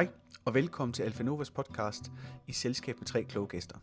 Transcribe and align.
Hej 0.00 0.08
og 0.44 0.54
velkommen 0.54 0.92
til 0.92 1.02
Alfa 1.02 1.22
Novas 1.22 1.50
podcast 1.50 2.12
i 2.46 2.52
selskab 2.52 2.96
med 2.98 3.06
tre 3.06 3.22
kloge 3.22 3.46
gæster. 3.46 3.76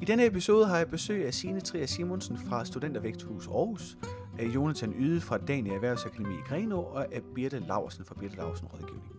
I 0.00 0.04
denne 0.04 0.26
episode 0.26 0.66
har 0.66 0.76
jeg 0.76 0.88
besøg 0.88 1.26
af 1.26 1.34
Signe 1.34 1.60
Trier 1.60 1.86
Simonsen 1.86 2.38
fra 2.48 2.64
Studentervægthus 2.64 3.46
Aarhus, 3.46 3.98
af 4.38 4.44
Jonathan 4.44 4.94
Yde 4.98 5.20
fra 5.20 5.38
Dania 5.38 5.74
Erhvervsakademi 5.74 6.34
i 6.34 6.48
Grenå 6.48 6.80
og 6.80 7.14
af 7.14 7.22
Birte 7.34 7.58
Laursen 7.58 8.04
fra 8.04 8.14
Birte 8.14 8.36
Laursen 8.36 8.66
Rådgivning. 8.66 9.12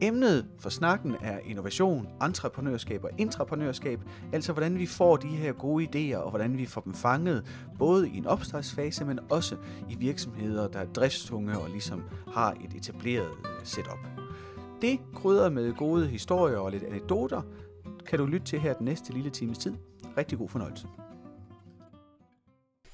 Emnet 0.00 0.46
for 0.58 0.70
snakken 0.70 1.16
er 1.22 1.38
innovation, 1.38 2.08
entreprenørskab 2.22 3.04
og 3.04 3.10
intraprenørskab, 3.18 4.00
altså 4.32 4.52
hvordan 4.52 4.78
vi 4.78 4.86
får 4.86 5.16
de 5.16 5.28
her 5.28 5.52
gode 5.52 5.84
idéer, 5.84 6.18
og 6.18 6.30
hvordan 6.30 6.58
vi 6.58 6.66
får 6.66 6.80
dem 6.80 6.94
fanget, 6.94 7.66
både 7.78 8.08
i 8.08 8.16
en 8.16 8.26
opstartsfase, 8.26 9.04
men 9.04 9.20
også 9.30 9.56
i 9.90 9.94
virksomheder, 9.94 10.68
der 10.68 10.78
er 10.78 10.86
driftstunge 10.86 11.58
og 11.58 11.70
ligesom 11.70 12.02
har 12.34 12.52
et 12.52 12.74
etableret 12.74 13.30
setup. 13.62 14.13
Det 14.84 15.00
krydret 15.14 15.52
med 15.52 15.74
gode 15.74 16.06
historier 16.06 16.58
og 16.58 16.70
lidt 16.70 16.82
anekdoter, 16.82 17.42
kan 18.06 18.18
du 18.18 18.26
lytte 18.26 18.46
til 18.46 18.60
her 18.60 18.74
den 18.74 18.84
næste 18.84 19.12
lille 19.12 19.30
times 19.30 19.58
tid. 19.58 19.74
Rigtig 20.16 20.38
god 20.38 20.48
fornøjelse. 20.48 20.86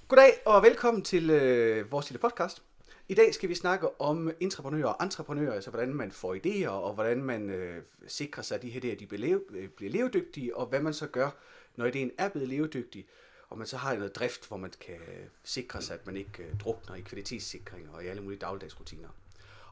Goddag 0.09 0.33
og 0.47 0.63
velkommen 0.63 1.03
til 1.03 1.31
øh, 1.31 1.93
vores 1.93 2.11
lille 2.11 2.21
podcast. 2.21 2.63
I 3.09 3.15
dag 3.15 3.35
skal 3.35 3.49
vi 3.49 3.55
snakke 3.55 4.01
om 4.01 4.31
entreprenører 4.41 4.87
og 4.89 5.05
entreprenører, 5.05 5.53
altså 5.53 5.71
hvordan 5.71 5.95
man 5.95 6.13
får 6.13 6.35
idéer, 6.35 6.69
og 6.69 6.95
hvordan 6.95 7.23
man 7.23 7.51
øh, 7.51 7.83
sikrer 8.07 8.43
sig, 8.43 8.55
at 8.55 8.63
de 8.63 8.71
her 8.71 8.81
idéer 8.81 8.99
de 8.99 9.07
bliver, 9.07 9.21
leve, 9.21 9.41
øh, 9.51 9.69
bliver 9.69 9.93
levedygtige, 9.93 10.57
og 10.57 10.67
hvad 10.67 10.81
man 10.81 10.95
så 10.95 11.07
gør, 11.07 11.31
når 11.77 11.89
idéen 11.89 12.15
er 12.19 12.29
blevet 12.29 12.49
levedygtig, 12.49 13.07
og 13.49 13.59
man 13.59 13.67
så 13.67 13.77
har 13.77 13.95
noget 13.95 14.17
drift, 14.17 14.49
hvor 14.49 14.57
man 14.57 14.73
kan 14.81 14.95
øh, 14.95 15.27
sikre 15.45 15.83
sig, 15.83 15.95
at 15.95 16.07
man 16.07 16.17
ikke 16.17 16.43
øh, 16.43 16.61
drukner 16.61 16.97
i 16.97 17.01
kvalitetssikring 17.01 17.91
og 17.95 18.05
i 18.05 18.07
alle 18.07 18.23
mulige 18.23 18.39
dagligdagsrutiner. 18.39 19.09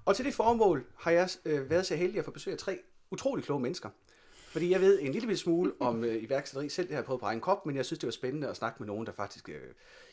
Og 0.08 0.16
til 0.16 0.24
det 0.24 0.34
formål 0.34 0.86
har 0.96 1.10
jeg 1.10 1.28
øh, 1.44 1.70
været 1.70 1.86
så 1.86 1.96
heldig 1.96 2.18
at 2.18 2.24
få 2.24 2.30
besøg 2.30 2.52
af 2.52 2.58
tre 2.58 2.80
utrolig 3.10 3.44
kloge 3.44 3.60
mennesker. 3.60 3.90
Fordi 4.48 4.70
jeg 4.70 4.80
ved 4.80 5.00
en 5.00 5.12
lille 5.12 5.36
smule 5.36 5.72
om 5.80 6.04
øh, 6.04 6.22
iværksætteri. 6.22 6.68
Selv 6.68 6.86
det 6.86 6.94
har 6.94 7.00
jeg 7.00 7.04
prøvet 7.04 7.20
på 7.20 7.26
egen 7.26 7.40
krop, 7.40 7.66
men 7.66 7.76
jeg 7.76 7.86
synes, 7.86 7.98
det 7.98 8.06
var 8.06 8.10
spændende 8.10 8.48
at 8.48 8.56
snakke 8.56 8.76
med 8.78 8.86
nogen, 8.86 9.06
der 9.06 9.12
faktisk 9.12 9.48
øh, 9.48 9.60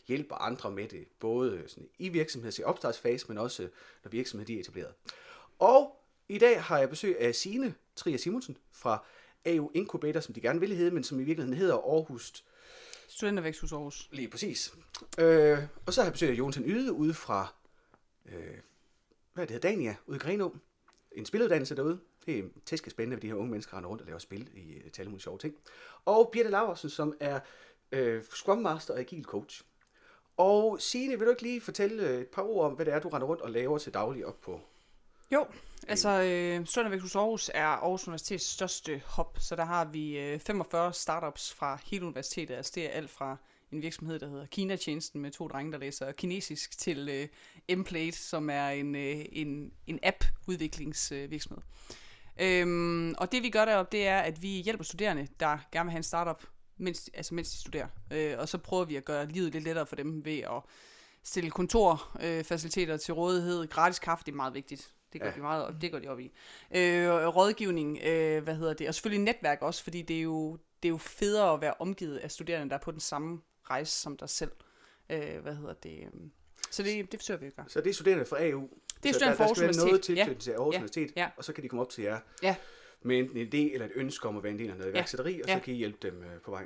hjælper 0.07 0.35
andre 0.35 0.71
med 0.71 0.87
det. 0.87 1.07
Både 1.19 1.63
sådan, 1.67 1.89
i 1.99 2.09
virksomheds- 2.09 2.59
i 2.59 2.63
opstartsfase, 2.63 3.25
men 3.27 3.37
også 3.37 3.69
når 4.03 4.09
virksomheden 4.09 4.55
er 4.55 4.59
etableret. 4.59 4.93
Og 5.59 5.95
i 6.29 6.37
dag 6.37 6.63
har 6.63 6.79
jeg 6.79 6.89
besøg 6.89 7.19
af 7.19 7.35
Signe 7.35 7.73
Trier 7.95 8.17
Simonsen 8.17 8.57
fra 8.71 9.05
AU 9.45 9.71
Incubator, 9.73 10.19
som 10.19 10.33
de 10.33 10.41
gerne 10.41 10.59
ville 10.59 10.75
hedde, 10.75 10.91
men 10.91 11.03
som 11.03 11.19
i 11.19 11.23
virkeligheden 11.23 11.59
hedder 11.59 11.75
Aarhus. 11.75 12.43
Studentervæksthus 13.07 13.71
Aarhus. 13.71 14.09
Lige 14.11 14.27
præcis. 14.27 14.73
Øh, 15.19 15.59
og 15.85 15.93
så 15.93 16.01
har 16.01 16.05
jeg 16.05 16.13
besøg 16.13 16.29
af 16.29 16.33
Jonathan 16.33 16.63
Yde 16.65 16.93
ude 16.93 17.13
fra, 17.13 17.53
øh, 18.25 18.57
hvad 19.35 19.47
det 19.47 19.53
hedder, 19.53 19.69
Dania, 19.69 19.95
ude 20.07 20.15
i 20.15 20.19
Grenå. 20.19 20.55
En 21.11 21.25
spiluddannelse 21.25 21.75
derude. 21.75 21.99
Det 22.25 22.39
er 22.39 22.43
tæske 22.65 22.89
spændende, 22.89 23.15
at 23.15 23.21
de 23.21 23.27
her 23.27 23.35
unge 23.35 23.51
mennesker 23.51 23.77
render 23.77 23.89
rundt 23.89 24.01
og 24.01 24.05
laver 24.05 24.19
spil 24.19 24.49
i 24.53 24.73
øh, 24.73 24.91
til 24.91 25.19
sjove 25.19 25.37
ting. 25.37 25.55
Og 26.05 26.29
Birte 26.31 26.49
Laversen, 26.49 26.89
som 26.89 27.13
er 27.19 27.39
øh, 27.91 28.23
Scrum 28.23 28.57
Master 28.57 28.93
og 28.93 28.99
Agile 28.99 29.23
Coach. 29.23 29.63
Og 30.37 30.81
Signe, 30.81 31.17
vil 31.17 31.25
du 31.25 31.31
ikke 31.31 31.41
lige 31.41 31.61
fortælle 31.61 32.09
øh, 32.09 32.21
et 32.21 32.27
par 32.27 32.41
ord 32.41 32.65
om, 32.65 32.73
hvad 32.73 32.85
det 32.85 32.93
er, 32.93 32.99
du 32.99 33.09
render 33.09 33.27
rundt 33.27 33.41
og 33.41 33.51
laver 33.51 33.77
til 33.77 33.93
daglig 33.93 34.25
op 34.25 34.41
på? 34.41 34.61
Jo, 35.31 35.45
altså 35.87 36.09
øh, 36.09 36.65
Studentervæksthus 36.65 37.15
Aarhus 37.15 37.51
er 37.53 37.65
Aarhus 37.65 38.07
Universitets 38.07 38.45
største 38.45 39.01
hop, 39.05 39.37
så 39.39 39.55
der 39.55 39.65
har 39.65 39.85
vi 39.85 40.19
øh, 40.19 40.39
45 40.39 40.93
startups 40.93 41.53
fra 41.53 41.79
hele 41.85 42.05
universitetet. 42.05 42.55
Altså 42.55 42.71
det 42.75 42.85
er 42.85 42.89
alt 42.89 43.09
fra 43.09 43.37
en 43.75 43.81
virksomhed, 43.81 44.19
der 44.19 44.29
hedder 44.29 44.45
Kina-tjenesten 44.45 45.21
med 45.21 45.31
to 45.31 45.47
drenge, 45.47 45.71
der 45.71 45.77
læser 45.77 46.11
kinesisk, 46.11 46.77
til 46.77 47.09
øh, 47.09 47.77
Mplate, 47.77 48.17
som 48.17 48.49
er 48.49 48.69
en, 48.69 48.95
øh, 48.95 49.25
en, 49.31 49.71
en 49.87 49.99
app-udviklingsvirksomhed. 50.03 51.61
Øhm, 52.39 53.13
og 53.17 53.31
det 53.31 53.43
vi 53.43 53.49
gør 53.49 53.65
deroppe, 53.65 53.97
det 53.97 54.07
er, 54.07 54.19
at 54.19 54.41
vi 54.41 54.47
hjælper 54.47 54.83
studerende, 54.83 55.27
der 55.39 55.57
gerne 55.71 55.85
vil 55.85 55.91
have 55.91 55.97
en 55.97 56.03
startup, 56.03 56.43
mens, 56.77 57.09
altså 57.13 57.35
mens 57.35 57.51
de 57.51 57.57
studerer. 57.57 57.87
Øh, 58.11 58.35
og 58.39 58.49
så 58.49 58.57
prøver 58.57 58.85
vi 58.85 58.95
at 58.95 59.05
gøre 59.05 59.27
livet 59.27 59.53
lidt 59.53 59.63
lettere 59.63 59.85
for 59.85 59.95
dem 59.95 60.25
ved 60.25 60.39
at 60.39 60.61
stille 61.23 61.51
kontorfaciliteter 61.51 62.93
øh, 62.93 62.99
til 62.99 63.13
rådighed. 63.13 63.67
Gratis 63.67 63.99
kaffe, 63.99 64.25
det 64.25 64.31
er 64.31 64.35
meget 64.35 64.53
vigtigt. 64.53 64.91
Det 65.13 65.21
gør 65.21 65.29
ja. 65.29 65.35
de 65.35 65.41
meget, 65.41 65.65
og 65.65 65.81
det 65.81 65.91
går 65.91 65.99
de 65.99 66.07
op 66.07 66.19
i. 66.19 66.31
Øh, 66.75 67.09
rådgivning, 67.09 67.99
øh, 68.03 68.43
hvad 68.43 68.55
hedder 68.55 68.73
det, 68.73 68.87
og 68.87 68.95
selvfølgelig 68.95 69.23
netværk 69.23 69.61
også, 69.61 69.83
fordi 69.83 70.01
det 70.01 70.17
er 70.17 70.21
jo, 70.21 70.57
det 70.83 70.89
er 70.89 70.93
jo 70.93 70.97
federe 70.97 71.53
at 71.53 71.61
være 71.61 71.73
omgivet 71.79 72.17
af 72.17 72.31
studerende, 72.31 72.69
der 72.69 72.75
er 72.75 72.81
på 72.83 72.91
den 72.91 72.99
samme 72.99 73.41
rejse 73.69 73.91
som 73.99 74.17
dig 74.17 74.29
selv. 74.29 74.51
Øh, 75.09 75.39
hvad 75.41 75.55
hedder 75.55 75.73
det? 75.73 75.99
øhm, 76.03 76.31
Så 76.71 76.83
det, 76.83 77.11
det 77.11 77.19
forsøger 77.19 77.39
vi 77.39 77.45
at 77.45 77.55
gøre. 77.55 77.65
Så 77.69 77.81
det 77.81 77.89
er 77.89 77.93
studerende 77.93 78.25
fra 78.25 78.37
AU. 78.43 78.69
Det 79.03 79.09
er 79.09 79.13
så 79.13 79.19
studerende 79.19 79.25
der, 79.25 79.35
fra 79.35 79.43
der 79.43 79.43
Aarhus 79.43 79.57
skal 79.57 79.67
være 79.67 79.75
noget 79.75 79.89
Universitet. 79.89 80.25
til, 80.27 80.37
til 80.39 80.51
Aarhus 80.51 80.73
Ja. 80.73 80.77
Universitet, 80.79 81.13
Ja. 81.15 81.29
og 81.37 81.43
så 81.43 81.53
kan 81.53 81.63
de 81.63 81.69
komme 81.69 81.81
op 81.81 81.89
til 81.89 82.03
jer 82.03 82.19
Ja, 82.43 82.55
med 83.01 83.19
enten 83.19 83.37
en 83.37 83.47
idé 83.47 83.73
eller 83.73 83.85
et 83.85 83.91
ønske 83.95 84.27
om 84.27 84.37
at 84.37 84.43
være 84.43 84.51
en 84.53 84.59
del 84.59 84.69
af 84.71 84.77
noget 84.77 84.91
iværksætteri, 84.91 85.41
og 85.41 85.47
så 85.49 85.53
Ja. 85.53 85.59
kan 85.59 85.73
I 85.73 85.77
hjælpe 85.77 85.97
dem 86.01 86.23
øh, 86.23 86.41
på 86.41 86.51
vej. 86.51 86.65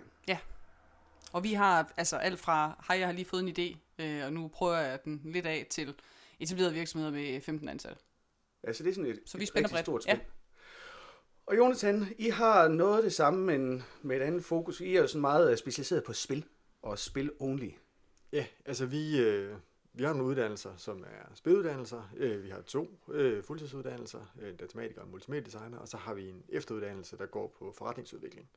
og 1.33 1.43
vi 1.43 1.53
har 1.53 1.93
altså 1.97 2.17
alt 2.17 2.39
fra, 2.39 2.83
hej, 2.87 2.97
jeg 2.99 3.07
har 3.07 3.13
lige 3.13 3.25
fået 3.25 3.41
en 3.43 3.49
idé, 3.49 3.77
øh, 4.03 4.25
og 4.25 4.33
nu 4.33 4.47
prøver 4.47 4.77
jeg 4.77 5.03
den 5.05 5.21
lidt 5.23 5.45
af 5.45 5.67
til 5.69 5.93
etablerede 6.39 6.73
virksomheder 6.73 7.11
med 7.11 7.41
15 7.41 7.69
ansatte. 7.69 8.01
Altså 8.63 8.83
det 8.83 8.89
er 8.89 8.93
sådan 8.93 9.11
et, 9.11 9.19
Så 9.25 9.37
vi 9.37 9.43
et 9.43 9.55
rigtig 9.55 9.71
bredt. 9.71 9.85
stort 9.85 10.05
Ja. 10.07 10.13
spil. 10.15 10.25
Og 11.45 11.57
Jonathan, 11.57 12.07
I 12.17 12.29
har 12.29 12.67
noget 12.67 12.97
af 12.97 13.03
det 13.03 13.13
samme, 13.13 13.45
men 13.45 13.83
med 14.01 14.17
et 14.17 14.21
andet 14.21 14.45
fokus. 14.45 14.81
I 14.81 14.95
er 14.95 15.01
jo 15.01 15.07
sådan 15.07 15.21
meget 15.21 15.51
øh, 15.51 15.57
specialiseret 15.57 16.03
på 16.03 16.13
spil, 16.13 16.45
og 16.81 16.99
spil 16.99 17.31
only. 17.39 17.71
Ja, 18.31 18.45
altså 18.65 18.85
vi, 18.85 19.21
øh, 19.21 19.55
vi 19.93 20.03
har 20.03 20.13
nogle 20.13 20.29
uddannelser, 20.29 20.77
som 20.77 21.03
er 21.03 21.35
spiluddannelser. 21.35 22.09
Øh, 22.17 22.43
vi 22.43 22.49
har 22.49 22.61
to 22.61 22.99
øh, 23.11 23.43
fuldtidsuddannelser, 23.43 24.33
øh, 24.41 24.59
datamatiker 24.59 25.01
og 25.01 25.07
multimediedesigner, 25.07 25.77
og 25.77 25.87
så 25.87 25.97
har 25.97 26.13
vi 26.13 26.29
en 26.29 26.43
efteruddannelse, 26.49 27.17
der 27.17 27.25
går 27.25 27.47
på 27.59 27.73
forretningsudvikling. 27.77 28.49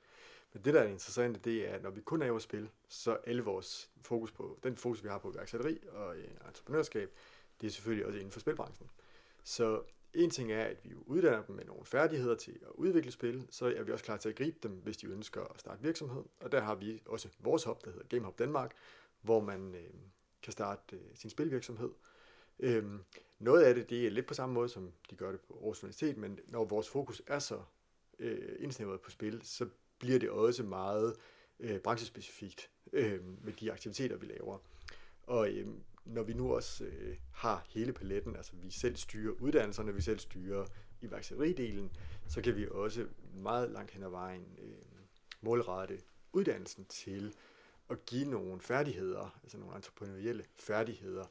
Men 0.53 0.65
det, 0.65 0.75
der 0.75 0.81
er 0.81 0.87
interessante, 0.87 1.41
det 1.41 1.69
er, 1.69 1.75
at 1.75 1.83
når 1.83 1.91
vi 1.91 2.01
kun 2.01 2.23
er 2.23 2.27
laver 2.27 2.39
spil, 2.39 2.71
så 2.89 3.19
alle 3.25 3.43
vores 3.43 3.91
fokus 4.03 4.33
på, 4.33 4.59
den 4.63 4.77
fokus, 4.77 5.05
vi 5.05 5.09
har 5.09 5.19
på 5.19 5.33
iværksætteri 5.33 5.79
og 5.93 6.17
øh, 6.17 6.29
entreprenørskab, 6.49 7.11
det 7.61 7.67
er 7.67 7.71
selvfølgelig 7.71 8.07
også 8.07 8.19
inden 8.19 8.33
for 8.33 8.41
spilbranchen. 8.41 8.91
Så 9.45 9.83
en 10.15 10.31
ting 10.31 10.53
er, 10.53 10.65
at 10.65 10.77
vi 10.85 10.91
jo 10.91 11.03
uddanner 11.07 11.43
dem 11.43 11.57
med 11.57 11.65
nogle 11.65 11.85
færdigheder 11.85 12.35
til 12.35 12.59
at 12.63 12.73
udvikle 12.75 13.13
spil, 13.13 13.47
så 13.51 13.67
er 13.77 13.83
vi 13.83 13.93
også 13.93 14.05
klar 14.05 14.17
til 14.17 14.29
at 14.29 14.37
gribe 14.37 14.59
dem, 14.63 14.71
hvis 14.73 14.97
de 14.97 15.07
ønsker 15.07 15.43
at 15.43 15.61
starte 15.61 15.83
virksomhed. 15.83 16.23
Og 16.41 16.53
der 16.53 16.61
har 16.61 16.75
vi 16.75 17.03
også 17.07 17.29
vores 17.39 17.65
hub, 17.65 17.85
der 17.85 17.91
hedder 17.91 18.07
GameHub 18.07 18.39
Danmark, 18.39 18.75
hvor 19.23 19.41
man 19.41 19.75
øh, 19.75 19.91
kan 20.43 20.53
starte 20.53 20.97
øh, 20.97 21.03
sin 21.15 21.31
spilvirksomhed. 21.31 21.91
Øhm, 22.59 23.05
noget 23.39 23.63
af 23.63 23.75
det, 23.75 23.91
det 23.91 24.07
er 24.07 24.11
lidt 24.11 24.27
på 24.27 24.35
samme 24.35 24.55
måde, 24.55 24.69
som 24.69 24.93
de 25.11 25.17
gør 25.17 25.31
det 25.31 25.41
på 25.41 25.55
Aarhus 25.55 25.83
Universitet, 25.83 26.17
men 26.17 26.39
når 26.47 26.65
vores 26.65 26.89
fokus 26.89 27.23
er 27.27 27.39
så 27.39 27.63
øh, 28.19 28.57
indsnævret 28.59 29.01
på 29.01 29.11
spil, 29.11 29.41
så 29.45 29.69
bliver 29.99 30.19
det 30.19 30.31
også 30.31 30.63
meget 30.63 31.17
øh, 31.61 31.79
branchespecifikt 31.79 32.71
øh, 32.93 33.21
med 33.45 33.53
de 33.53 33.73
aktiviteter, 33.73 34.17
vi 34.17 34.27
laver. 34.27 34.59
Og 35.23 35.51
øh, 35.51 35.67
når 36.05 36.23
vi 36.23 36.33
nu 36.33 36.55
også 36.55 36.85
øh, 36.85 37.17
har 37.33 37.67
hele 37.69 37.93
paletten, 37.93 38.37
altså 38.37 38.53
vi 38.57 38.71
selv 38.71 38.97
styrer 38.97 39.33
uddannelserne, 39.41 39.95
vi 39.95 40.03
selv 40.03 40.19
styrer 40.19 40.67
iværksætteridelen, 41.01 41.91
så 42.29 42.43
kan 42.43 42.57
vi 42.57 42.67
også 42.71 43.07
meget 43.35 43.71
langt 43.71 43.91
hen 43.91 44.03
ad 44.03 44.11
vejen 44.11 44.59
øh, 44.63 44.73
målrette 45.41 45.99
uddannelsen 46.33 46.85
til 46.85 47.35
at 47.91 48.07
give 48.07 48.31
nogle 48.31 48.61
færdigheder, 48.61 49.41
altså 49.43 49.59
nogle 49.59 49.77
entreprenørielle 49.77 50.45
færdigheder, 50.57 51.25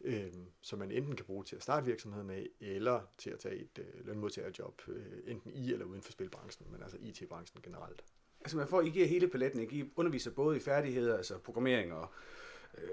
øh, 0.00 0.32
som 0.60 0.78
man 0.78 0.90
enten 0.90 1.16
kan 1.16 1.26
bruge 1.26 1.44
til 1.44 1.56
at 1.56 1.62
starte 1.62 1.86
virksomhed 1.86 2.22
med, 2.22 2.46
eller 2.60 3.00
til 3.18 3.30
at 3.30 3.38
tage 3.38 3.56
et 3.56 3.78
øh, 3.78 4.06
lønmodtagerjob, 4.06 4.82
øh, 4.88 5.04
enten 5.26 5.50
i 5.50 5.72
eller 5.72 5.86
uden 5.86 6.02
for 6.02 6.12
spilbranchen, 6.12 6.72
men 6.72 6.82
altså 6.82 6.96
IT-branchen 7.00 7.62
generelt. 7.62 8.04
Altså 8.40 8.56
man 8.56 8.68
får, 8.68 8.80
I 8.80 8.88
giver 8.88 9.06
hele 9.06 9.28
paletten, 9.28 9.60
ikke? 9.60 9.76
I 9.76 9.92
underviser 9.96 10.30
både 10.30 10.56
i 10.56 10.60
færdigheder, 10.60 11.16
altså 11.16 11.38
programmering 11.38 11.92
og 11.92 12.12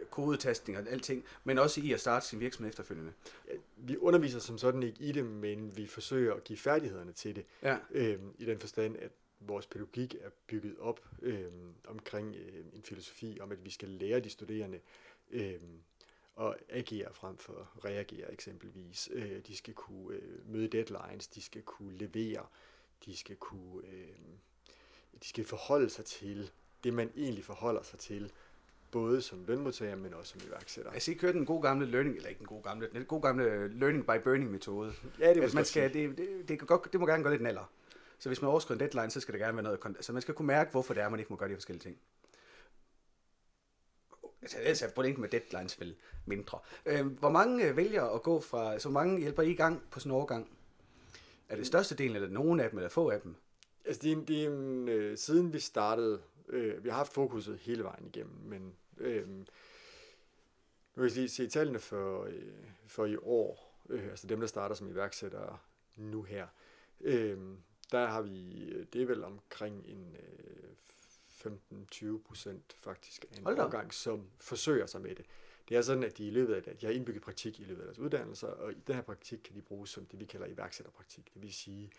kodetastning 0.10 0.78
og 0.78 0.88
alting, 0.88 1.24
men 1.44 1.58
også 1.58 1.82
i 1.82 1.92
at 1.94 2.00
starte 2.00 2.26
sin 2.26 2.40
virksomhed 2.40 2.70
efterfølgende. 2.70 3.14
Vi 3.78 3.98
underviser 3.98 4.40
som 4.40 4.58
sådan 4.58 4.84
ikke 4.84 5.04
i 5.04 5.12
det, 5.12 5.26
men 5.26 5.78
vi 5.78 5.88
forsøger 5.88 6.34
at 6.34 6.44
give 6.44 6.58
færdighederne 6.58 7.12
til 7.12 7.36
det, 7.36 7.46
Ja, 7.64 7.78
øh, 7.92 8.20
i 8.38 8.46
den 8.46 8.60
forstand, 8.60 8.98
at 8.98 9.12
vores 9.40 9.66
pædagogik 9.66 10.16
er 10.16 10.30
bygget 10.48 10.76
op 10.80 11.00
øh, 11.22 11.46
omkring 11.88 12.36
øh, 12.36 12.66
en 12.74 12.84
filosofi 12.84 13.38
om, 13.42 13.52
at 13.52 13.66
vi 13.66 13.70
skal 13.70 13.90
lære 13.90 14.20
de 14.20 14.30
studerende 14.30 14.80
øh, 15.32 15.60
at 16.40 16.56
agere 16.70 17.14
frem 17.14 17.38
for 17.38 17.54
at 17.54 17.86
reagere 17.86 18.34
eksempelvis. 18.34 19.10
Øh, 19.14 19.42
de 19.48 19.58
skal 19.58 19.74
kunne 19.74 20.16
øh, 20.16 20.50
møde 20.50 20.68
deadlines, 20.68 21.28
de 21.28 21.42
skal 21.42 21.62
kunne 21.62 21.98
levere, 21.98 22.46
de 23.06 23.18
skal 23.18 23.36
kunne 23.36 23.88
øh, 23.88 24.08
de 25.24 25.28
skal 25.28 25.46
forholde 25.46 25.90
sig 25.90 26.06
til 26.06 26.52
det, 26.84 26.94
man 26.94 27.12
egentlig 27.16 27.46
forholder 27.46 27.84
sig 27.84 28.00
til, 28.00 28.32
både 28.92 29.22
som 29.22 29.44
lønmodtager, 29.48 29.96
men 29.96 30.14
også 30.14 30.32
som 30.32 30.42
iværksætter. 30.48 30.92
altså 30.92 31.12
I 31.12 31.14
kørte 31.14 31.38
den 31.38 31.46
gode 31.46 31.62
gamle 31.62 31.86
learning, 31.86 32.16
eller 32.16 32.30
ikke 32.30 32.40
den 32.40 32.48
gode 32.48 32.64
gamle, 32.64 32.90
den 32.94 33.06
gode 33.06 33.22
gamle 33.22 33.68
learning 33.80 34.06
by 34.06 34.24
burning 34.24 34.52
metode. 34.52 34.94
Ja, 35.20 35.34
det, 35.34 35.42
Altså, 35.42 35.56
man 35.58 35.66
skal, 35.66 35.94
det, 35.94 36.18
det, 36.18 36.28
det, 36.48 36.58
kan 36.60 36.68
godt, 36.68 36.92
det 36.92 37.00
må 37.00 37.06
gerne 37.06 37.24
gå 37.24 37.30
lidt 37.30 37.42
naller. 37.42 37.72
Så 38.20 38.30
hvis 38.30 38.42
man 38.42 38.52
overskrider 38.52 38.82
en 38.86 38.92
deadline, 38.92 39.12
så 39.12 39.20
skal 39.20 39.34
der 39.34 39.40
gerne 39.40 39.56
være 39.58 39.64
noget... 39.64 39.80
Altså 39.86 40.14
man 40.14 40.22
skal 40.22 40.34
kunne 40.34 40.48
mærke, 40.48 40.72
hvorfor 40.72 40.94
det 40.94 41.04
er, 41.04 41.10
man 41.10 41.20
ikke 41.20 41.34
må 41.34 41.38
gøre 41.38 41.50
de 41.50 41.54
forskellige 41.56 41.84
ting. 41.84 41.98
Altså, 44.42 44.58
ellers 44.60 44.82
er 44.82 44.90
pointen 44.92 45.22
med 45.22 45.30
deadlines 45.30 45.80
vel 45.80 45.96
mindre. 46.26 46.60
Øh, 46.86 47.06
hvor 47.06 47.30
mange 47.30 47.66
øh, 47.68 47.78
vælger 47.78 48.04
at 48.04 48.22
gå 48.24 48.40
fra... 48.42 48.80
Så 48.80 48.90
mange 48.90 49.20
hjælper 49.20 49.44
I 49.44 49.50
i 49.52 49.56
gang 49.56 49.82
på 49.92 50.00
sådan 50.00 50.12
en 50.12 50.16
overgang? 50.16 50.50
Er 51.50 51.56
det 51.56 51.68
største 51.68 51.96
del, 51.96 52.16
eller 52.16 52.30
nogen 52.30 52.60
af 52.60 52.70
dem, 52.70 52.80
eller 52.80 52.90
få 52.90 53.10
af 53.10 53.22
dem? 53.22 53.36
Altså, 53.86 54.02
det 54.02 54.12
er, 54.12 54.16
en- 54.16 54.26
det 54.28 54.44
er 54.44 54.48
en, 54.50 54.90
øh, 54.90 55.18
siden 55.18 55.54
vi 55.54 55.60
startede, 55.60 56.22
øh, 56.48 56.84
vi 56.84 56.90
har 56.90 56.98
haft 56.98 57.14
fokuset 57.14 57.58
hele 57.58 57.84
vejen 57.84 58.06
igennem, 58.06 58.36
men 58.44 58.76
øh, 58.98 59.28
nu 59.28 59.46
kan 60.96 61.04
jeg 61.04 61.12
lige 61.12 61.30
se 61.30 61.48
tallene 61.48 61.80
for, 61.80 62.24
øh, 62.24 62.54
for 62.88 63.06
i 63.06 63.18
år, 63.18 63.82
øh, 63.90 64.10
altså 64.10 64.28
dem, 64.28 64.40
der 64.40 64.48
starter 64.48 64.76
som 64.76 64.90
iværksættere 64.90 65.58
nu 65.96 66.24
her, 66.24 66.48
øh, 67.02 67.38
der 67.92 68.06
har 68.06 68.22
vi, 68.22 68.70
det 68.94 69.02
er 69.02 69.06
vel 69.06 69.24
omkring 69.24 69.86
en 69.88 70.16
øh, 70.16 70.66
15-20 71.46 72.18
procent 72.28 72.76
faktisk 72.80 73.26
af 73.32 73.38
en 73.38 73.48
årgang, 73.48 73.94
som 73.94 74.28
forsøger 74.40 74.86
sig 74.86 75.02
med 75.02 75.16
det. 75.16 75.26
Det 75.70 75.78
er 75.78 75.82
sådan, 75.82 76.04
at 76.04 76.18
de 76.18 76.28
i 76.28 76.30
løbet 76.30 76.54
af 76.54 76.64
det, 76.64 76.82
de 76.82 76.86
har 76.86 76.94
indbygget 76.94 77.24
praktik 77.24 77.60
i 77.60 77.64
løbet 77.64 77.82
af 77.82 77.86
deres 77.86 78.00
uddannelser, 78.00 78.48
og 78.48 78.72
i 78.72 78.76
den 78.88 78.96
her 78.96 79.02
praktik 79.02 79.40
kan 79.44 79.56
de 79.56 79.62
bruges 79.62 79.90
som 79.90 80.06
det, 80.06 80.20
vi 80.20 80.26
kalder 80.26 80.48
iværksætterpraktik. 80.48 81.34
Det 81.34 81.42
vil 81.42 81.54
sige, 81.54 81.92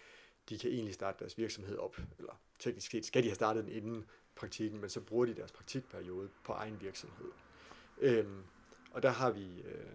de 0.48 0.58
kan 0.58 0.70
egentlig 0.70 0.94
starte 0.94 1.18
deres 1.18 1.38
virksomhed 1.38 1.76
op, 1.76 1.96
eller 2.18 2.40
teknisk 2.58 2.90
set 2.90 3.04
skal 3.04 3.22
de 3.22 3.28
have 3.28 3.34
startet 3.34 3.64
den 3.64 3.72
inden 3.72 4.04
praktikken, 4.36 4.80
men 4.80 4.90
så 4.90 5.00
bruger 5.00 5.26
de 5.26 5.34
deres 5.34 5.52
praktikperiode 5.52 6.28
på 6.44 6.52
egen 6.52 6.80
virksomhed. 6.80 7.30
Øhm, 7.98 8.44
og 8.90 9.02
der 9.02 9.10
har 9.10 9.30
vi 9.30 9.60
øh, 9.60 9.92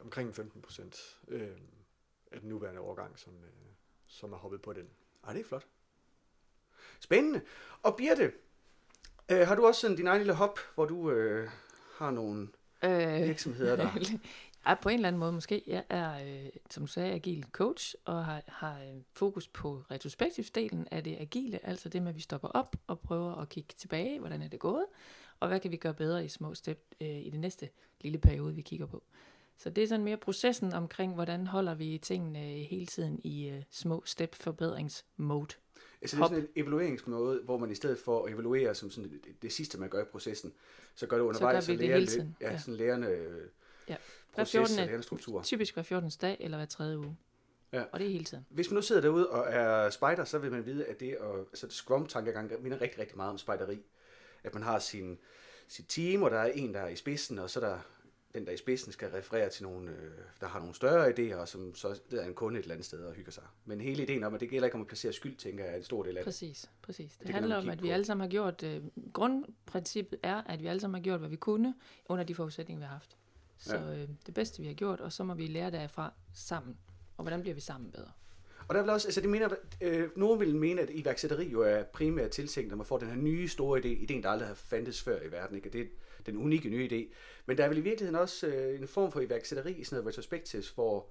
omkring 0.00 0.34
15 0.34 0.62
procent 0.62 1.20
øh, 1.28 1.56
af 2.32 2.40
den 2.40 2.48
nuværende 2.48 2.80
årgang, 2.80 3.18
som, 3.18 3.32
øh, 3.32 3.50
som 4.08 4.32
er 4.32 4.36
hoppet 4.36 4.62
på 4.62 4.72
den. 4.72 4.88
Ej, 5.26 5.32
det 5.32 5.40
er 5.40 5.44
flot. 5.44 5.66
Spændende. 7.00 7.40
Og 7.82 7.96
Birte, 7.96 8.32
øh, 9.30 9.46
har 9.46 9.54
du 9.54 9.66
også 9.66 9.80
sådan 9.80 9.96
din 9.96 10.06
egen 10.06 10.18
lille 10.18 10.34
hop, 10.34 10.58
hvor 10.74 10.84
du 10.84 11.10
øh, 11.10 11.50
har 11.94 12.10
nogle 12.10 12.48
Øh, 12.84 13.26
virksomheder, 13.26 13.76
der... 13.76 13.90
Ja, 14.66 14.74
på 14.74 14.88
en 14.88 14.94
eller 14.94 15.08
anden 15.08 15.20
måde 15.20 15.32
måske. 15.32 15.62
Jeg 15.66 15.84
er, 15.88 16.24
øh, 16.44 16.48
som 16.70 16.82
du 16.82 16.86
sagde, 16.86 17.12
agil 17.12 17.44
coach, 17.52 17.94
og 18.04 18.24
har, 18.24 18.42
har 18.46 18.80
øh, 18.80 19.00
fokus 19.12 19.48
på 19.48 19.82
retrospektivdelen 19.90 20.88
af 20.90 21.04
det 21.04 21.16
agile, 21.20 21.66
altså 21.66 21.88
det 21.88 22.02
med, 22.02 22.08
at 22.08 22.16
vi 22.16 22.20
stopper 22.20 22.48
op 22.48 22.76
og 22.86 23.00
prøver 23.00 23.34
at 23.34 23.48
kigge 23.48 23.74
tilbage, 23.76 24.18
hvordan 24.20 24.42
er 24.42 24.48
det 24.48 24.60
gået, 24.60 24.84
og 25.40 25.48
hvad 25.48 25.60
kan 25.60 25.70
vi 25.70 25.76
gøre 25.76 25.94
bedre 25.94 26.24
i 26.24 26.28
små 26.28 26.54
step 26.54 26.94
øh, 27.00 27.08
i 27.08 27.30
det 27.30 27.40
næste 27.40 27.68
lille 28.00 28.18
periode, 28.18 28.54
vi 28.54 28.62
kigger 28.62 28.86
på. 28.86 29.02
Så 29.58 29.70
det 29.70 29.84
er 29.84 29.88
sådan 29.88 30.04
mere 30.04 30.16
processen 30.16 30.72
omkring, 30.72 31.14
hvordan 31.14 31.46
holder 31.46 31.74
vi 31.74 31.98
tingene 31.98 32.38
hele 32.38 32.86
tiden 32.86 33.20
i 33.24 33.48
øh, 33.48 33.62
små 33.70 34.02
step 34.06 34.34
forbedringsmode. 34.34 35.54
Altså 36.02 36.16
det 36.16 36.22
er 36.22 36.26
sådan 36.28 36.42
en 36.42 36.48
evalueringsmåde, 36.56 37.40
hvor 37.44 37.58
man 37.58 37.70
i 37.70 37.74
stedet 37.74 37.98
for 37.98 38.24
at 38.26 38.32
evaluere 38.32 38.74
som 38.74 38.90
sådan 38.90 39.10
det, 39.10 39.42
det 39.42 39.52
sidste, 39.52 39.78
man 39.80 39.88
gør 39.88 40.02
i 40.02 40.04
processen, 40.12 40.52
så 40.94 41.06
gør 41.06 41.16
det 41.16 41.24
undervejs, 41.24 41.66
gør 41.66 41.72
vi 41.72 41.78
det 41.78 41.86
lærer 41.86 41.92
hele 41.98 42.00
lidt- 42.00 42.10
tiden, 42.10 42.36
Ja, 42.40 42.50
ja. 42.52 42.58
sådan 42.58 42.74
lærende 42.74 43.08
øh, 43.08 43.48
Ja. 43.88 43.96
Proces 44.34 44.52
14. 44.52 44.78
og 44.78 44.86
lærende 44.86 45.02
struktur. 45.02 45.42
Typisk 45.42 45.74
hver 45.74 45.82
14. 45.82 46.10
dag 46.20 46.36
eller 46.40 46.56
hver 46.56 46.66
tredje 46.66 46.98
uge. 46.98 47.16
Ja. 47.72 47.82
Og 47.92 48.00
det 48.00 48.06
er 48.06 48.10
hele 48.12 48.24
tiden. 48.24 48.46
Hvis 48.50 48.70
man 48.70 48.74
nu 48.74 48.82
sidder 48.82 49.00
derude 49.00 49.30
og 49.30 49.46
er 49.52 49.90
spejder, 49.90 50.24
så 50.24 50.38
vil 50.38 50.52
man 50.52 50.66
vide, 50.66 50.84
at 50.84 51.00
det 51.00 51.12
at, 51.12 51.38
altså 51.38 51.66
Scrum-tankegang 51.70 52.62
minder 52.62 52.80
rigtig, 52.80 53.00
rigtig 53.00 53.16
meget 53.16 53.30
om 53.30 53.38
spejderi. 53.38 53.78
At 54.44 54.54
man 54.54 54.62
har 54.62 54.78
sin, 54.78 55.18
sit 55.68 55.84
team, 55.88 56.22
og 56.22 56.30
der 56.30 56.38
er 56.38 56.52
en, 56.52 56.74
der 56.74 56.80
er 56.80 56.88
i 56.88 56.96
spidsen, 56.96 57.38
og 57.38 57.50
så 57.50 57.60
er 57.60 57.64
der 57.64 57.78
den, 58.34 58.44
der 58.44 58.50
er 58.50 58.54
i 58.54 58.58
spidsen, 58.58 58.92
skal 58.92 59.10
referere 59.10 59.48
til 59.48 59.62
nogen, 59.62 59.88
øh, 59.88 60.12
der 60.40 60.46
har 60.46 60.58
nogle 60.58 60.74
større 60.74 61.10
idéer, 61.10 61.36
og 61.36 61.48
som 61.48 61.74
så 61.74 62.00
er 62.12 62.24
en 62.24 62.34
kunde 62.34 62.58
et 62.58 62.62
eller 62.62 62.74
andet 62.74 62.86
sted 62.86 63.04
og 63.04 63.14
hygger 63.14 63.32
sig. 63.32 63.42
Men 63.64 63.80
hele 63.80 64.02
ideen 64.02 64.24
om, 64.24 64.34
at 64.34 64.40
det 64.40 64.50
gælder 64.50 64.66
ikke 64.66 64.74
om 64.74 64.80
at 64.80 64.86
placere 64.86 65.12
skyld, 65.12 65.36
tænker 65.36 65.64
jeg, 65.64 65.72
er 65.72 65.76
en 65.76 65.84
stor 65.84 66.02
del 66.02 66.16
af 66.16 66.20
det. 66.20 66.24
Præcis, 66.24 66.70
præcis. 66.82 67.16
Det, 67.16 67.26
det 67.26 67.34
handler 67.34 67.56
om, 67.56 67.68
at 67.68 67.82
vi 67.82 67.90
alle 67.90 68.04
sammen 68.04 68.24
har 68.24 68.30
gjort, 68.30 68.62
øh, 68.62 68.82
grundprincippet 69.12 70.18
er, 70.22 70.42
at 70.46 70.62
vi 70.62 70.66
alle 70.66 70.80
sammen 70.80 70.94
har 70.94 71.02
gjort, 71.02 71.20
hvad 71.20 71.28
vi 71.28 71.36
kunne, 71.36 71.74
under 72.06 72.24
de 72.24 72.34
forudsætninger, 72.34 72.80
vi 72.80 72.84
har 72.84 72.92
haft. 72.92 73.16
Så 73.58 73.76
Ja. 73.76 73.92
øh, 74.02 74.08
det 74.26 74.34
bedste, 74.34 74.60
vi 74.62 74.66
har 74.66 74.74
gjort, 74.74 75.00
og 75.00 75.12
så 75.12 75.24
må 75.24 75.34
vi 75.34 75.46
lære 75.46 75.70
derfra 75.70 76.12
sammen. 76.34 76.76
Og 77.16 77.22
hvordan 77.24 77.40
bliver 77.40 77.54
vi 77.54 77.60
sammen 77.60 77.90
bedre? 77.90 78.10
Og 78.68 78.74
der 78.74 78.82
vil 78.82 78.90
også, 78.90 79.08
altså 79.08 79.20
det 79.20 79.30
mener, 79.30 79.48
øh, 79.80 80.08
nogen 80.16 80.40
vil 80.40 80.56
mene, 80.56 80.80
at 80.80 80.90
iværksætteri 80.92 81.48
jo 81.48 81.60
er 81.62 81.82
primært 81.82 82.30
tiltænkt, 82.30 82.70
når 82.70 82.76
man 82.76 82.86
får 82.86 82.98
den 82.98 83.08
her 83.08 83.16
nye 83.16 83.48
store 83.48 83.80
idé, 83.80 83.86
ideen, 83.86 84.22
der 84.22 84.28
aldrig 84.30 84.48
har 84.48 84.54
fandtes 84.54 85.02
før 85.02 85.20
i 85.22 85.32
verden, 85.32 85.56
ikke? 85.56 85.68
Det 85.70 85.80
er 85.80 85.86
den 86.26 86.36
unikke 86.36 86.68
nye 86.70 86.88
idé. 86.92 87.14
Men 87.46 87.58
der 87.58 87.64
er 87.64 87.68
vel 87.68 87.78
i 87.78 87.80
virkeligheden 87.80 88.20
også 88.20 88.46
øh, 88.46 88.80
en 88.80 88.88
form 88.88 89.12
for 89.12 89.20
iværksætteri 89.20 89.72
i 89.72 89.84
sådan 89.84 89.96
noget 90.02 90.08
retrospectives, 90.14 90.70
hvor 90.70 91.06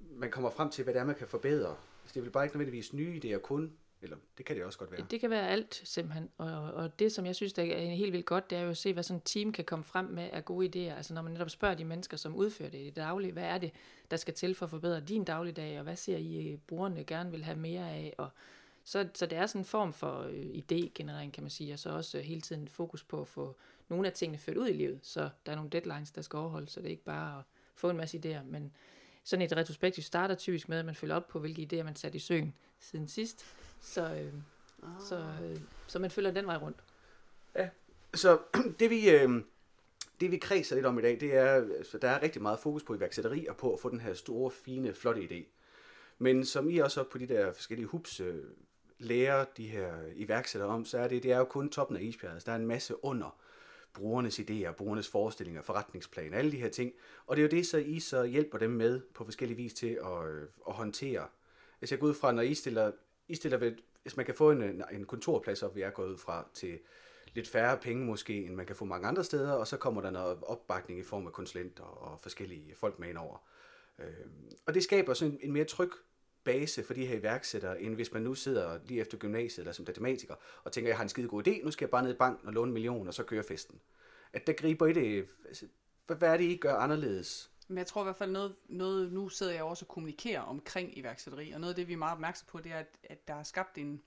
man 0.00 0.30
kommer 0.30 0.50
frem 0.50 0.70
til, 0.70 0.84
hvad 0.84 0.94
det 0.94 1.00
er, 1.00 1.04
man 1.04 1.14
kan 1.14 1.28
forbedre. 1.28 1.68
Altså, 1.70 2.14
det 2.14 2.16
er 2.16 2.20
vel 2.20 2.30
bare 2.30 2.44
ikke 2.44 2.56
nødvendigvis 2.56 2.92
nye 2.92 3.20
idéer 3.24 3.38
kun, 3.38 3.72
eller 4.02 4.16
det 4.38 4.46
kan 4.46 4.56
det 4.56 4.64
også 4.64 4.78
godt 4.78 4.92
være. 4.92 5.06
Det 5.10 5.20
kan 5.20 5.30
være 5.30 5.48
alt, 5.48 5.82
simpelthen. 5.84 6.28
Og, 6.36 6.72
og 6.72 6.98
det, 6.98 7.12
som 7.12 7.26
jeg 7.26 7.36
synes, 7.36 7.52
der 7.52 7.62
er 7.62 7.90
helt 7.90 8.12
vildt 8.12 8.26
godt, 8.26 8.50
det 8.50 8.58
er 8.58 8.62
jo 8.62 8.70
at 8.70 8.76
se, 8.76 8.92
hvad 8.92 9.02
sådan 9.02 9.16
et 9.16 9.22
team 9.24 9.52
kan 9.52 9.64
komme 9.64 9.84
frem 9.84 10.04
med 10.04 10.30
af 10.32 10.44
gode 10.44 10.66
idéer. 10.66 10.96
Altså 10.96 11.14
når 11.14 11.22
man 11.22 11.32
netop 11.32 11.50
spørger 11.50 11.74
de 11.74 11.84
mennesker, 11.84 12.16
som 12.16 12.36
udfører 12.36 12.70
det 12.70 12.78
i 12.78 12.84
det 12.84 12.96
daglige, 12.96 13.32
hvad 13.32 13.44
er 13.44 13.58
det, 13.58 13.72
der 14.10 14.16
skal 14.16 14.34
til 14.34 14.54
for 14.54 14.66
at 14.66 14.70
forbedre 14.70 15.00
din 15.00 15.24
dagligdag, 15.24 15.78
og 15.78 15.84
hvad 15.84 15.96
ser 15.96 16.16
I, 16.16 16.48
øh, 16.48 16.58
brugerne 16.58 17.04
gerne 17.04 17.30
vil 17.30 17.44
have 17.44 17.58
mere 17.58 17.90
af, 17.90 18.14
og 18.18 18.28
så, 18.84 19.08
så 19.14 19.26
det 19.26 19.38
er 19.38 19.46
sådan 19.46 19.60
en 19.60 19.64
form 19.64 19.92
for 19.92 20.20
øh, 20.22 20.44
idégenerering, 20.44 21.30
kan 21.30 21.42
man 21.42 21.50
sige, 21.50 21.72
og 21.72 21.78
så 21.78 21.90
også 21.90 22.18
øh, 22.18 22.24
hele 22.24 22.40
tiden 22.40 22.68
fokus 22.68 23.04
på 23.04 23.20
at 23.20 23.28
få 23.28 23.56
nogle 23.88 24.06
af 24.06 24.12
tingene 24.12 24.38
ført 24.38 24.56
ud 24.56 24.68
i 24.68 24.72
livet, 24.72 25.00
så 25.02 25.30
der 25.46 25.52
er 25.52 25.56
nogle 25.56 25.70
deadlines, 25.70 26.10
der 26.10 26.22
skal 26.22 26.36
overholdes, 26.36 26.70
så 26.70 26.80
det 26.80 26.86
er 26.86 26.90
ikke 26.90 27.04
bare 27.04 27.38
at 27.38 27.44
få 27.74 27.90
en 27.90 27.96
masse 27.96 28.18
idéer, 28.18 28.42
men 28.42 28.72
sådan 29.24 29.46
et 29.46 29.56
retrospektiv 29.56 30.02
starter 30.02 30.34
typisk 30.34 30.68
med, 30.68 30.78
at 30.78 30.84
man 30.84 30.94
følger 30.94 31.16
op 31.16 31.28
på, 31.28 31.38
hvilke 31.38 31.68
idéer 31.72 31.82
man 31.82 31.96
satte 31.96 32.16
i 32.16 32.20
søen 32.20 32.54
siden 32.78 33.08
sidst, 33.08 33.44
så, 33.80 34.14
øh, 34.14 34.32
så, 35.08 35.24
øh, 35.44 35.60
så 35.86 35.98
man 35.98 36.10
følger 36.10 36.30
den 36.30 36.46
vej 36.46 36.56
rundt. 36.56 36.76
Så 38.14 38.38
det 38.80 38.90
vi, 38.90 39.10
øh, 39.10 39.42
det 40.20 40.30
vi 40.30 40.36
kredser 40.36 40.74
lidt 40.74 40.86
om 40.86 40.98
i 40.98 41.02
dag, 41.02 41.20
det 41.20 41.34
er, 41.34 41.54
altså, 41.54 41.98
der 41.98 42.08
er 42.08 42.22
rigtig 42.22 42.42
meget 42.42 42.58
fokus 42.58 42.82
på 42.82 42.94
iværksætteri 42.94 43.46
og 43.46 43.56
på 43.56 43.72
at 43.72 43.80
få 43.80 43.88
den 43.88 44.00
her 44.00 44.14
store, 44.14 44.50
fine, 44.50 44.94
flotte 44.94 45.22
idé. 45.22 45.44
Men 46.18 46.44
som 46.44 46.70
I 46.70 46.78
også 46.78 47.02
på 47.02 47.18
de 47.18 47.26
der 47.26 47.52
forskellige 47.52 47.86
hubs 47.86 48.20
øh, 48.20 48.44
lærer 48.98 49.44
de 49.44 49.66
her 49.66 49.92
iværksættere 50.14 50.70
om, 50.70 50.84
så 50.84 50.98
er 50.98 51.08
det, 51.08 51.22
det 51.22 51.32
er 51.32 51.38
jo 51.38 51.44
kun 51.44 51.70
toppen 51.70 51.96
af 51.96 52.02
isbjerget. 52.02 52.34
Altså, 52.34 52.46
Der 52.46 52.52
er 52.52 52.56
en 52.56 52.66
masse 52.66 53.04
under 53.04 53.36
brugernes 53.94 54.38
idéer, 54.38 54.72
brugernes 54.72 55.08
forestillinger, 55.08 55.62
forretningsplaner, 55.62 56.38
alle 56.38 56.52
de 56.52 56.56
her 56.56 56.68
ting. 56.68 56.92
Og 57.26 57.36
det 57.36 57.42
er 57.42 57.46
jo 57.46 57.50
det, 57.58 57.66
så 57.66 57.78
I 57.78 58.00
så 58.00 58.24
hjælper 58.24 58.58
dem 58.58 58.70
med 58.70 59.00
på 59.14 59.24
forskellige 59.24 59.56
vis 59.56 59.74
til 59.74 59.98
at, 60.04 60.28
øh, 60.28 60.42
at 60.68 60.74
håndtere. 60.74 61.26
Altså 61.80 61.94
jeg 61.94 62.00
går 62.00 62.06
ud 62.06 62.14
fra, 62.14 62.32
når 62.32 62.42
I 62.42 62.54
stiller, 62.54 62.92
i 63.30 63.34
stiller 63.34 63.58
ved, 63.58 63.74
hvis 64.02 64.16
man 64.16 64.26
kan 64.26 64.34
få 64.34 64.50
en, 64.50 64.84
en- 64.92 65.04
kontorplads 65.04 65.62
op, 65.62 65.76
vi 65.76 65.82
er 65.82 65.90
gået 65.90 66.08
ud 66.12 66.16
fra, 66.18 66.48
til 66.54 66.78
lidt 67.34 67.48
færre 67.48 67.76
penge 67.78 68.04
måske, 68.04 68.44
end 68.44 68.54
man 68.54 68.66
kan 68.66 68.76
få 68.76 68.84
mange 68.84 69.08
andre 69.08 69.24
steder, 69.24 69.52
og 69.52 69.66
så 69.66 69.76
kommer 69.76 70.00
der 70.00 70.10
noget 70.10 70.38
opbakning 70.42 71.00
i 71.00 71.02
form 71.02 71.26
af 71.26 71.32
konsulenter 71.32 71.84
og 71.84 72.20
forskellige 72.20 72.74
folk 72.76 72.98
med 72.98 73.08
indover. 73.08 73.48
Øh, 73.98 74.06
og 74.66 74.74
det 74.74 74.82
skaber 74.82 75.14
sådan 75.14 75.34
en, 75.34 75.40
en 75.42 75.52
mere 75.52 75.64
tryg 75.64 75.90
base 76.44 76.82
for 76.84 76.94
de 76.94 77.06
her 77.06 77.18
iværksættere, 77.18 77.80
end 77.82 77.94
hvis 77.94 78.12
man 78.12 78.22
nu 78.22 78.34
sidder 78.34 78.78
lige 78.84 79.00
efter 79.00 79.18
gymnasiet 79.18 79.58
eller 79.58 79.72
som 79.72 79.84
datamatiker, 79.84 80.34
og 80.64 80.72
tænker, 80.72 80.90
jeg 80.90 80.96
har 80.96 81.02
en 81.02 81.08
skide 81.08 81.28
god 81.28 81.48
idé, 81.48 81.64
nu 81.64 81.70
skal 81.70 81.84
jeg 81.84 81.90
bare 81.90 82.02
ned 82.02 82.10
i 82.14 82.16
banken 82.16 82.46
og 82.48 82.52
låne 82.54 82.68
en 82.68 82.72
million, 82.72 83.08
og 83.08 83.14
så 83.14 83.22
kører 83.22 83.42
festen. 83.42 83.80
At 84.32 84.46
der 84.46 84.52
griber 84.52 84.86
i 84.86 84.92
det, 84.92 85.26
altså, 85.48 85.66
hvad, 86.06 86.16
hvad 86.16 86.28
er 86.28 86.36
det, 86.36 86.44
I 86.44 86.56
gør 86.56 86.74
anderledes? 86.74 87.50
Men 87.70 87.78
jeg 87.78 87.86
tror 87.86 88.02
i 88.02 88.04
hvert 88.04 88.16
fald 88.16 88.30
noget, 88.30 88.54
noget, 88.68 89.12
nu 89.12 89.28
sidder 89.28 89.52
jeg 89.52 89.62
også 89.62 89.84
og 89.84 89.88
kommunikerer 89.88 90.40
omkring 90.40 90.98
iværksætteri, 90.98 91.50
og 91.50 91.60
noget 91.60 91.72
af 91.72 91.76
det, 91.76 91.88
vi 91.88 91.92
er 91.92 91.96
meget 91.96 92.12
opmærksom 92.12 92.46
på, 92.50 92.58
det 92.60 92.72
er, 92.72 92.78
at, 92.78 92.86
at 93.04 93.28
der 93.28 93.34
er 93.34 93.42
skabt 93.42 93.78
en, 93.78 94.02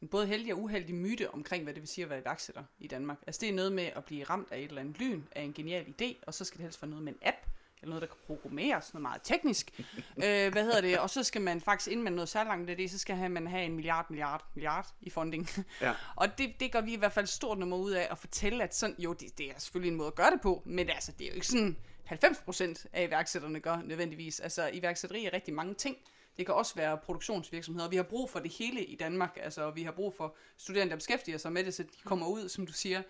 en 0.00 0.08
både 0.08 0.26
heldig 0.26 0.54
og 0.54 0.60
uheldig 0.60 0.94
myte 0.94 1.30
omkring, 1.30 1.64
hvad 1.64 1.74
det 1.74 1.80
vil 1.80 1.88
sige 1.88 2.04
at 2.04 2.10
være 2.10 2.20
iværksætter 2.20 2.64
i 2.78 2.86
Danmark. 2.86 3.18
Altså 3.26 3.40
det 3.40 3.48
er 3.48 3.52
noget 3.52 3.72
med 3.72 3.84
at 3.84 4.04
blive 4.04 4.24
ramt 4.24 4.48
af 4.52 4.58
et 4.58 4.64
eller 4.64 4.80
andet 4.80 4.98
lyn, 4.98 5.22
af 5.32 5.42
en 5.42 5.52
genial 5.52 5.94
idé, 6.00 6.14
og 6.26 6.34
så 6.34 6.44
skal 6.44 6.58
det 6.58 6.62
helst 6.62 6.82
være 6.82 6.88
noget 6.90 7.04
med 7.04 7.12
en 7.12 7.18
app, 7.22 7.36
eller 7.82 7.90
noget, 7.90 8.02
der 8.02 8.08
kan 8.08 8.16
programmeres, 8.26 8.94
noget 8.94 9.02
meget 9.02 9.20
teknisk. 9.24 9.80
øh, 10.24 10.52
hvad 10.52 10.64
hedder 10.64 10.80
det? 10.80 10.98
Og 10.98 11.10
så 11.10 11.22
skal 11.22 11.40
man 11.40 11.60
faktisk, 11.60 11.90
inden 11.90 12.04
man 12.04 12.12
nåede 12.12 12.26
så 12.26 12.44
langt 12.44 12.70
af 12.70 12.76
det, 12.76 12.90
så 12.90 12.98
skal 12.98 13.30
man 13.30 13.46
have 13.46 13.64
en 13.64 13.74
milliard, 13.74 14.06
milliard, 14.10 14.44
milliard 14.54 14.86
i 15.00 15.10
funding. 15.10 15.48
Ja. 15.80 15.94
og 16.16 16.38
det, 16.38 16.60
det 16.60 16.72
gør 16.72 16.80
vi 16.80 16.92
i 16.92 16.96
hvert 16.96 17.12
fald 17.12 17.26
stort 17.26 17.58
nummer 17.58 17.76
ud 17.76 17.90
af 17.90 18.08
at 18.10 18.18
fortælle, 18.18 18.64
at 18.64 18.74
sådan, 18.74 18.96
jo, 18.98 19.12
det, 19.12 19.38
det 19.38 19.50
er 19.50 19.58
selvfølgelig 19.58 19.90
en 19.90 19.96
måde 19.96 20.06
at 20.06 20.14
gøre 20.14 20.30
det 20.30 20.40
på, 20.40 20.62
men 20.66 20.90
altså, 20.90 21.12
det 21.12 21.24
er 21.24 21.28
jo 21.28 21.34
ikke 21.34 21.46
sådan, 21.46 21.76
90% 22.10 22.86
af 22.92 23.06
iværksætterne 23.06 23.60
gør 23.60 23.76
nødvendigvis. 23.76 24.40
Altså, 24.40 24.70
iværksætteri 24.72 25.24
er 25.24 25.32
rigtig 25.32 25.54
mange 25.54 25.74
ting. 25.74 25.96
Det 26.36 26.46
kan 26.46 26.54
også 26.54 26.74
være 26.74 26.98
produktionsvirksomheder. 26.98 27.88
Vi 27.88 27.96
har 27.96 28.02
brug 28.02 28.30
for 28.30 28.38
det 28.38 28.52
hele 28.52 28.84
i 28.84 28.96
Danmark. 28.96 29.38
Altså, 29.42 29.70
vi 29.70 29.82
har 29.82 29.92
brug 29.92 30.14
for 30.14 30.36
studerende, 30.56 30.90
der 30.90 30.96
beskæftiger 30.96 31.38
sig 31.38 31.52
med 31.52 31.64
det, 31.64 31.74
så 31.74 31.82
de 31.82 31.98
kommer 32.04 32.26
ud, 32.26 32.48
som 32.48 32.66
du 32.66 32.72
siger, 32.72 33.02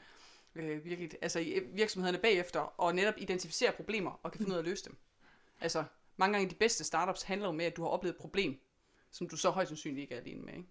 øh, 0.55 0.85
virkelig, 0.85 1.11
altså 1.23 1.38
i 1.38 1.61
virksomhederne 1.73 2.19
bagefter, 2.19 2.61
og 2.61 2.95
netop 2.95 3.15
identificere 3.19 3.73
problemer 3.73 4.21
og 4.23 4.33
kan 4.33 4.38
finde 4.38 4.50
ud 4.50 4.55
af 4.55 4.59
at 4.59 4.65
løse 4.65 4.85
dem. 4.85 4.97
Altså, 5.61 5.85
mange 6.17 6.33
gange 6.38 6.50
de 6.50 6.55
bedste 6.55 6.85
startups 6.85 7.23
handler 7.23 7.47
jo 7.47 7.53
med, 7.53 7.65
at 7.65 7.76
du 7.76 7.83
har 7.83 7.88
oplevet 7.88 8.15
et 8.15 8.21
problem, 8.21 8.61
som 9.11 9.29
du 9.29 9.37
så 9.37 9.50
højst 9.50 9.69
sandsynligt 9.69 10.03
ikke 10.03 10.15
er 10.15 10.21
alene 10.21 10.43
med. 10.43 10.55
Ikke? 10.55 10.69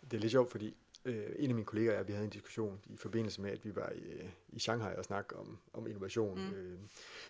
Det 0.00 0.12
er 0.12 0.20
lidt 0.20 0.30
sjovt, 0.30 0.50
fordi 0.50 0.76
øh, 1.04 1.26
en 1.38 1.50
af 1.50 1.54
mine 1.54 1.64
kollegaer 1.64 1.92
og 1.92 1.98
jeg, 1.98 2.08
vi 2.08 2.12
havde 2.12 2.24
en 2.24 2.30
diskussion 2.30 2.80
i 2.86 2.96
forbindelse 2.96 3.40
med, 3.42 3.50
at 3.50 3.64
vi 3.64 3.76
var 3.76 3.90
i, 3.94 4.12
øh, 4.12 4.28
i 4.48 4.58
Shanghai 4.58 4.94
og 4.96 5.04
snakke 5.04 5.36
om, 5.36 5.58
om 5.72 5.86
innovation 5.86 6.38
mm. 6.38 6.54
øh, 6.54 6.78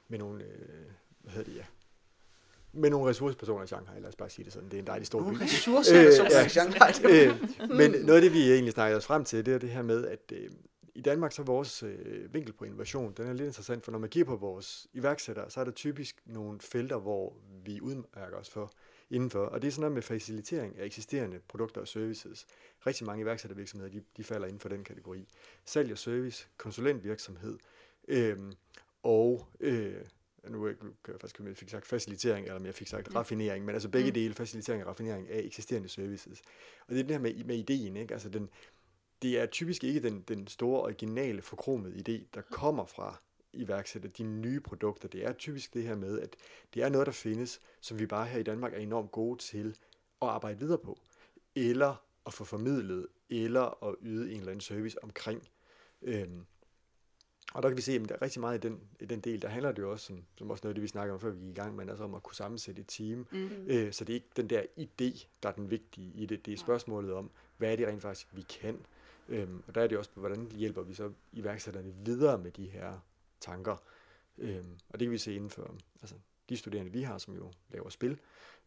med 0.09 0.19
nogle, 0.19 0.45
øh, 0.45 0.85
hvad 1.21 1.33
hedder 1.33 1.51
det, 1.53 1.59
ja, 1.59 1.65
med 2.73 2.91
nogle 2.91 3.11
ressourcepersoner 3.11 3.65
i 3.65 3.67
Shanghai, 3.67 4.01
lad 4.01 4.09
os 4.09 4.17
bare 4.17 4.31
sige 4.31 4.45
det 4.45 4.53
sådan. 4.53 4.69
Det 4.69 4.75
er 4.75 4.81
en 4.81 4.87
dejlig 4.87 5.07
stor 5.07 5.19
by. 5.19 5.25
Nogle 5.25 5.45
ressourcer, 5.45 6.01
Øh, 6.01 6.07
øh, 6.07 6.31
ja. 6.31 6.41
ja. 6.41 6.49
Shanghai. 6.49 6.93
øh, 7.11 7.35
men 7.79 7.91
noget 7.91 8.17
af 8.17 8.21
det, 8.23 8.33
vi 8.33 8.53
egentlig 8.53 8.73
snakkede 8.73 8.97
os 8.97 9.07
frem 9.07 9.25
til, 9.25 9.47
det 9.47 9.55
er 9.55 9.59
det 9.59 9.71
her 9.71 9.83
med, 9.83 10.07
at 10.07 10.33
øh, 10.33 10.51
i 10.95 11.01
Danmark 11.01 11.33
så 11.33 11.43
er 11.43 11.47
vores 11.47 11.83
øh, 11.83 12.35
vinkel 12.35 12.53
på 12.53 12.65
innovation, 12.65 13.13
den 13.17 13.27
er 13.27 13.33
lidt 13.33 13.47
interessant, 13.47 13.85
for 13.85 13.93
når 13.93 13.99
man 13.99 14.09
kigger 14.09 14.27
på 14.27 14.37
vores 14.37 14.87
iværksættere, 14.93 15.51
så 15.51 15.61
er 15.61 15.65
der 15.65 15.73
typisk 15.73 16.23
nogle 16.27 16.61
felter, 16.61 16.99
hvor 16.99 17.37
vi 17.65 17.81
udmærker 17.81 18.37
os 18.37 18.51
for 18.51 18.73
indenfor. 19.11 19.45
Og 19.45 19.63
det 19.63 19.69
er 19.69 19.73
sådan 19.73 19.81
noget 19.81 19.95
med 19.95 20.03
facilitering 20.03 20.79
af 20.79 20.85
eksisterende 20.85 21.41
produkter 21.49 21.81
og 21.81 21.89
services. 21.89 22.47
Rigtig 22.87 23.07
mange 23.07 23.23
iværksættervirksomheder, 23.23 23.93
de, 23.93 24.03
de 24.17 24.25
falder 24.25 24.47
inden 24.47 24.61
for 24.61 24.69
den 24.69 24.85
kategori. 24.85 25.29
Salg 25.65 25.93
og 25.93 25.99
service, 25.99 26.49
konsulentvirksomhed, 26.57 27.59
øhm, 28.09 28.53
og 29.03 29.47
øh, 29.61 29.95
nu 30.49 30.65
kan 30.65 30.77
jeg 31.09 31.21
faktisk 31.21 31.41
jeg 31.41 31.57
fik 31.57 31.69
sagt 31.69 31.87
facilitering, 31.87 32.47
eller 32.47 32.65
jeg 32.65 32.75
fik 32.75 32.87
sagt 32.87 33.09
mm. 33.09 33.17
raffinering, 33.17 33.65
men 33.65 33.75
altså 33.75 33.89
begge 33.89 34.11
mm. 34.11 34.15
dele, 34.15 34.35
facilitering 34.35 34.83
og 34.83 34.89
raffinering 34.89 35.31
af 35.31 35.39
eksisterende 35.39 35.89
services. 35.89 36.43
Og 36.89 36.95
det 36.95 36.99
er 36.99 37.03
det 37.03 37.11
her 37.11 37.19
med, 37.19 37.45
med 37.45 37.57
ideen, 37.57 37.97
ikke? 37.97 38.15
Altså 38.15 38.29
den, 38.29 38.49
det 39.23 39.41
er 39.41 39.47
typisk 39.47 39.85
ikke 39.85 40.01
den, 40.03 40.21
den 40.29 40.47
store, 40.47 40.81
originale, 40.81 41.43
forkromede 41.43 41.95
idé, 41.95 42.27
der 42.35 42.41
kommer 42.41 42.85
fra 42.85 43.23
iværksætter 43.53 44.09
de 44.09 44.23
nye 44.23 44.61
produkter. 44.61 45.09
Det 45.09 45.25
er 45.25 45.33
typisk 45.33 45.75
det 45.75 45.83
her 45.83 45.97
med, 45.97 46.21
at 46.21 46.37
det 46.75 46.83
er 46.83 46.89
noget, 46.89 47.07
der 47.07 47.13
findes, 47.13 47.61
som 47.81 47.99
vi 47.99 48.07
bare 48.07 48.27
her 48.27 48.39
i 48.39 48.43
Danmark 48.43 48.75
er 48.75 48.79
enormt 48.79 49.11
gode 49.11 49.39
til 49.39 49.77
at 50.23 50.29
arbejde 50.29 50.59
videre 50.59 50.79
på, 50.79 50.99
eller 51.55 52.05
at 52.27 52.33
få 52.33 52.45
formidlet, 52.45 53.07
eller 53.31 53.85
at 53.85 53.95
yde 54.03 54.33
en 54.33 54.39
eller 54.39 54.51
anden 54.51 54.61
service 54.61 55.05
omkring. 55.05 55.49
Øhm, 56.03 56.47
og 57.55 57.63
der 57.63 57.69
kan 57.69 57.77
vi 57.77 57.83
se, 57.83 57.93
at 57.93 58.09
der 58.09 58.15
er 58.15 58.23
rigtig 58.23 58.41
meget 58.41 58.65
i 58.65 58.69
den, 58.69 58.81
i 59.01 59.05
den 59.05 59.21
del, 59.21 59.43
der 59.43 59.49
handler 59.49 59.73
det 59.73 59.83
jo 59.83 59.93
også, 59.93 60.07
som, 60.07 60.25
som 60.39 60.51
også 60.51 60.61
noget 60.65 60.73
af 60.73 60.75
det, 60.75 60.83
vi 60.83 60.89
snakker 60.89 61.15
om, 61.15 61.21
før 61.21 61.31
vi 61.31 61.41
gik 61.41 61.51
i 61.51 61.53
gang, 61.53 61.77
men 61.77 61.89
altså 61.89 62.05
om 62.05 62.15
at 62.15 62.23
kunne 62.23 62.35
sammensætte 62.35 62.81
et 62.81 62.89
team. 62.89 63.27
Mm-hmm. 63.31 63.67
Øh, 63.67 63.93
så 63.93 64.05
det 64.05 64.13
er 64.13 64.15
ikke 64.15 64.31
den 64.37 64.51
der 64.51 64.63
idé, 64.79 65.27
der 65.43 65.49
er 65.49 65.53
den 65.53 65.71
vigtige 65.71 66.13
i 66.15 66.27
det. 66.27 66.47
Det 66.47 66.55
er 66.55 66.59
spørgsmålet 66.59 67.13
om, 67.13 67.31
hvad 67.57 67.73
er 67.73 67.77
det 67.77 67.89
rent 67.89 68.03
faktisk, 68.03 68.29
vi 68.33 68.43
kan. 68.43 68.79
Øhm, 69.29 69.63
og 69.67 69.75
der 69.75 69.83
er 69.83 69.87
det 69.87 69.99
også, 69.99 70.11
hvordan 70.15 70.53
hjælper 70.53 70.83
vi 70.83 70.95
så 70.95 71.13
iværksætterne 71.33 71.95
videre 72.05 72.39
med 72.39 72.51
de 72.51 72.65
her 72.65 73.01
tanker. 73.41 73.77
Øhm, 74.39 74.79
og 74.89 75.01
det 75.01 75.07
kan 75.07 75.13
vi 75.13 75.19
se 75.19 75.35
inden 75.35 75.51
for 75.51 75.77
altså, 76.03 76.15
de 76.49 76.57
studerende, 76.57 76.93
vi 76.93 77.03
har, 77.03 77.19
som 77.19 77.35
jo 77.35 77.53
laver 77.71 77.89
spil. 77.89 78.19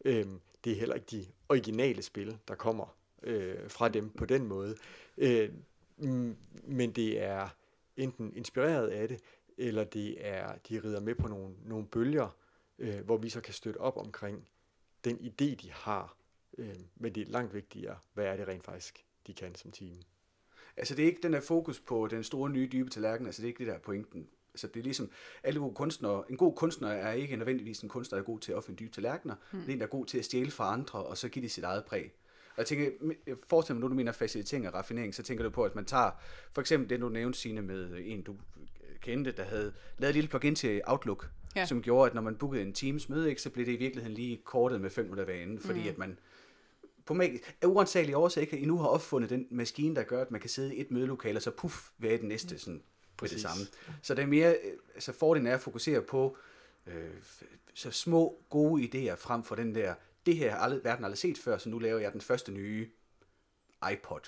Øhm, 0.06 0.42
det 0.64 0.72
er 0.72 0.78
heller 0.78 0.96
ikke 0.96 1.08
de 1.12 1.26
originale 1.50 2.02
spil, 2.02 2.38
der 2.48 2.56
kommer 2.56 2.96
øh, 3.24 3.70
fra 3.70 3.90
dem 3.90 4.10
på 4.10 4.26
den 4.26 4.48
måde. 4.48 4.76
Øh, 5.18 5.50
mm, 5.98 6.38
men 6.64 6.92
det 6.92 7.22
er 7.22 7.50
enten 7.98 8.34
inspireret 8.36 8.88
af 8.88 9.08
det, 9.08 9.20
eller 9.58 9.84
det 9.84 10.28
er, 10.28 10.56
de 10.70 10.80
rider 10.80 11.00
med 11.00 11.16
på 11.16 11.28
nogle, 11.28 11.56
nogle 11.66 11.88
bølger, 11.88 12.38
øh, 12.80 13.06
hvor 13.06 13.18
vi 13.18 13.30
så 13.30 13.42
kan 13.42 13.54
støtte 13.54 13.78
op 13.78 13.98
omkring 13.98 14.50
den 15.04 15.18
idé, 15.18 15.56
de 15.56 15.72
har. 15.72 16.18
Øh, 16.58 16.76
men 16.96 17.16
det 17.16 17.28
er 17.28 17.32
langt 17.32 17.54
vigtigere, 17.54 17.98
hvad 18.14 18.26
er 18.26 18.38
det 18.38 18.48
rent 18.48 18.64
faktisk, 18.64 19.06
de 19.28 19.34
kan 19.34 19.56
som 19.56 19.72
team. 19.72 20.02
Altså 20.78 20.96
det 20.96 21.04
er 21.04 21.08
ikke 21.08 21.22
den 21.24 21.34
der 21.34 21.42
fokus 21.42 21.80
på 21.80 22.08
den 22.08 22.24
store 22.24 22.50
nye 22.50 22.70
dybe 22.72 22.90
tallerken, 22.90 23.26
altså 23.26 23.42
det 23.42 23.48
er 23.48 23.50
ikke 23.50 23.66
det 23.66 23.74
der 23.74 23.80
pointen. 23.80 24.30
Altså 24.54 24.68
det 24.68 24.80
er 24.80 24.84
ligesom, 24.84 25.10
alle 25.44 25.60
gode 25.60 25.76
kunstnere, 25.76 26.24
en 26.30 26.38
god 26.38 26.56
kunstner 26.56 26.88
er 26.88 27.14
ikke 27.14 27.36
nødvendigvis 27.36 27.80
en 27.80 27.90
kunstner, 27.90 28.18
der 28.18 28.24
er 28.24 28.26
god 28.26 28.40
til 28.40 28.52
at 28.52 28.56
opfinde 28.56 28.80
dybe 28.80 28.92
tallerkener, 28.92 29.36
mm. 29.52 29.60
er 29.60 29.74
en, 29.74 29.80
der 29.80 29.86
er 29.86 29.90
god 29.90 30.06
til 30.06 30.18
at 30.18 30.26
stjæle 30.26 30.52
fra 30.52 30.74
andre, 30.74 31.04
og 31.04 31.18
så 31.18 31.30
give 31.30 31.44
det 31.44 31.52
sit 31.52 31.64
eget 31.64 31.86
præg. 31.86 32.12
Og 32.50 32.58
jeg 32.58 32.66
tænker, 32.66 32.92
forestil 33.50 33.76
mig, 33.76 33.82
nu 33.82 33.88
du 33.88 33.94
mener 33.94 34.12
facilitering 34.12 34.68
og 34.68 34.74
raffinering, 34.74 35.16
så 35.16 35.24
tænker 35.24 35.44
du 35.44 35.50
på, 35.50 35.64
at 35.64 35.76
man 35.76 35.86
tager, 35.86 36.12
for 36.54 36.62
eksempel 36.62 36.90
det, 36.90 37.02
du 37.02 37.10
nævnte, 37.10 37.40
Signe, 37.40 37.62
med 37.62 38.00
en, 38.06 38.22
du 38.22 38.36
kendte, 39.02 39.32
der 39.32 39.44
havde 39.44 39.74
lavet 39.98 40.10
et 40.10 40.16
lille 40.16 40.30
plugin 40.30 40.56
til 40.56 40.82
Outlook, 40.86 41.30
ja. 41.56 41.66
som 41.66 41.82
gjorde, 41.82 42.10
at 42.10 42.16
når 42.16 42.22
man 42.22 42.36
bookede 42.36 42.62
en 42.62 42.74
Teams 42.74 43.10
møde, 43.10 43.30
ikke, 43.30 43.42
så 43.42 43.50
blev 43.50 43.66
det 43.66 43.72
i 43.72 43.76
virkeligheden 43.76 44.16
lige 44.16 44.42
kortet 44.44 44.82
med 44.82 44.90
5 44.90 45.06
minutter 45.06 45.26
hver 45.26 45.58
fordi 45.60 45.82
mm. 45.82 45.88
at 45.88 45.98
man 45.98 46.18
på 47.06 47.20
af 47.62 47.66
uansagelige 47.66 48.18
årsager 48.18 48.46
ikke 48.46 48.58
endnu 48.58 48.78
har 48.78 48.88
opfundet 48.88 49.30
den 49.30 49.48
maskine, 49.52 49.96
der 49.96 50.04
gør, 50.04 50.22
at 50.22 50.32
man 50.32 50.42
kan 50.42 50.50
sidde 50.50 50.76
i 50.76 50.82
et 50.82 50.92
mødelokale, 50.92 51.38
og 51.38 51.42
så 51.42 51.52
puff, 51.52 51.90
hvad 51.98 52.10
er 52.10 52.18
det 52.18 52.26
næste 52.26 52.60
sådan, 52.60 52.82
på 53.18 53.28
det 53.28 53.42
samme. 53.42 53.66
Så 54.02 54.16
det 54.16 54.22
er 54.22 54.28
mere, 54.28 54.58
øh, 54.64 54.74
altså 54.96 55.12
fordelen 55.12 55.48
er 55.48 55.54
at 55.54 55.62
fokusere 55.62 56.02
på 56.02 56.38
øh, 56.88 57.10
så 57.74 57.92
små, 57.92 58.44
gode 58.50 58.84
idéer 58.84 59.16
frem 59.16 59.44
for 59.44 59.56
den 59.56 59.76
der, 59.76 59.94
det 60.26 60.38
her 60.38 60.52
har 60.52 60.58
aldrig, 60.58 60.84
verden 60.84 61.06
aldrig 61.06 61.18
set 61.18 61.38
før, 61.38 61.58
så 61.58 61.70
nu 61.70 61.80
laver 61.80 62.00
jeg 62.00 62.14
den 62.14 62.22
første 62.22 62.52
nye 62.52 62.90
iPod. 63.92 64.20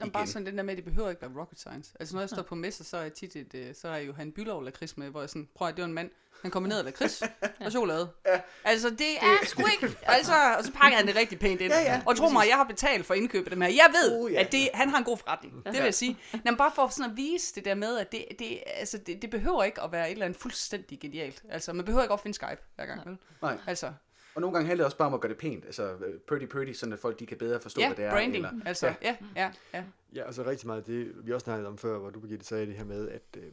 Jamen, 0.00 0.12
bare 0.12 0.26
sådan 0.26 0.46
den 0.46 0.56
der 0.56 0.62
med, 0.62 0.72
at 0.72 0.76
det 0.76 0.84
behøver 0.84 1.10
ikke 1.10 1.22
være 1.22 1.40
rocket 1.40 1.58
science. 1.58 1.92
Altså 2.00 2.14
når 2.14 2.22
jeg 2.22 2.28
står 2.28 2.42
på 2.42 2.54
messer, 2.54 2.84
så 2.84 2.96
er 2.96 3.02
jeg 3.02 3.12
tit 3.12 3.36
et, 3.36 3.54
øh, 3.54 3.74
så 3.74 3.88
er 3.88 3.98
jo 3.98 4.12
han 4.12 4.32
Bylov 4.32 4.64
lakrids 4.64 4.96
med, 4.96 5.10
hvor 5.10 5.20
jeg 5.20 5.28
sådan, 5.28 5.48
prøv 5.54 5.68
at 5.68 5.76
det 5.76 5.82
var 5.82 5.88
en 5.88 5.94
mand, 5.94 6.10
han 6.42 6.50
kommer 6.50 6.68
ned 6.68 6.78
af 6.78 6.84
lakrids 6.84 7.22
og 7.64 7.70
chokolade. 7.70 8.10
Ja. 8.26 8.40
Altså 8.64 8.90
det 8.90 9.16
er 9.20 9.46
sgu 9.46 9.62
ikke, 9.66 9.96
altså, 10.16 10.54
og 10.58 10.64
så 10.64 10.72
pakker 10.72 10.96
han 10.96 11.06
det 11.06 11.16
rigtig 11.16 11.38
pænt 11.38 11.60
ind. 11.60 11.72
Ja, 11.72 11.80
ja, 11.80 12.02
og 12.06 12.16
tro 12.16 12.28
mig, 12.28 12.48
jeg 12.48 12.56
har 12.56 12.64
betalt 12.64 13.06
for 13.06 13.14
indkøbet 13.14 13.52
dem 13.52 13.60
her. 13.60 13.68
Jeg 13.68 13.90
ved, 13.92 14.20
uh, 14.20 14.32
ja. 14.32 14.40
at 14.40 14.52
det, 14.52 14.68
han 14.74 14.88
har 14.88 14.98
en 14.98 15.04
god 15.04 15.16
forretning. 15.16 15.64
Det 15.64 15.72
vil 15.72 15.82
jeg 15.82 15.94
sige. 15.94 16.18
Men 16.44 16.56
bare 16.56 16.72
for 16.74 16.88
sådan 16.88 17.10
at 17.10 17.16
vise 17.16 17.54
det 17.54 17.64
der 17.64 17.74
med, 17.74 17.98
at 17.98 18.12
det, 18.12 18.24
det, 18.38 18.58
altså, 18.66 18.98
det, 18.98 19.22
det 19.22 19.30
behøver 19.30 19.64
ikke 19.64 19.82
at 19.82 19.92
være 19.92 20.06
et 20.06 20.12
eller 20.12 20.26
andet 20.26 20.40
fuldstændig 20.40 21.00
genialt. 21.00 21.42
Altså 21.48 21.72
man 21.72 21.84
behøver 21.84 22.02
ikke 22.02 22.14
at 22.14 22.20
finde 22.20 22.34
Skype 22.34 22.60
hver 22.76 22.86
gang. 22.86 23.08
Vel? 23.08 23.18
Nej. 23.42 23.58
Altså, 23.66 23.92
og 24.36 24.40
nogle 24.40 24.54
gange 24.54 24.66
handler 24.66 24.82
det 24.82 24.86
også 24.86 24.96
bare 24.96 25.08
om 25.08 25.14
at 25.14 25.20
gøre 25.20 25.30
det 25.30 25.38
pænt, 25.38 25.64
altså 25.64 25.82
øh, 25.82 26.20
pretty 26.20 26.46
pretty, 26.46 26.72
sådan 26.72 26.92
at 26.92 26.98
folk 26.98 27.18
de 27.18 27.26
kan 27.26 27.38
bedre 27.38 27.60
forstå, 27.60 27.80
ja, 27.80 27.88
hvad 27.88 27.96
det 27.96 28.04
er. 28.04 28.10
branding, 28.10 28.46
eller, 28.46 28.50
altså, 28.66 28.86
ja. 28.86 28.94
ja, 29.02 29.16
ja, 29.36 29.52
ja. 29.74 29.84
Ja, 30.14 30.26
altså 30.26 30.44
rigtig 30.44 30.66
meget 30.66 30.86
det, 30.86 31.26
vi 31.26 31.32
også 31.32 31.44
snakkede 31.44 31.68
om 31.68 31.78
før, 31.78 31.98
hvor 31.98 32.10
du, 32.10 32.20
Birgitte, 32.20 32.46
sagde 32.46 32.66
det 32.66 32.74
her 32.74 32.84
med, 32.84 33.08
at 33.08 33.22
øh, 33.36 33.52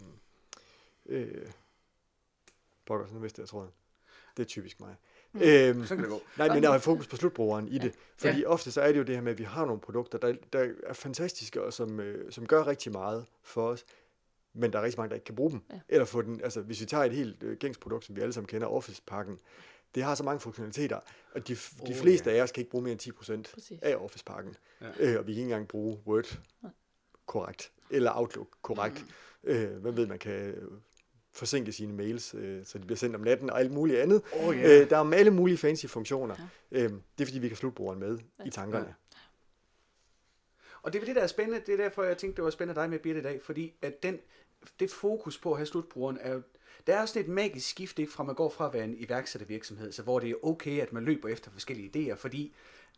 øh, 1.05 1.47
pokker, 2.85 3.07
sådan 3.07 3.21
vidste 3.21 3.41
jeg 3.41 3.49
tror 3.49 3.71
Det 4.37 4.43
er 4.43 4.47
typisk 4.47 4.79
mig. 4.79 4.95
Mm. 5.31 5.41
Øhm, 5.41 5.85
så 5.85 5.95
kan 5.95 6.03
det 6.03 6.11
gå. 6.11 6.21
Nej, 6.37 6.53
men 6.53 6.63
der 6.63 6.69
er 6.69 6.79
fokus 6.79 7.07
på 7.07 7.15
slutbrugeren 7.15 7.67
i 7.67 7.77
ja. 7.77 7.83
det. 7.83 7.93
Fordi 8.17 8.39
ja. 8.39 8.47
ofte 8.47 8.71
så 8.71 8.81
er 8.81 8.91
det 8.91 8.99
jo 8.99 9.03
det 9.03 9.15
her 9.15 9.21
med, 9.21 9.31
at 9.31 9.39
vi 9.39 9.43
har 9.43 9.65
nogle 9.65 9.81
produkter, 9.81 10.17
der, 10.17 10.35
der 10.53 10.73
er 10.83 10.93
fantastiske, 10.93 11.63
og 11.63 11.73
som, 11.73 11.99
øh, 11.99 12.31
som 12.31 12.47
gør 12.47 12.67
rigtig 12.67 12.91
meget 12.91 13.25
for 13.43 13.67
os, 13.67 13.85
men 14.53 14.73
der 14.73 14.79
er 14.79 14.83
rigtig 14.83 14.99
mange, 14.99 15.09
der 15.09 15.15
ikke 15.15 15.25
kan 15.25 15.35
bruge 15.35 15.51
dem. 15.51 15.61
Ja. 15.71 15.79
Eller 15.89 16.05
få 16.05 16.21
den, 16.21 16.41
altså 16.43 16.61
hvis 16.61 16.81
vi 16.81 16.85
tager 16.85 17.03
et 17.03 17.11
helt 17.11 17.43
øh, 17.43 17.57
gængs 17.57 17.77
produkt, 17.77 18.05
som 18.05 18.15
vi 18.15 18.21
alle 18.21 18.33
sammen 18.33 18.47
kender, 18.47 18.67
Office-pakken, 18.67 19.39
det 19.95 20.03
har 20.03 20.15
så 20.15 20.23
mange 20.23 20.39
funktionaliteter, 20.39 20.99
at 21.33 21.47
de, 21.47 21.57
oh, 21.81 21.87
de 21.87 21.95
fleste 21.95 22.29
ja. 22.29 22.37
af 22.37 22.43
os 22.43 22.51
kan 22.51 22.61
ikke 22.61 22.71
bruge 22.71 22.83
mere 22.83 22.91
end 22.91 23.47
10% 23.47 23.53
Præcis. 23.53 23.79
af 23.81 23.95
Office-pakken. 23.95 24.55
Ja. 24.81 24.87
Øh, 24.99 25.19
og 25.19 25.27
vi 25.27 25.33
kan 25.33 25.39
ikke 25.39 25.41
engang 25.41 25.67
bruge 25.67 25.99
Word 26.07 26.39
korrekt, 27.25 27.71
eller 27.89 28.11
Outlook 28.15 28.47
korrekt. 28.61 29.05
Mm. 29.43 29.49
Øh, 29.49 29.77
hvem 29.81 29.97
ved, 29.97 30.07
man 30.07 30.19
kan 30.19 30.55
forsinke 31.31 31.71
sine 31.71 31.93
mails, 31.93 32.33
øh, 32.33 32.65
så 32.65 32.77
de 32.77 32.85
bliver 32.85 32.97
sendt 32.97 33.15
om 33.15 33.21
natten 33.21 33.49
og 33.49 33.59
alt 33.59 33.71
muligt 33.71 33.99
andet. 33.99 34.21
Oh, 34.33 34.55
yeah. 34.55 34.81
øh, 34.81 34.89
der 34.89 34.97
er 34.97 35.13
alle 35.13 35.31
mulige 35.31 35.57
fancy 35.57 35.85
funktioner. 35.85 36.35
Ja. 36.71 36.83
Øh, 36.83 36.89
det 36.89 37.23
er 37.23 37.25
fordi, 37.25 37.39
vi 37.39 37.47
kan 37.47 37.57
slutbrugeren 37.57 37.99
med 37.99 38.19
ja. 38.39 38.43
i 38.45 38.49
tankerne. 38.49 38.85
Ja. 38.85 38.93
Og 40.81 40.93
det 40.93 41.01
er 41.01 41.05
det, 41.05 41.15
der 41.15 41.21
er 41.21 41.27
spændende. 41.27 41.61
Det 41.65 41.73
er 41.73 41.77
derfor, 41.77 42.03
jeg 42.03 42.17
tænkte, 42.17 42.35
det 42.35 42.43
var 42.43 42.49
spændende 42.49 42.81
dig 42.81 42.89
med 42.89 42.99
Birte 42.99 43.19
i 43.19 43.23
dag, 43.23 43.41
fordi 43.41 43.73
at 43.81 44.03
den, 44.03 44.19
det 44.79 44.91
fokus 44.91 45.37
på 45.37 45.51
at 45.51 45.57
have 45.57 45.65
slutbrugeren 45.65 46.17
er 46.21 46.41
der 46.87 46.95
er 46.95 47.01
også 47.01 47.19
et 47.19 47.27
magisk 47.27 47.69
skift, 47.69 47.99
ikke, 47.99 48.11
fra 48.11 48.23
man 48.23 48.35
går 48.35 48.49
fra 48.49 48.67
at 48.67 48.73
være 48.73 48.83
en 48.83 48.95
iværksættervirksomhed, 48.97 49.91
så 49.91 50.03
hvor 50.03 50.19
det 50.19 50.29
er 50.29 50.45
okay, 50.45 50.81
at 50.81 50.93
man 50.93 51.05
løber 51.05 51.29
efter 51.29 51.51
forskellige 51.51 52.11
idéer, 52.11 52.15
fordi 52.15 52.53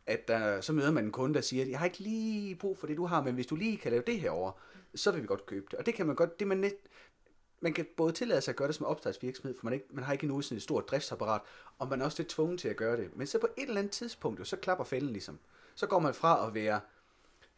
at 0.06 0.28
der, 0.28 0.62
så 0.62 0.74
møder 0.74 0.92
man 0.92 1.06
en 1.06 1.12
kunde, 1.12 1.36
der 1.36 1.42
siger, 1.42 1.64
at 1.64 1.70
jeg 1.70 1.80
har 1.80 1.86
ikke 1.86 2.00
lige 2.00 2.56
brug 2.56 2.78
for 2.78 2.88
det, 2.88 2.98
du 2.98 3.06
har, 3.06 3.24
men 3.24 3.36
hvis 3.36 3.48
du 3.48 3.56
lige 3.56 3.78
kan 3.78 3.92
lave 3.92 4.04
det 4.08 4.20
her 4.20 4.30
over, 4.30 4.52
så 4.96 5.12
vil 5.12 5.22
vi 5.22 5.28
godt 5.28 5.46
købe 5.46 5.66
det. 5.72 5.80
Og 5.80 5.86
det 5.86 5.94
kan 5.94 6.06
man 6.06 6.16
godt, 6.16 6.40
det 6.40 6.48
man 6.48 6.58
net, 6.58 6.76
man 7.60 7.74
kan 7.74 7.86
både 7.98 8.12
tillade 8.12 8.42
sig 8.42 8.52
at 8.52 8.56
gøre 8.56 8.68
det 8.68 8.76
som 8.76 8.86
opstartsvirksomhed, 8.86 9.56
for 9.58 9.66
man, 9.66 9.74
ikke, 9.74 9.86
man 9.90 10.04
har 10.04 10.14
ikke 10.14 10.24
endnu 10.24 10.42
sådan 10.42 10.56
et 10.56 10.64
stort 10.64 10.90
driftsapparat, 10.90 11.42
og 11.80 11.90
man 11.90 12.02
er 12.02 12.06
også 12.06 12.20
lidt 12.20 12.30
tvunget 12.30 12.60
til 12.60 12.68
at 12.68 12.76
gøre 12.76 12.98
det. 12.98 13.16
Men 13.16 13.28
så 13.28 13.40
på 13.40 13.48
et 13.58 13.68
eller 13.68 13.80
andet 13.80 13.92
tidspunkt, 13.92 14.40
jo, 14.40 14.46
så 14.46 14.56
klapper 14.56 14.84
fælden 14.84 15.10
ligesom. 15.10 15.40
Så 15.76 15.88
går 15.88 16.00
man 16.00 16.14
fra 16.14 16.48
at 16.48 16.54
være 16.54 16.80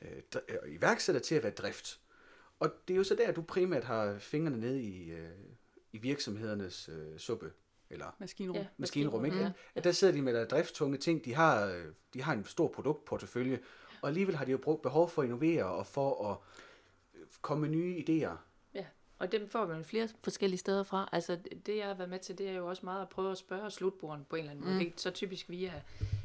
øh, 0.01 0.11
øh 0.47 0.73
iværksætter 0.73 1.21
til 1.21 1.35
at 1.35 1.43
være 1.43 1.51
drift. 1.51 1.99
Og 2.59 2.71
det 2.87 2.93
er 2.93 2.97
jo 2.97 3.03
så 3.03 3.15
der, 3.15 3.31
du 3.31 3.41
primært 3.41 3.83
har 3.83 4.17
fingrene 4.19 4.59
nede 4.59 4.81
i, 4.81 5.11
øh, 5.11 5.29
i 5.91 5.97
virksomhedernes 5.97 6.89
øh, 6.89 7.17
suppe, 7.17 7.51
eller 7.89 8.15
maskinrum, 8.19 8.55
ja, 8.55 8.65
maskinrum 8.77 9.25
ikke? 9.25 9.37
Ja. 9.37 9.51
At 9.75 9.83
der 9.83 9.91
sidder 9.91 10.13
de 10.13 10.21
med 10.21 10.33
der 10.33 10.45
drifttunge 10.45 10.97
ting, 10.97 11.25
de 11.25 11.35
har, 11.35 11.65
øh, 11.65 11.85
de 12.13 12.21
har 12.21 12.33
en 12.33 12.45
stor 12.45 12.67
produktportefølje, 12.67 13.59
og 14.01 14.09
alligevel 14.09 14.35
har 14.35 14.45
de 14.45 14.51
jo 14.51 14.57
brugt 14.57 14.81
behov 14.81 15.09
for 15.09 15.21
at 15.21 15.25
innovere 15.25 15.65
og 15.65 15.87
for 15.87 16.31
at 16.31 16.37
øh, 17.15 17.25
komme 17.41 17.61
med 17.61 17.69
nye 17.69 18.03
idéer. 18.09 18.37
Og 19.19 19.31
dem 19.31 19.47
får 19.47 19.67
man 19.67 19.83
flere 19.83 20.09
forskellige 20.23 20.59
steder 20.59 20.83
fra. 20.83 21.09
Altså 21.11 21.37
det, 21.65 21.77
jeg 21.77 21.87
har 21.87 21.93
været 21.93 22.09
med 22.09 22.19
til, 22.19 22.37
det 22.37 22.49
er 22.49 22.53
jo 22.53 22.67
også 22.67 22.85
meget 22.85 23.01
at 23.01 23.09
prøve 23.09 23.31
at 23.31 23.37
spørge 23.37 23.71
slutbrugeren 23.71 24.25
på 24.29 24.35
en 24.35 24.39
eller 24.39 24.51
anden 24.51 24.65
måde. 24.65 24.73
Mm. 24.73 24.79
Det 24.79 24.87
er 24.87 24.91
så 24.97 25.11
typisk 25.11 25.49
via, 25.49 25.73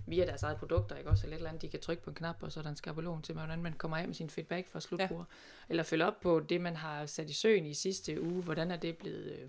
via 0.06 0.26
deres 0.26 0.42
eget 0.42 0.56
produkter, 0.56 0.96
ikke 0.96 1.10
også? 1.10 1.24
Eller 1.24 1.36
et 1.36 1.38
eller 1.38 1.50
andet, 1.50 1.62
de 1.62 1.68
kan 1.68 1.80
trykke 1.80 2.02
på 2.02 2.10
en 2.10 2.14
knap, 2.14 2.42
og 2.42 2.52
så 2.52 2.60
er 2.60 2.62
der 2.62 2.70
en 2.70 2.76
skabelon 2.76 3.22
til, 3.22 3.34
hvordan 3.34 3.62
man 3.62 3.72
kommer 3.72 3.96
af 3.96 4.06
med 4.06 4.14
sin 4.14 4.30
feedback 4.30 4.68
fra 4.68 4.80
slutbruger. 4.80 5.24
Ja. 5.24 5.66
Eller 5.68 5.82
følge 5.82 6.06
op 6.06 6.20
på 6.20 6.40
det, 6.40 6.60
man 6.60 6.76
har 6.76 7.06
sat 7.06 7.30
i 7.30 7.32
søen 7.32 7.66
i 7.66 7.74
sidste 7.74 8.22
uge. 8.22 8.42
Hvordan 8.42 8.70
er 8.70 8.76
det 8.76 8.96
blevet... 8.96 9.32
Øh, 9.32 9.48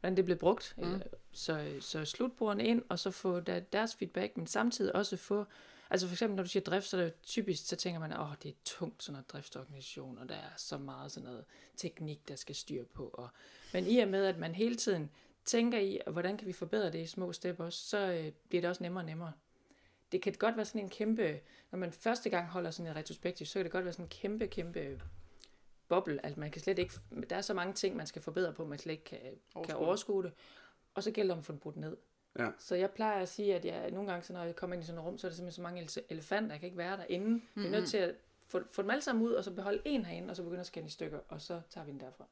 hvordan 0.00 0.16
det 0.16 0.24
blev 0.24 0.36
brugt. 0.36 0.74
Mm. 0.78 1.02
Så, 1.32 1.66
så 1.80 2.04
slutbrugerne 2.04 2.64
ind, 2.64 2.82
og 2.88 2.98
så 2.98 3.10
få 3.10 3.40
der, 3.40 3.60
deres 3.60 3.94
feedback, 3.94 4.36
men 4.36 4.46
samtidig 4.46 4.96
også 4.96 5.16
få, 5.16 5.44
altså 5.90 6.06
for 6.06 6.14
eksempel 6.14 6.36
når 6.36 6.42
du 6.42 6.48
siger 6.48 6.62
drift, 6.62 6.86
så 6.86 6.96
er 6.96 7.02
det 7.02 7.14
typisk, 7.22 7.66
så 7.66 7.76
tænker 7.76 8.00
man, 8.00 8.12
åh, 8.12 8.34
det 8.42 8.48
er 8.48 8.54
tungt 8.64 9.02
sådan 9.02 9.12
noget 9.12 9.32
driftsorganisation, 9.32 10.18
og 10.18 10.28
der 10.28 10.34
er 10.34 10.50
så 10.56 10.78
meget 10.78 11.12
sådan 11.12 11.28
noget 11.28 11.44
teknik, 11.76 12.28
der 12.28 12.36
skal 12.36 12.54
styre 12.54 12.84
på. 12.84 13.10
Og, 13.12 13.28
men 13.72 13.86
i 13.86 13.98
og 13.98 14.08
med, 14.08 14.24
at 14.24 14.38
man 14.38 14.54
hele 14.54 14.76
tiden 14.76 15.10
tænker 15.44 15.78
i, 15.78 16.00
hvordan 16.06 16.36
kan 16.36 16.46
vi 16.46 16.52
forbedre 16.52 16.92
det 16.92 16.98
i 16.98 17.06
små 17.06 17.32
step 17.32 17.60
også, 17.60 17.88
så 17.88 17.98
øh, 17.98 18.32
bliver 18.48 18.60
det 18.60 18.70
også 18.70 18.82
nemmere 18.82 19.02
og 19.02 19.06
nemmere. 19.06 19.32
Det 20.12 20.22
kan 20.22 20.32
godt 20.38 20.56
være 20.56 20.66
sådan 20.66 20.80
en 20.80 20.88
kæmpe, 20.88 21.40
når 21.70 21.78
man 21.78 21.92
første 21.92 22.30
gang 22.30 22.48
holder 22.48 22.70
sådan 22.70 22.90
en 22.90 22.96
retrospektiv, 22.96 23.46
så 23.46 23.54
kan 23.54 23.64
det 23.64 23.72
godt 23.72 23.84
være 23.84 23.92
sådan 23.92 24.04
en 24.04 24.08
kæmpe, 24.08 24.46
kæmpe 24.46 25.00
boble. 25.88 26.24
Altså 26.26 26.40
man 26.40 26.50
kan 26.50 26.62
slet 26.62 26.78
ikke, 26.78 26.94
der 27.30 27.36
er 27.36 27.40
så 27.40 27.54
mange 27.54 27.74
ting, 27.74 27.96
man 27.96 28.06
skal 28.06 28.22
forbedre 28.22 28.52
på, 28.52 28.64
man 28.64 28.78
slet 28.78 28.92
ikke 28.92 29.04
kan 29.04 29.18
overskue, 29.54 29.64
kan 29.64 29.76
overskue 29.76 30.22
det. 30.22 30.32
Og 30.94 31.02
så 31.02 31.10
gælder 31.10 31.34
det 31.34 31.38
om 31.38 31.38
at 31.38 31.44
få 31.44 31.52
det 31.52 31.60
brudt 31.60 31.76
ned. 31.76 31.96
Ja. 32.44 32.50
Så 32.58 32.74
jeg 32.74 32.90
plejer 32.90 33.22
at 33.22 33.28
sige, 33.28 33.54
at 33.54 33.64
jeg 33.64 33.90
nogle 33.90 34.10
gange, 34.10 34.24
så 34.24 34.32
når 34.32 34.44
jeg 34.44 34.56
kommer 34.56 34.74
ind 34.74 34.82
i 34.82 34.86
sådan 34.86 34.98
et 34.98 35.04
rum, 35.04 35.18
så 35.18 35.26
er 35.26 35.30
der 35.30 35.36
simpelthen 35.36 35.56
så 35.56 35.62
mange 35.62 35.82
ele- 35.82 36.06
elefanter, 36.10 36.50
jeg 36.50 36.60
kan 36.60 36.66
ikke 36.66 36.78
være 36.78 36.96
derinde. 36.96 37.26
Mm-hmm. 37.28 37.62
Vi 37.62 37.66
er 37.66 37.70
nødt 37.70 37.88
til 37.88 37.96
at 37.96 38.14
få, 38.48 38.60
få 38.72 38.82
dem 38.82 38.90
alle 38.90 39.02
sammen 39.02 39.24
ud, 39.24 39.32
og 39.32 39.44
så 39.44 39.50
beholde 39.50 39.82
en 39.84 40.04
herinde, 40.04 40.30
og 40.30 40.36
så 40.36 40.42
begynde 40.42 40.60
at 40.60 40.66
skære 40.66 40.84
i 40.84 40.88
stykker, 40.88 41.18
og 41.28 41.40
så 41.40 41.60
tager 41.70 41.84
vi 41.84 41.92
den 41.92 42.00
derfra. 42.00 42.24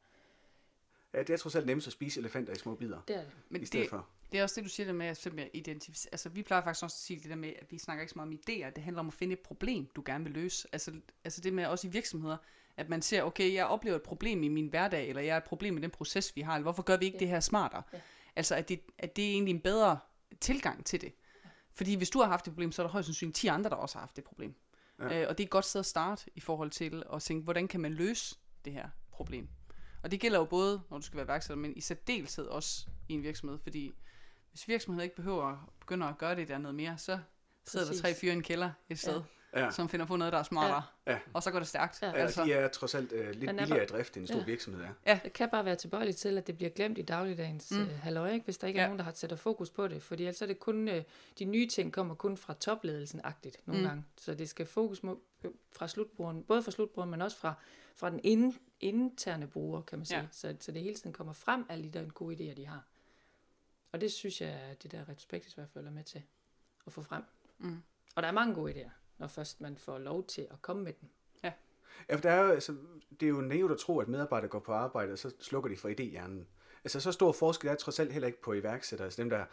Ja, 1.15 1.19
det 1.23 1.31
er 1.31 1.37
trods 1.37 1.57
alt 1.57 1.67
nemmest 1.67 1.87
at 1.87 1.93
spise 1.93 2.21
elefanter 2.21 2.53
i 2.53 2.57
små 2.57 2.75
bidder, 2.75 3.01
Det 3.09 3.17
er 3.17 3.23
det. 3.53 3.63
i 3.63 3.67
stedet 3.67 3.91
for. 3.91 4.07
Det 4.33 4.39
er 4.39 4.43
også 4.43 4.55
det, 4.61 4.65
du 4.65 4.69
siger 4.69 4.87
det 4.87 4.95
med 4.95 5.07
at 5.07 5.17
simpelthen 5.17 5.51
identificere. 5.55 6.13
Altså, 6.13 6.29
vi 6.29 6.43
plejer 6.43 6.63
faktisk 6.63 6.83
også 6.85 6.95
at 6.95 7.01
sige 7.01 7.21
det 7.21 7.31
der 7.31 7.37
med, 7.37 7.53
at 7.61 7.67
vi 7.73 7.79
snakker 7.79 8.03
ikke 8.03 8.11
så 8.13 8.19
meget 8.19 8.29
om 8.29 8.35
idéer. 8.35 8.71
Det 8.71 8.83
handler 8.85 9.01
om 9.01 9.07
at 9.09 9.15
finde 9.15 9.33
et 9.33 9.39
problem, 9.39 9.87
du 9.97 10.03
gerne 10.07 10.25
vil 10.25 10.33
løse. 10.33 10.69
Altså, 10.73 10.93
altså 11.25 11.41
det 11.41 11.53
med 11.53 11.67
også 11.67 11.87
i 11.87 11.91
virksomheder, 11.91 12.37
at 12.77 12.89
man 12.89 13.03
ser, 13.03 13.23
okay, 13.23 13.55
jeg 13.55 13.67
oplever 13.67 13.97
et 13.97 14.03
problem 14.03 14.43
i 14.43 14.49
min 14.49 14.67
hverdag, 14.69 15.09
eller 15.09 15.23
jeg 15.23 15.35
har 15.35 15.39
et 15.41 15.45
problem 15.45 15.75
med 15.75 15.83
den 15.83 15.91
proces, 15.91 16.37
vi 16.37 16.41
har, 16.41 16.55
eller 16.55 16.63
hvorfor 16.63 16.83
gør 16.83 16.97
vi 16.97 17.05
ikke 17.05 17.17
Ja. 17.17 17.21
det 17.21 17.29
her 17.29 17.41
smartere? 17.41 17.83
Ja. 17.93 18.01
Altså, 18.39 18.55
at 18.55 18.69
det, 18.69 18.81
at 18.99 19.17
det 19.17 19.25
er 19.25 19.33
egentlig 19.33 19.55
en 19.55 19.61
bedre 19.61 19.99
tilgang 20.41 20.87
til 20.87 21.01
det. 21.01 21.13
Fordi 21.75 21.95
hvis 21.95 22.11
du 22.11 22.19
har 22.21 22.27
haft 22.29 22.47
et 22.47 22.53
problem, 22.53 22.73
så 22.73 22.83
er 22.83 22.87
der 22.87 22.93
højst 22.93 23.07
sandsynligt 23.07 23.37
10 23.37 23.47
andre, 23.47 23.71
der 23.71 23.77
også 23.77 23.95
har 23.95 24.01
haft 24.01 24.17
det 24.17 24.25
problem. 24.25 24.55
Ja. 24.99 25.05
Øh, 25.23 25.29
og 25.29 25.39
det 25.39 25.45
er 25.45 25.47
et 25.47 25.51
godt 25.51 25.65
sted 25.65 25.79
at 25.79 25.87
starte 25.87 26.31
i 26.35 26.41
forhold 26.41 26.71
til 26.71 27.03
at 27.13 27.23
tænke, 27.23 27.45
hvordan 27.45 27.69
kan 27.69 27.81
man 27.81 27.93
løse 27.93 28.37
det 28.65 28.73
her 28.73 28.89
problem? 29.11 29.49
Og 30.03 30.11
det 30.11 30.21
gælder 30.21 30.39
jo 30.39 30.45
både, 30.45 30.83
når 30.91 30.99
du 30.99 31.05
skal 31.05 31.17
være 31.17 31.25
iværksætter, 31.25 31.57
men 31.57 31.77
i 31.77 31.81
særdeleshed 31.81 32.47
også 32.47 32.87
i 33.09 33.13
en 33.13 33.23
virksomhed, 33.23 33.59
fordi 33.59 33.93
hvis 34.51 34.69
virksomheden 34.69 35.05
ikke 35.05 35.17
behøver 35.17 35.45
at 35.45 35.59
begynde 35.81 36.07
at 36.07 36.19
gøre 36.19 36.37
det 36.37 36.49
der 36.49 36.59
noget 36.59 36.75
mere, 36.75 36.99
så 36.99 37.19
sidder 37.65 37.87
Præcis. 37.87 38.01
der 38.01 38.09
tre 38.09 38.15
fyre 38.15 38.33
i 38.33 38.37
en 38.37 38.43
kælder 38.43 38.71
et 38.89 38.99
sted, 38.99 39.15
Ja. 39.17 39.21
Ja. 39.57 39.71
som 39.71 39.89
finder 39.89 40.07
på 40.07 40.17
noget, 40.17 40.33
der 40.33 40.39
er 40.39 40.43
smartere, 40.43 40.83
Ja. 41.07 41.13
Ja. 41.13 41.19
og 41.33 41.43
så 41.43 41.51
går 41.51 41.59
det 41.59 41.69
stærkt. 41.69 42.03
Ja. 42.03 42.07
Ja, 42.07 42.13
altså, 42.13 42.45
de 42.45 42.53
er 42.53 42.69
trods 42.69 42.95
alt 42.95 43.13
øh, 43.13 43.31
lidt 43.35 43.51
er 43.51 43.55
billigere 43.59 43.83
i 43.85 43.87
drift, 43.87 44.17
end 44.17 44.23
en 44.23 44.27
stor 44.29 44.39
Ja. 44.39 44.45
virksomhed 44.45 44.85
er. 45.05 45.19
Det 45.19 45.33
kan 45.33 45.49
bare 45.51 45.65
være 45.65 45.77
tilbøjeligt 45.77 46.17
til, 46.19 46.39
at 46.39 46.47
det 46.47 46.57
bliver 46.57 46.71
glemt 46.71 46.99
i 46.99 47.03
dagligdagens 47.03 47.71
mm. 47.71 47.81
øh, 47.81 47.99
halløj, 47.99 48.31
ikke? 48.33 48.45
hvis 48.45 48.59
der 48.59 48.67
ikke 48.69 48.79
er 48.79 48.83
Ja. 48.83 48.87
nogen, 48.89 48.99
der 48.99 49.05
har 49.05 49.13
sætter 49.13 49.37
fokus 49.37 49.71
på 49.71 49.89
det. 49.89 50.03
Fordi 50.03 50.23
ellers 50.23 50.43
er 50.43 50.47
det 50.47 50.59
kun, 50.59 50.89
øh, 50.89 51.03
de 51.39 51.45
nye 51.45 51.67
ting 51.69 51.93
kommer 51.93 52.15
kun 52.15 52.37
fra 52.37 52.55
topledelsen-agtigt 52.61 53.57
nogle 53.67 53.83
Mm. 53.83 53.89
gange. 53.89 54.05
Så 54.17 54.35
det 54.35 54.49
skal 54.49 54.67
fokus 54.67 55.03
må, 55.03 55.21
øh, 55.45 55.51
fra 55.73 55.89
slutbrugeren, 55.89 56.43
både 56.43 56.63
fra 56.63 56.71
slutbrugeren, 56.71 57.11
men 57.11 57.23
også 57.23 57.37
fra, 57.37 57.55
fra 57.95 58.11
den 58.11 58.21
ind, 58.23 58.55
interne 58.81 59.47
bruger, 59.47 59.81
kan 59.83 59.99
man 59.99 60.07
sige. 60.07 60.19
Ja. 60.21 60.27
Så, 60.33 60.57
så 60.61 60.73
det 60.73 60.83
hele 60.83 60.95
tiden 60.95 61.13
kommer 61.13 61.33
frem, 61.33 61.67
alle 61.69 61.85
de 61.85 61.99
der 61.99 62.09
gode 62.11 62.35
idéer, 62.37 62.55
de 62.57 62.67
har. 62.67 62.83
Og 63.93 64.01
det 64.01 64.13
synes 64.13 64.41
jeg, 64.41 64.49
at 64.51 64.83
det 64.83 64.93
der 64.93 65.09
retrospektivt 65.09 65.53
i 65.53 65.55
hvert 65.55 65.69
fald 65.73 65.87
er 65.87 65.91
med 65.91 66.05
til 66.05 66.23
at 66.87 66.93
få 66.93 67.03
frem. 67.03 67.23
Mm. 67.59 67.83
Og 68.15 68.23
der 68.23 68.29
er 68.29 68.33
mange 68.33 68.55
gode 68.55 68.73
idéer, 68.75 68.91
når 69.19 69.27
først 69.27 69.61
man 69.61 69.79
får 69.79 69.99
lov 69.99 70.27
til 70.27 70.47
at 70.51 70.63
komme 70.63 70.85
med 70.85 70.93
dem. 71.01 71.09
Ja, 72.09 72.15
for 72.15 72.21
der 72.21 72.31
er 72.31 72.45
jo, 72.45 72.51
altså, 72.51 72.75
det 73.21 73.27
er 73.27 73.31
jo 73.31 73.41
naivt 73.41 73.73
at 73.73 73.79
tro, 73.79 73.99
at 73.99 74.09
medarbejdere 74.09 74.49
går 74.49 74.59
på 74.59 74.73
arbejde, 74.73 75.13
og 75.13 75.19
så 75.19 75.35
slukker 75.41 75.71
de 75.71 75.77
for 75.77 75.89
idéhjernen. 75.89 76.45
Altså, 76.85 77.01
så 77.01 77.13
stor 77.13 77.33
forskel 77.33 77.71
er 77.71 77.75
trods 77.75 77.99
alt 77.99 78.13
heller 78.13 78.27
ikke 78.27 78.43
på 78.43 78.53
iværksættere. 78.53 79.07
Altså 79.07 79.23
dem, 79.23 79.31
der, 79.31 79.45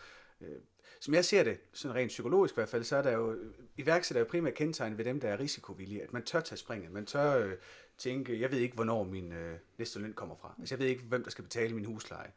øh, 0.42 0.58
som 1.00 1.14
jeg 1.14 1.26
ser 1.26 1.44
det, 1.44 1.60
sådan 1.74 1.96
rent 1.96 2.10
psykologisk 2.10 2.54
i 2.54 2.56
hvert 2.56 2.70
fald, 2.70 2.84
så 2.84 2.96
er 2.96 3.02
der 3.02 3.12
jo, 3.12 3.38
iværksættere 3.78 4.22
er 4.22 4.26
jo 4.26 4.30
primært 4.30 4.54
kendetegn 4.54 4.98
ved 4.98 5.06
dem, 5.06 5.20
der 5.20 5.30
er 5.30 5.40
risikovillige. 5.40 6.04
At 6.04 6.14
man 6.14 6.24
tør 6.24 6.40
tage 6.40 6.58
springet. 6.58 6.92
Man 6.92 7.06
tør 7.06 7.46
øh, 7.46 7.54
tænke, 7.98 8.42
jeg 8.42 8.52
ved 8.52 8.60
ikke, 8.60 8.76
hvornår 8.76 9.04
min 9.04 9.32
øh, 9.32 9.58
næste 9.78 10.00
løn 10.00 10.14
kommer 10.14 10.36
fra. 10.36 10.56
Altså, 10.60 10.76
jeg 10.76 10.80
ved 10.80 10.88
ikke, 10.88 11.04
hvem 11.04 11.24
der 11.24 11.30
skal 11.30 11.44
betale 11.44 11.76
min 11.76 11.86
husleje. 11.86 12.32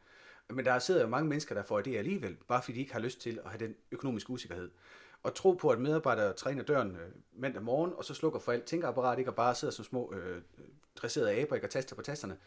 Men 0.49 0.65
der 0.65 0.79
sidder 0.79 1.01
jo 1.01 1.07
mange 1.07 1.29
mennesker, 1.29 1.55
der 1.55 1.63
får 1.63 1.81
idéer 1.81 1.95
alligevel, 1.95 2.37
bare 2.47 2.61
fordi 2.61 2.75
de 2.75 2.79
ikke 2.79 2.93
har 2.93 2.99
lyst 2.99 3.21
til 3.21 3.39
at 3.45 3.51
have 3.51 3.65
den 3.65 3.75
økonomiske 3.91 4.29
usikkerhed. 4.29 4.69
Og 5.23 5.35
tro 5.35 5.53
på, 5.53 5.69
at 5.69 5.79
medarbejdere 5.79 6.33
træner 6.33 6.63
døren 6.63 6.95
øh, 6.95 7.11
mandag 7.33 7.63
morgen, 7.63 7.93
og 7.93 8.05
så 8.05 8.13
slukker 8.13 8.39
for 8.39 8.51
alt 8.51 8.63
tænkeapparat, 8.63 9.19
ikke, 9.19 9.31
og 9.31 9.35
bare 9.35 9.55
sidder 9.55 9.73
som 9.73 9.85
små 9.85 10.13
øh, 10.13 10.41
dresserede 10.95 11.31
aber, 11.31 11.55
ikke, 11.55 11.67
og 11.67 11.71
taster 11.71 11.95
på 11.95 12.01
tasterne, 12.01 12.37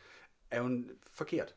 er 0.50 0.58
jo 0.58 0.66
en, 0.66 0.90
forkert. 1.12 1.54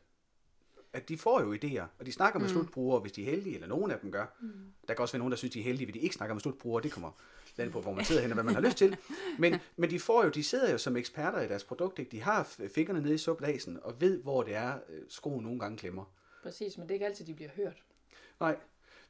At 0.92 1.08
de 1.08 1.18
får 1.18 1.40
jo 1.40 1.54
idéer, 1.54 1.86
og 1.98 2.06
de 2.06 2.12
snakker 2.12 2.38
med 2.38 2.48
mm. 2.48 2.52
slutbrugere, 2.52 3.00
hvis 3.00 3.12
de 3.12 3.22
er 3.22 3.30
heldige, 3.30 3.54
eller 3.54 3.68
nogen 3.68 3.90
af 3.90 3.98
dem 3.98 4.12
gør. 4.12 4.26
Mm. 4.40 4.50
Der 4.88 4.94
kan 4.94 5.02
også 5.02 5.12
være 5.12 5.18
nogen, 5.18 5.32
der 5.32 5.36
synes, 5.36 5.52
de 5.52 5.60
er 5.60 5.64
heldige, 5.64 5.86
hvis 5.86 5.94
de 5.94 6.00
ikke 6.00 6.14
snakker 6.14 6.34
med 6.34 6.40
slutbrugere. 6.40 6.82
Det 6.82 6.92
kommer 6.92 7.10
land 7.56 7.72
på, 7.72 7.80
hvor 7.80 7.92
man 7.92 8.04
sidder 8.04 8.22
hen, 8.22 8.30
og 8.30 8.34
hvad 8.34 8.44
man 8.44 8.54
har 8.54 8.60
lyst 8.60 8.76
til. 8.76 8.96
Men, 9.38 9.54
men 9.76 9.90
de 9.90 10.00
får 10.00 10.24
jo, 10.24 10.30
de 10.30 10.44
sidder 10.44 10.70
jo 10.70 10.78
som 10.78 10.96
eksperter 10.96 11.40
i 11.40 11.48
deres 11.48 11.64
produkt. 11.64 11.98
Ikke? 11.98 12.10
De 12.10 12.22
har 12.22 12.56
fingrene 12.74 13.00
nede 13.00 13.14
i 13.14 13.18
suppedasen, 13.18 13.78
og 13.82 14.00
ved, 14.00 14.22
hvor 14.22 14.42
det 14.42 14.54
er, 14.54 14.78
øh, 14.88 15.02
skoen 15.08 15.44
nogle 15.44 15.60
gange 15.60 15.78
klemmer. 15.78 16.04
Præcis, 16.42 16.78
men 16.78 16.82
det 16.82 16.90
er 16.90 16.94
ikke 16.94 17.06
altid, 17.06 17.24
de 17.24 17.34
bliver 17.34 17.50
hørt. 17.56 17.82
Nej. 18.40 18.56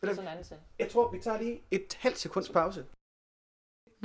Er. 0.03 0.57
Jeg 0.79 0.91
tror, 0.91 1.11
vi 1.11 1.19
tager 1.19 1.41
lige 1.41 1.63
et 1.71 1.97
halvt 2.01 2.19
sekunds 2.19 2.49
pause. 2.49 2.87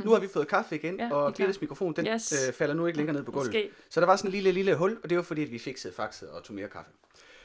Nu 0.04 0.12
har 0.12 0.20
vi 0.20 0.28
fået 0.28 0.48
kaffe 0.48 0.76
igen, 0.76 1.00
Ja, 1.00 1.06
og 1.14 1.34
klar. 1.34 1.46
Gittes 1.46 1.62
mikrofon, 1.62 1.94
den 1.94 2.08
Yes. 2.08 2.48
øh, 2.48 2.54
falder 2.54 2.76
nu 2.76 2.86
ikke 2.86 2.98
længere 2.98 3.16
ned 3.16 3.24
på 3.24 3.32
gulvet. 3.32 3.48
Måske. 3.48 3.70
Så 3.90 4.00
der 4.00 4.06
var 4.06 4.16
sådan 4.16 4.28
en 4.30 4.32
lille, 4.32 4.52
lille 4.52 4.76
hul, 4.76 5.00
og 5.04 5.10
det 5.10 5.18
var 5.18 5.24
fordi, 5.24 5.44
at 5.44 5.52
vi 5.52 5.60
fikset 5.60 5.94
faxet 5.94 6.30
og 6.30 6.44
tog 6.44 6.56
mere 6.56 6.68
kaffe. 6.70 6.92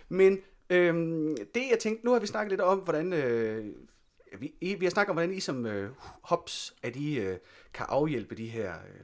Men 0.09 0.38
øhm, 0.70 1.37
det, 1.54 1.62
jeg 1.70 1.78
tænkte, 1.80 2.04
nu 2.06 2.12
har 2.12 2.18
vi 2.18 2.26
snakket 2.26 2.50
lidt 2.52 2.61
om, 2.61 2.78
hvordan... 2.78 3.12
Øh, 3.12 3.66
vi, 4.38 4.54
I, 4.61 4.74
vi 4.74 4.85
har 4.87 4.90
snakket 4.90 5.11
om, 5.11 5.14
hvordan 5.16 5.32
I 5.32 5.40
som 5.40 5.66
øh, 5.66 5.90
hops, 6.22 6.74
at 6.82 6.96
I 6.96 7.18
øh, 7.18 7.38
kan 7.74 7.87
afhjælpe 7.88 8.35
de 8.35 8.46
her 8.46 8.74
øh, 8.74 9.00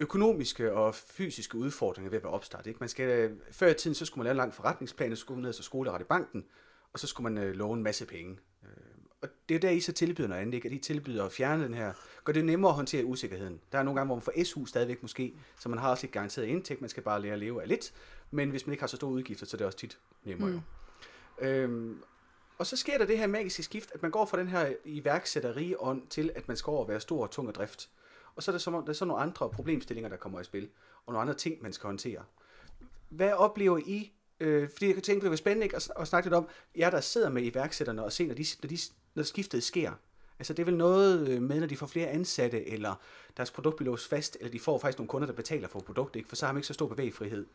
økonomiske 0.00 0.72
og 0.72 0.94
fysiske 0.94 1.58
udfordringer 1.58 2.10
ved 2.10 2.18
at 2.18 2.24
være 2.24 2.32
opstart. 2.32 2.66
Ikke? 2.66 2.78
Man 2.80 2.88
skal, 2.88 3.08
øh, 3.08 3.36
før 3.50 3.68
i 3.68 3.74
tiden, 3.74 3.94
så 3.94 4.04
skulle 4.04 4.18
man 4.18 4.24
lave 4.24 4.32
en 4.32 4.36
lang 4.36 4.54
forretningsplan, 4.54 5.16
så 5.16 5.20
skulle 5.20 5.36
man 5.36 5.44
ned 5.46 5.52
til 5.52 5.64
skoleret 5.64 6.00
i 6.00 6.04
banken, 6.04 6.44
og 6.92 6.98
så 6.98 7.06
skulle 7.06 7.32
man 7.32 7.44
øh, 7.44 7.54
låne 7.54 7.78
en 7.78 7.82
masse 7.82 8.06
penge. 8.06 8.38
Øh, 8.62 8.70
og 9.22 9.28
det 9.48 9.54
er 9.54 9.58
der, 9.58 9.70
I 9.70 9.80
så 9.80 9.92
tilbyder 9.92 10.28
noget 10.28 10.42
andet, 10.42 10.54
ikke? 10.54 10.66
at 10.66 10.72
I 10.72 10.78
tilbyder 10.78 11.24
at 11.24 11.32
fjerne 11.32 11.64
den 11.64 11.74
her, 11.74 11.92
gør 12.24 12.32
det 12.32 12.44
nemmere 12.44 12.70
at 12.70 12.76
håndtere 12.76 13.04
usikkerheden. 13.04 13.60
Der 13.72 13.78
er 13.78 13.82
nogle 13.82 14.00
gange, 14.00 14.06
hvor 14.06 14.14
man 14.14 14.22
får 14.22 14.44
SU 14.44 14.66
stadigvæk 14.66 15.02
måske, 15.02 15.34
så 15.58 15.68
man 15.68 15.78
har 15.78 15.90
også 15.90 16.06
et 16.06 16.12
garanteret 16.12 16.46
indtægt, 16.46 16.80
man 16.80 16.90
skal 16.90 17.02
bare 17.02 17.22
lære 17.22 17.32
at 17.32 17.38
leve 17.38 17.62
af 17.62 17.68
lidt, 17.68 17.92
men 18.30 18.50
hvis 18.50 18.66
man 18.66 18.72
ikke 18.72 18.82
har 18.82 18.88
så 18.88 18.96
store 18.96 19.10
udgifter, 19.10 19.46
så 19.46 19.56
er 19.56 19.58
det 19.58 19.66
også 19.66 19.78
tit 19.78 19.98
nemmere. 20.24 20.50
Mm. 20.50 20.60
Øhm, 21.46 22.02
og 22.58 22.66
så 22.66 22.76
sker 22.76 22.98
der 22.98 23.06
det 23.06 23.18
her 23.18 23.26
magiske 23.26 23.62
skift, 23.62 23.90
at 23.94 24.02
man 24.02 24.10
går 24.10 24.26
fra 24.26 24.38
den 24.38 24.48
her 24.48 24.72
iværksætteriånd 24.84 26.06
til, 26.06 26.30
at 26.34 26.48
man 26.48 26.56
skal 26.56 26.70
over 26.70 26.82
og 26.82 26.88
være 26.88 27.00
stor 27.00 27.22
og 27.22 27.30
tung 27.30 27.48
og 27.48 27.54
drift. 27.54 27.90
Og 28.34 28.42
så 28.42 28.50
er 28.50 28.52
der, 28.52 28.58
som 28.58 28.74
om, 28.74 28.84
der 28.84 28.90
er 28.90 28.94
så 28.94 29.04
nogle 29.04 29.22
andre 29.22 29.50
problemstillinger, 29.50 30.08
der 30.08 30.16
kommer 30.16 30.40
i 30.40 30.44
spil, 30.44 30.68
og 31.06 31.12
nogle 31.12 31.20
andre 31.20 31.34
ting, 31.34 31.62
man 31.62 31.72
skal 31.72 31.86
håndtere. 31.86 32.24
Hvad 33.08 33.32
oplever 33.32 33.78
I? 33.78 34.12
Øh, 34.40 34.68
fordi 34.70 34.86
jeg 34.86 34.94
kan 34.94 35.02
tænke, 35.02 35.22
det 35.22 35.30
var 35.30 35.36
spændende 35.36 35.64
ikke, 35.64 35.76
at, 35.76 35.90
at 36.00 36.08
snakke 36.08 36.28
lidt 36.28 36.34
om, 36.34 36.48
jer 36.78 36.90
der 36.90 37.00
sidder 37.00 37.30
med 37.30 37.42
iværksætterne 37.42 38.04
og 38.04 38.12
se, 38.12 38.26
når, 38.26 38.34
de, 38.34 38.44
når, 38.62 38.68
de, 38.68 38.78
når 39.14 39.22
skiftet 39.22 39.62
sker. 39.62 39.92
Altså 40.38 40.52
det 40.52 40.62
er 40.62 40.64
vel 40.64 40.76
noget 40.76 41.28
øh, 41.28 41.42
med, 41.42 41.60
når 41.60 41.66
de 41.66 41.76
får 41.76 41.86
flere 41.86 42.08
ansatte, 42.08 42.68
eller 42.68 42.94
deres 43.36 43.50
produkt 43.50 43.76
bliver 43.76 43.90
låst 43.90 44.08
fast, 44.08 44.36
eller 44.40 44.50
de 44.50 44.60
får 44.60 44.78
faktisk 44.78 44.98
nogle 44.98 45.08
kunder, 45.08 45.26
der 45.26 45.34
betaler 45.34 45.68
for 45.68 45.80
produktet, 45.80 46.18
ikke? 46.20 46.28
for 46.28 46.36
så 46.36 46.46
har 46.46 46.52
man 46.52 46.58
ikke 46.58 46.66
så 46.66 46.74
stor 46.74 46.86
bevægefrihed. 46.86 47.46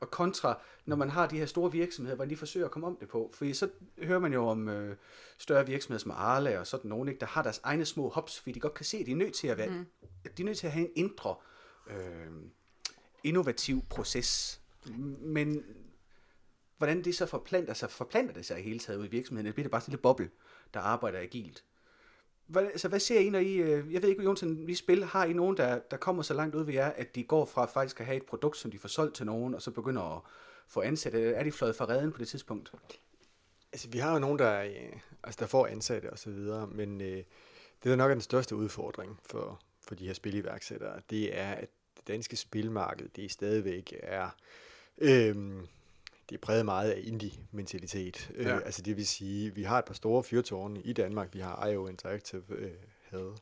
Og 0.00 0.10
kontra, 0.10 0.58
når 0.86 0.96
man 0.96 1.10
har 1.10 1.26
de 1.26 1.38
her 1.38 1.46
store 1.46 1.72
virksomheder, 1.72 2.16
hvordan 2.16 2.30
de 2.30 2.36
forsøger 2.36 2.66
at 2.66 2.72
komme 2.72 2.86
om 2.86 2.96
det 2.96 3.08
på. 3.08 3.30
For 3.34 3.54
så 3.54 3.68
hører 4.02 4.18
man 4.18 4.32
jo 4.32 4.46
om 4.46 4.68
øh, 4.68 4.96
større 5.38 5.66
virksomheder 5.66 6.00
som 6.00 6.10
Arla 6.10 6.58
og 6.58 6.66
sådan 6.66 6.88
nogen, 6.88 7.08
ikke? 7.08 7.20
der 7.20 7.26
har 7.26 7.42
deres 7.42 7.60
egne 7.62 7.84
små 7.84 8.08
hops, 8.08 8.38
fordi 8.40 8.52
de 8.52 8.60
godt 8.60 8.74
kan 8.74 8.84
se, 8.84 8.96
at 8.96 9.06
de 9.06 9.12
er 9.12 9.16
nødt 9.16 9.34
til 9.34 9.48
at, 9.48 9.58
være, 9.58 9.70
mm. 9.70 9.86
de 10.36 10.42
er 10.42 10.46
nødt 10.46 10.58
til 10.58 10.66
at 10.66 10.72
have 10.72 10.86
en 10.86 10.92
indre 10.96 11.34
øh, 11.90 11.96
innovativ 13.24 13.84
proces. 13.90 14.60
Men 15.20 15.64
hvordan 16.80 17.04
det 17.04 17.14
så 17.14 17.26
forplanter 17.26 17.74
sig, 17.74 17.90
forplanter 17.90 18.34
det 18.34 18.46
sig 18.46 18.58
i 18.58 18.62
hele 18.62 18.78
taget 18.78 18.98
ud 18.98 19.06
i 19.06 19.10
virksomheden, 19.10 19.46
eller 19.46 19.54
bliver 19.54 19.64
det 19.64 19.70
bare 19.70 19.80
sådan 19.80 19.90
en 19.90 19.92
lille 19.92 20.02
boble, 20.02 20.30
der 20.74 20.80
arbejder 20.80 21.18
agilt? 21.18 21.64
Hvad, 22.46 22.62
altså, 22.62 22.88
hvad 22.88 23.00
ser 23.00 23.20
I, 23.20 23.30
når 23.30 23.38
I, 23.38 23.54
øh, 23.54 23.92
jeg 23.92 24.02
ved 24.02 24.08
ikke, 24.08 24.22
Jonsen, 24.22 24.66
vi 24.66 24.74
spil, 24.74 25.04
har 25.04 25.24
I 25.24 25.32
nogen, 25.32 25.56
der, 25.56 25.78
der 25.78 25.96
kommer 25.96 26.22
så 26.22 26.34
langt 26.34 26.54
ud 26.54 26.64
ved 26.64 26.74
jer, 26.74 26.86
at 26.86 27.14
de 27.14 27.24
går 27.24 27.44
fra 27.44 27.66
faktisk 27.66 28.00
at 28.00 28.06
have 28.06 28.16
et 28.16 28.26
produkt, 28.26 28.56
som 28.56 28.70
de 28.70 28.78
får 28.78 28.88
solgt 28.88 29.14
til 29.14 29.26
nogen, 29.26 29.54
og 29.54 29.62
så 29.62 29.70
begynder 29.70 30.16
at 30.16 30.22
få 30.68 30.80
ansat? 30.80 31.14
Øh, 31.14 31.32
er 31.36 31.42
de 31.42 31.52
fløjet 31.52 31.76
fra 31.76 31.88
redden 31.88 32.12
på 32.12 32.18
det 32.18 32.28
tidspunkt? 32.28 32.72
Altså, 33.72 33.88
vi 33.88 33.98
har 33.98 34.12
jo 34.12 34.18
nogen, 34.18 34.38
der, 34.38 34.62
øh, 34.62 35.00
altså, 35.24 35.38
der 35.40 35.46
får 35.46 35.66
ansatte 35.66 36.10
og 36.10 36.18
så 36.18 36.30
videre, 36.30 36.66
men 36.66 37.00
øh, 37.00 37.16
det, 37.16 37.24
der 37.84 37.96
nok 37.96 38.10
er 38.10 38.14
den 38.14 38.20
største 38.20 38.56
udfordring 38.56 39.18
for, 39.22 39.60
for 39.80 39.94
de 39.94 40.06
her 40.06 40.14
spiliværksættere, 40.14 41.00
det 41.10 41.38
er, 41.38 41.50
at 41.50 41.68
det 41.96 42.08
danske 42.08 42.36
spilmarked, 42.36 43.08
det 43.08 43.30
stadigvæk 43.30 43.94
er, 44.02 44.28
øh, 44.98 45.36
det 46.30 46.36
er 46.36 46.40
præget 46.40 46.64
meget 46.64 46.90
af 46.90 47.00
indie-mentalitet. 47.04 48.30
Ja. 48.36 48.42
Ja. 48.42 48.56
Øh, 48.56 48.62
altså 48.64 48.82
det 48.82 48.96
vil 48.96 49.06
sige, 49.06 49.54
vi 49.54 49.62
har 49.62 49.78
et 49.78 49.84
par 49.84 49.94
store 49.94 50.22
fyrtårne 50.22 50.80
i 50.82 50.92
Danmark, 50.92 51.34
vi 51.34 51.38
har 51.38 51.66
IO 51.66 51.86
Interactive 51.86 52.42
øh, 52.48 52.70
havde, 53.10 53.34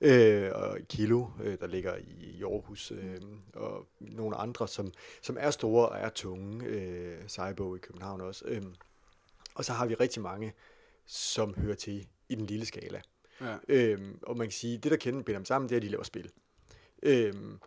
øh, 0.00 0.50
og 0.54 0.78
Kilo, 0.88 1.26
øh, 1.42 1.58
der 1.60 1.66
ligger 1.66 1.96
i, 1.96 2.24
i 2.24 2.42
Aarhus, 2.42 2.90
øh, 2.90 3.20
og 3.54 3.86
nogle 4.00 4.36
andre, 4.36 4.68
som, 4.68 4.92
som 5.22 5.36
er 5.40 5.50
store 5.50 5.88
og 5.88 5.98
er 5.98 6.08
tunge, 6.08 6.66
øh, 6.66 7.28
Cybo 7.28 7.76
i 7.76 7.78
København 7.78 8.20
også. 8.20 8.44
Øh, 8.46 8.62
og 9.54 9.64
så 9.64 9.72
har 9.72 9.86
vi 9.86 9.94
rigtig 9.94 10.22
mange, 10.22 10.52
som 11.06 11.54
hører 11.54 11.76
til 11.76 12.06
i 12.28 12.34
den 12.34 12.46
lille 12.46 12.66
skala. 12.66 13.00
Ja. 13.40 13.56
Øhm, 13.68 14.18
og 14.22 14.36
man 14.36 14.46
kan 14.46 14.52
sige, 14.52 14.78
det 14.78 14.90
der 14.90 14.96
kender 14.96 15.22
dem 15.22 15.44
sammen, 15.44 15.68
det 15.68 15.74
er, 15.74 15.76
at 15.76 15.82
de 15.82 15.88
laver 15.88 16.04
spil. 16.04 16.30
Øhm, 17.02 17.58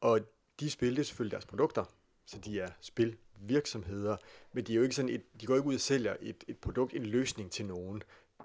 og 0.00 0.20
de 0.60 0.70
spil, 0.70 0.96
det 0.96 0.98
er 0.98 1.04
selvfølgelig 1.04 1.32
deres 1.32 1.46
produkter, 1.46 1.84
så 2.26 2.38
de 2.38 2.60
er 2.60 2.70
spilvirksomheder, 3.38 4.16
men 4.52 4.64
de 4.64 4.72
er 4.72 4.76
jo 4.76 4.82
ikke 4.82 4.94
sådan 4.94 5.08
et, 5.08 5.22
de 5.40 5.46
går 5.46 5.56
ikke 5.56 5.68
ud 5.68 5.74
og 5.74 5.80
sælger 5.80 6.16
et, 6.20 6.44
et 6.48 6.58
produkt, 6.58 6.94
en 6.94 7.06
løsning 7.06 7.50
til 7.50 7.66
nogen. 7.66 8.02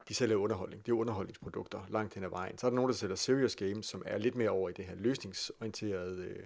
De 0.10 0.14
sælger 0.14 0.36
underholdning. 0.36 0.86
Det 0.86 0.92
er 0.92 0.96
underholdningsprodukter 0.96 1.88
langt 1.90 2.14
hen 2.14 2.24
ad 2.24 2.30
vejen. 2.30 2.58
Så 2.58 2.68
er 2.68 2.70
der 2.70 2.76
nogen, 2.76 2.90
der 2.90 2.96
sælger 2.96 3.16
serious 3.16 3.56
games, 3.56 3.86
som 3.86 4.04
er 4.06 4.18
lidt 4.18 4.36
mere 4.36 4.50
over 4.50 4.70
i 4.70 4.74
det 4.74 4.86
her 4.86 4.96
løsningsorienterede 4.96 6.26
øh, 6.26 6.46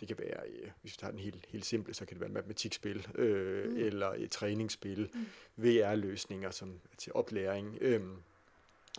det 0.00 0.08
kan 0.08 0.18
være, 0.18 0.40
øh, 0.46 0.70
hvis 0.82 0.92
vi 0.92 0.96
tager 1.00 1.10
den 1.10 1.20
helt, 1.20 1.46
helt 1.48 1.66
simple, 1.66 1.94
så 1.94 2.04
kan 2.04 2.14
det 2.14 2.20
være 2.20 2.30
matematikspil, 2.30 3.08
øh, 3.14 3.70
mm. 3.70 3.76
eller 3.76 4.12
et 4.16 4.30
træningsspil, 4.30 5.10
mm. 5.14 5.26
VR-løsninger 5.56 6.50
som 6.50 6.80
er 6.92 6.96
til 6.96 7.12
oplæring. 7.12 7.78
Øh, 7.80 8.02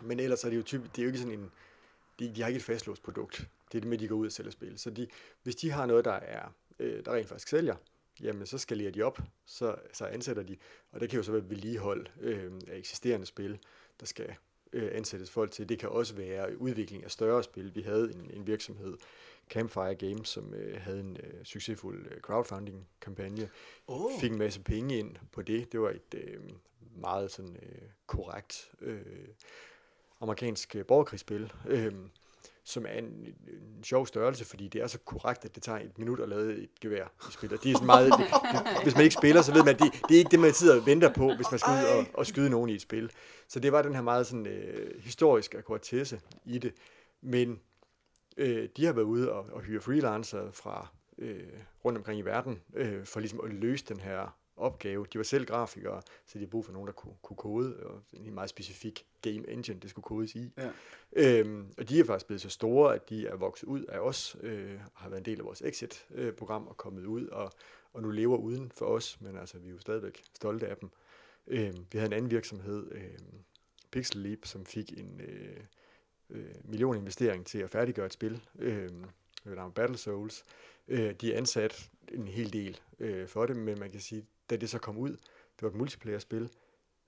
men 0.02 0.20
ellers 0.20 0.44
er 0.44 0.50
det 0.50 0.58
jo 0.58 0.64
typisk, 0.64 0.96
det 0.96 1.02
er 1.02 1.04
jo 1.04 1.10
ikke 1.10 1.20
sådan 1.20 1.40
en, 1.40 1.52
de, 2.20 2.36
de 2.36 2.42
har 2.42 2.48
ikke 2.48 2.58
et 2.58 2.64
fastlåst 2.64 3.04
produkt. 3.04 3.48
Det 3.72 3.78
er 3.78 3.82
det 3.82 3.90
med, 3.90 3.98
at 3.98 4.02
de 4.02 4.08
går 4.08 4.16
ud 4.16 4.26
og 4.26 4.32
sælger 4.32 4.52
spil. 4.52 4.80
Så 4.80 4.90
de, 4.90 5.08
hvis 5.44 5.56
de 5.56 5.72
har 5.72 5.86
noget, 5.86 6.06
der 6.06 6.12
er, 6.12 6.54
øh, 6.80 7.06
der 7.06 7.14
rent 7.14 7.28
faktisk 7.28 7.48
sælger, 7.48 7.76
jamen 8.22 8.46
så 8.46 8.58
skalerer 8.58 8.92
de 8.92 9.02
op, 9.02 9.20
så, 9.46 9.76
så 9.94 10.06
ansætter 10.06 10.44
de, 10.44 10.58
og 10.92 11.00
det 11.00 11.10
kan 11.10 11.18
jo 11.18 11.24
så 11.24 11.32
være 11.32 11.50
vedligehold 11.50 12.08
øh, 12.22 12.52
af 12.68 12.78
eksisterende 12.78 13.26
spil, 13.26 13.60
der 14.00 14.06
skal 14.06 14.36
øh, 14.74 14.90
ansættes 14.94 15.32
folk 15.32 15.52
til. 15.52 15.70
Det 15.70 15.80
kan 15.80 15.90
også 15.90 16.16
være 16.16 16.58
udvikling 16.58 17.04
af 17.04 17.12
større 17.12 17.44
spil. 17.44 17.76
Vi 17.76 17.82
havde 17.82 18.14
en, 18.14 18.32
en 18.34 18.48
virksomhed, 18.48 18.98
Campfire 19.50 19.96
Games, 19.96 20.30
som 20.30 20.54
øh, 20.54 20.82
havde 20.82 21.00
en 21.00 21.18
øh, 21.24 21.44
succesfuld 21.44 22.08
øh, 22.12 22.22
crowdfunding-kampagne, 22.22 23.50
oh. 23.88 24.20
fik 24.20 24.32
en 24.32 24.38
masse 24.38 24.60
penge 24.60 25.00
ind 25.00 25.16
på 25.32 25.42
det. 25.42 25.72
Det 25.72 25.82
var 25.82 25.90
et 25.90 26.14
øh, 26.14 26.40
meget 26.96 27.32
sådan 27.32 27.58
øh, 27.62 27.82
korrekt 28.08 28.72
øh, 28.82 29.28
amerikansk 30.20 30.76
øh, 30.76 30.86
borgerkrigsspil. 30.86 31.54
Øh, 31.68 31.94
som 32.68 32.86
er 32.86 32.92
en, 32.92 33.06
en 33.78 33.84
sjov 33.84 34.08
størrelse, 34.08 34.46
fordi 34.46 34.68
det 34.68 34.82
er 34.82 34.88
så 34.88 35.00
korrekt, 35.00 35.46
at 35.46 35.56
det 35.56 35.64
tager 35.64 35.80
et 35.80 35.98
minut 35.98 36.20
at 36.20 36.30
lade 36.30 36.58
et 36.58 36.80
gevær 36.82 37.06
i 37.30 37.32
spil. 37.32 37.54
Og 37.54 37.64
det 37.64 37.72
er 37.72 37.74
sådan 37.74 37.86
meget, 37.86 38.12
det, 38.20 38.28
det, 38.52 38.84
hvis 38.84 38.96
man 38.96 39.04
ikke 39.04 39.14
spiller, 39.14 39.42
så 39.42 39.54
ved 39.54 39.64
man, 39.64 39.74
at 39.74 39.80
det, 39.80 39.94
det 40.10 40.16
er 40.16 40.20
ikke 40.20 40.32
det, 40.32 40.40
man 40.40 40.54
sidder 40.54 40.80
og 40.80 40.86
venter 40.86 41.14
på, 41.14 41.34
hvis 41.36 41.52
man 41.52 41.60
skal 41.60 41.72
ud 41.74 41.98
og, 41.98 42.06
og 42.14 42.26
skyde 42.26 42.50
nogen 42.50 42.70
i 42.70 42.74
et 42.74 42.82
spil. 42.82 43.12
Så 43.48 43.60
det 43.60 43.72
var 43.72 43.82
den 43.82 43.96
her 43.96 44.02
meget 44.02 44.28
sådan, 44.28 44.48
øh, 44.48 45.04
historiske 45.04 45.58
akkuratesse 45.58 46.22
i 46.46 46.58
det. 46.58 46.74
Men 47.22 47.60
øh, 48.38 48.70
de 48.78 48.86
har 48.86 48.94
været 48.94 49.06
ude 49.06 49.32
og, 49.32 49.46
og 49.52 49.62
hyre 49.62 49.82
freelancer 49.82 50.52
fra 50.52 50.88
øh, 51.18 51.40
rundt 51.86 51.98
omkring 51.98 52.20
i 52.20 52.24
verden, 52.24 52.62
øh, 52.74 53.06
for 53.06 53.20
ligesom 53.20 53.42
at 53.44 53.54
løse 53.54 53.86
den 53.86 54.00
her 54.00 54.38
opgave. 54.58 55.06
De 55.14 55.18
var 55.18 55.24
selv 55.24 55.46
grafikere, 55.46 56.02
så 56.26 56.40
de 56.40 56.44
har 56.44 56.50
brug 56.50 56.66
for 56.66 56.74
nogen, 56.74 56.88
der 56.88 56.94
kunne, 56.94 57.14
kunne 57.22 57.38
kode, 57.38 57.78
og 57.86 58.02
en 58.14 58.34
meget 58.34 58.50
specifik 58.50 59.06
game 59.22 59.50
engine, 59.50 59.80
det 59.80 59.90
skulle 59.90 60.04
kodes 60.04 60.36
i. 60.36 60.54
Ja. 60.58 60.70
Øhm, 61.12 61.74
og 61.78 61.90
de 61.90 62.00
er 62.00 62.04
faktisk 62.04 62.28
blevet 62.28 62.42
så 62.42 62.50
store, 62.50 62.96
at 62.96 63.10
de 63.10 63.28
er 63.28 63.36
vokset 63.36 63.68
ud 63.68 63.84
af 63.84 64.00
os, 64.00 64.38
øh, 64.42 64.80
og 64.96 65.02
har 65.02 65.10
været 65.10 65.20
en 65.20 65.26
del 65.26 65.40
af 65.40 65.46
vores 65.46 65.62
exit-program 65.62 66.68
og 66.68 66.78
kommet 66.78 67.06
ud, 67.06 67.28
og, 67.28 67.52
og 67.94 68.02
nu 68.02 68.10
lever 68.10 68.38
uden 68.38 68.72
for 68.76 68.86
os, 68.86 69.22
men 69.22 69.38
altså, 69.38 69.58
vi 69.58 69.68
er 69.68 69.74
jo 69.74 69.80
stadigvæk 69.80 70.24
stolte 70.34 70.68
af 70.68 70.78
dem. 70.78 70.90
Øhm, 71.48 71.86
vi 71.92 71.98
havde 71.98 72.06
en 72.06 72.14
anden 72.14 72.32
virksomhed, 72.32 72.92
øh, 72.92 73.18
Pixel 73.92 74.22
Leap, 74.22 74.46
som 74.46 74.66
fik 74.66 75.00
en 75.00 75.22
øh, 75.22 75.58
øh, 76.30 76.56
millioninvestering 76.64 77.46
til 77.46 77.60
at 77.60 77.70
færdiggøre 77.70 78.06
et 78.06 78.14
spil, 78.14 78.42
øh, 78.60 78.90
navn 79.46 79.72
Battle 79.72 79.98
Souls. 79.98 80.46
Øh, 80.88 81.14
de 81.14 81.34
er 81.34 81.38
ansat 81.38 81.90
en 82.12 82.28
hel 82.28 82.54
del 82.54 82.80
øh, 83.00 83.28
for 83.28 83.46
det, 83.46 83.58
men 83.58 83.80
man 83.80 83.90
kan 83.90 84.00
sige, 84.00 84.26
da 84.50 84.56
det 84.56 84.70
så 84.70 84.80
kom 84.80 84.98
ud, 84.98 85.10
det 85.10 85.62
var 85.62 85.70
et 85.70 85.76
multiplayer-spil, 85.76 86.50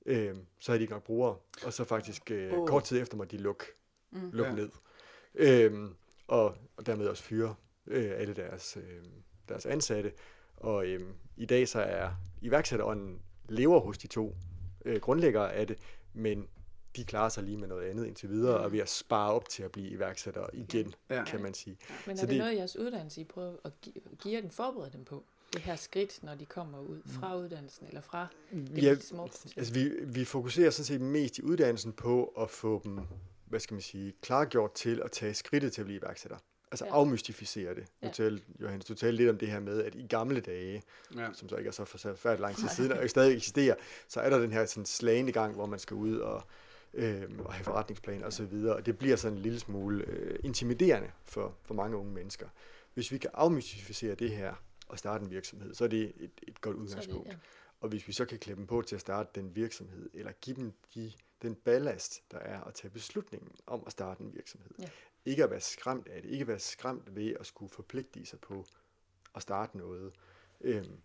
øh, 0.05 0.35
så 0.59 0.71
havde 0.71 0.79
de 0.79 0.83
ikke 0.83 0.93
nok 0.93 1.03
brugere, 1.03 1.37
og 1.65 1.73
så 1.73 1.83
faktisk 1.83 2.31
øh, 2.31 2.53
oh. 2.53 2.67
kort 2.67 2.83
tid 2.83 3.01
efter 3.01 3.17
måtte 3.17 3.37
de 3.37 3.41
lukke 3.43 3.65
mm. 4.11 4.29
luk 4.33 4.47
ja. 4.47 4.53
ned. 4.53 4.69
Øh, 5.35 5.89
og, 6.27 6.55
og 6.77 6.85
dermed 6.85 7.07
også 7.07 7.23
fyre 7.23 7.55
øh, 7.87 8.11
alle 8.15 8.33
deres, 8.33 8.77
øh, 8.77 9.03
deres 9.49 9.65
ansatte. 9.65 10.13
Og 10.57 10.87
øh, 10.87 11.01
i 11.37 11.45
dag 11.45 11.67
så 11.67 11.81
er 11.81 12.11
iværksætteren 12.41 13.21
lever 13.49 13.79
hos 13.79 13.97
de 13.97 14.07
to 14.07 14.35
øh, 14.85 15.01
grundlæggere 15.01 15.53
af 15.53 15.67
det, 15.67 15.77
men 16.13 16.47
de 16.95 17.03
klarer 17.03 17.29
sig 17.29 17.43
lige 17.43 17.57
med 17.57 17.67
noget 17.67 17.89
andet 17.89 18.07
indtil 18.07 18.29
videre, 18.29 18.57
mm. 18.57 18.63
og 18.63 18.71
ved 18.71 18.79
at 18.79 18.89
spare 18.89 19.33
op 19.33 19.49
til 19.49 19.63
at 19.63 19.71
blive 19.71 19.89
iværksætter 19.89 20.47
igen, 20.53 20.93
ja. 21.09 21.23
kan 21.23 21.41
man 21.41 21.53
sige. 21.53 21.77
Ja. 21.89 21.95
Men 22.05 22.15
er 22.15 22.19
så 22.19 22.25
det, 22.25 22.29
det 22.29 22.37
noget, 22.37 22.55
jeres 22.55 22.77
uddannelse, 22.77 23.21
I 23.21 23.23
prøver 23.23 23.55
at 23.63 23.81
give, 23.81 23.95
give 24.19 24.41
den, 24.41 24.51
forberede 24.51 24.91
dem 24.93 25.05
på? 25.05 25.25
Det 25.53 25.61
her 25.61 25.75
skridt, 25.75 26.23
når 26.23 26.35
de 26.35 26.45
kommer 26.45 26.79
ud 26.79 27.01
fra 27.05 27.35
mm. 27.35 27.43
uddannelsen, 27.43 27.87
eller 27.87 28.01
fra 28.01 28.27
det 28.51 28.83
ja, 28.83 28.95
små 28.95 29.29
altså 29.57 29.73
vi, 29.73 29.91
vi 30.03 30.25
fokuserer 30.25 30.69
sådan 30.69 30.85
set 30.85 31.01
mest 31.01 31.37
i 31.37 31.41
uddannelsen 31.41 31.93
på 31.93 32.25
at 32.25 32.49
få 32.49 32.81
dem, 32.83 32.99
hvad 33.45 33.59
skal 33.59 33.73
man 33.73 33.81
sige, 33.81 34.13
klargjort 34.21 34.73
til 34.73 35.01
at 35.05 35.11
tage 35.11 35.33
skridtet 35.33 35.73
til 35.73 35.81
at 35.81 35.85
blive 35.85 35.99
iværksætter. 35.99 36.37
Altså 36.71 36.85
ja. 36.85 36.91
afmystificere 36.91 37.75
det. 37.75 37.87
Ja. 38.01 38.07
Du 38.07 38.13
talte, 38.13 38.45
Johannes, 38.61 38.85
du 38.85 38.93
talte 38.93 39.17
lidt 39.17 39.29
om 39.29 39.37
det 39.37 39.47
her 39.47 39.59
med, 39.59 39.83
at 39.83 39.95
i 39.95 40.07
gamle 40.07 40.39
dage, 40.39 40.83
ja. 41.15 41.27
som 41.33 41.49
så 41.49 41.55
ikke 41.55 41.67
er 41.67 41.71
så 41.71 41.85
forfærdeligt 41.85 42.41
lang 42.41 42.55
tid 42.55 42.69
siden, 42.69 42.91
og 42.91 43.09
stadig 43.09 43.35
eksisterer, 43.35 43.75
så 44.07 44.19
er 44.19 44.29
der 44.29 44.39
den 44.39 44.51
her 44.51 44.65
sådan 44.65 44.85
slagende 44.85 45.31
gang, 45.31 45.55
hvor 45.55 45.65
man 45.65 45.79
skal 45.79 45.95
ud 45.95 46.17
og 46.17 46.43
øh, 46.93 47.23
og 47.39 47.53
have 47.53 47.63
forretningsplaner 47.63 48.27
osv., 48.27 48.43
og, 48.43 48.51
videre, 48.51 48.75
og 48.75 48.85
det 48.85 48.97
bliver 48.97 49.15
sådan 49.15 49.37
en 49.37 49.43
lille 49.43 49.59
smule 49.59 50.03
øh, 50.03 50.39
intimiderende 50.43 51.11
for, 51.23 51.55
for 51.63 51.73
mange 51.73 51.97
unge 51.97 52.11
mennesker. 52.11 52.47
Hvis 52.93 53.11
vi 53.11 53.17
kan 53.17 53.29
afmystificere 53.33 54.15
det 54.15 54.31
her 54.31 54.53
og 54.89 54.99
starte 54.99 55.23
en 55.25 55.31
virksomhed, 55.31 55.73
så 55.73 55.83
er 55.83 55.87
det 55.87 56.13
et, 56.17 56.31
et 56.47 56.61
godt 56.61 56.77
udgangspunkt. 56.77 57.27
Det, 57.27 57.33
ja. 57.33 57.39
Og 57.79 57.89
hvis 57.89 58.07
vi 58.07 58.13
så 58.13 58.25
kan 58.25 58.39
dem 58.45 58.67
på 58.67 58.81
til 58.81 58.95
at 58.95 59.01
starte 59.01 59.29
den 59.35 59.55
virksomhed, 59.55 60.09
eller 60.13 60.31
give 60.31 60.55
dem 60.55 60.73
de, 60.95 61.13
den 61.41 61.55
ballast, 61.55 62.31
der 62.31 62.37
er 62.37 62.63
at 62.63 62.73
tage 62.73 62.91
beslutningen 62.91 63.51
om 63.67 63.83
at 63.85 63.91
starte 63.91 64.21
en 64.23 64.33
virksomhed. 64.33 64.71
Ja. 64.79 64.89
Ikke 65.25 65.43
at 65.43 65.49
være 65.49 65.61
skræmt 65.61 66.07
af 66.07 66.21
det, 66.21 66.31
ikke 66.31 66.41
at 66.41 66.47
være 66.47 66.59
skræmt 66.59 67.15
ved 67.15 67.33
at 67.39 67.45
skulle 67.45 67.69
forpligte 67.69 68.25
sig 68.25 68.39
på 68.39 68.65
at 69.35 69.41
starte 69.41 69.77
noget. 69.77 70.13
Øhm, 70.61 71.01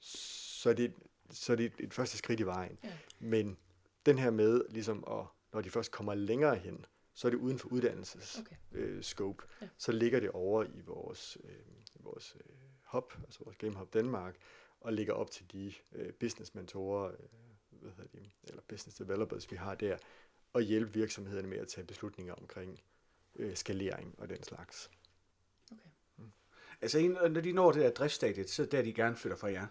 så 0.00 0.70
er 0.70 0.74
det, 0.74 0.94
så 1.30 1.52
er 1.52 1.56
det 1.56 1.66
et, 1.66 1.74
et 1.78 1.94
første 1.94 2.18
skridt 2.18 2.40
i 2.40 2.46
vejen. 2.46 2.78
Ja. 2.84 2.98
Men 3.18 3.58
den 4.06 4.18
her 4.18 4.30
med, 4.30 4.64
ligesom 4.70 5.04
at, 5.10 5.26
når 5.52 5.60
de 5.60 5.70
først 5.70 5.90
kommer 5.90 6.14
længere 6.14 6.56
hen, 6.56 6.86
så 7.14 7.28
er 7.28 7.30
det 7.30 7.38
uden 7.38 7.58
for 7.58 7.68
uddannelses 7.68 8.38
okay. 8.38 8.56
øh, 8.72 9.02
scope. 9.02 9.44
Ja. 9.60 9.68
Så 9.78 9.92
ligger 9.92 10.20
det 10.20 10.30
over 10.30 10.64
i 10.64 10.80
vores, 10.80 11.38
øh, 11.44 12.04
vores 12.04 12.36
øh, 12.36 12.61
hub, 12.92 13.14
altså 13.24 13.44
vores 13.44 13.56
Game 13.56 13.74
Hub 13.74 13.94
Danmark, 13.94 14.36
og 14.80 14.92
ligger 14.92 15.12
op 15.12 15.30
til 15.30 15.52
de 15.52 15.72
øh, 15.92 16.12
business 16.12 16.54
mentorer, 16.54 17.10
øh, 17.10 17.18
hvad 17.70 17.90
hedder 17.90 18.18
de, 18.18 18.30
eller 18.48 18.62
business 18.68 18.98
developers, 18.98 19.50
vi 19.50 19.56
har 19.56 19.74
der, 19.74 19.96
og 20.52 20.62
hjælpe 20.62 20.92
virksomhederne 20.92 21.48
med 21.48 21.58
at 21.58 21.68
tage 21.68 21.86
beslutninger 21.86 22.34
omkring 22.34 22.80
øh, 23.36 23.56
skalering 23.56 24.14
og 24.18 24.28
den 24.28 24.42
slags. 24.42 24.90
Okay. 25.72 25.90
Mm. 26.16 26.32
Altså, 26.80 27.28
når 27.30 27.40
de 27.40 27.52
når 27.52 27.72
det 27.72 27.82
der 27.82 27.90
driftstadiet, 27.90 28.50
så 28.50 28.62
er 28.62 28.66
der, 28.66 28.82
de 28.82 28.92
gerne 28.92 29.16
flytter 29.16 29.36
fra 29.36 29.50
jer? 29.50 29.66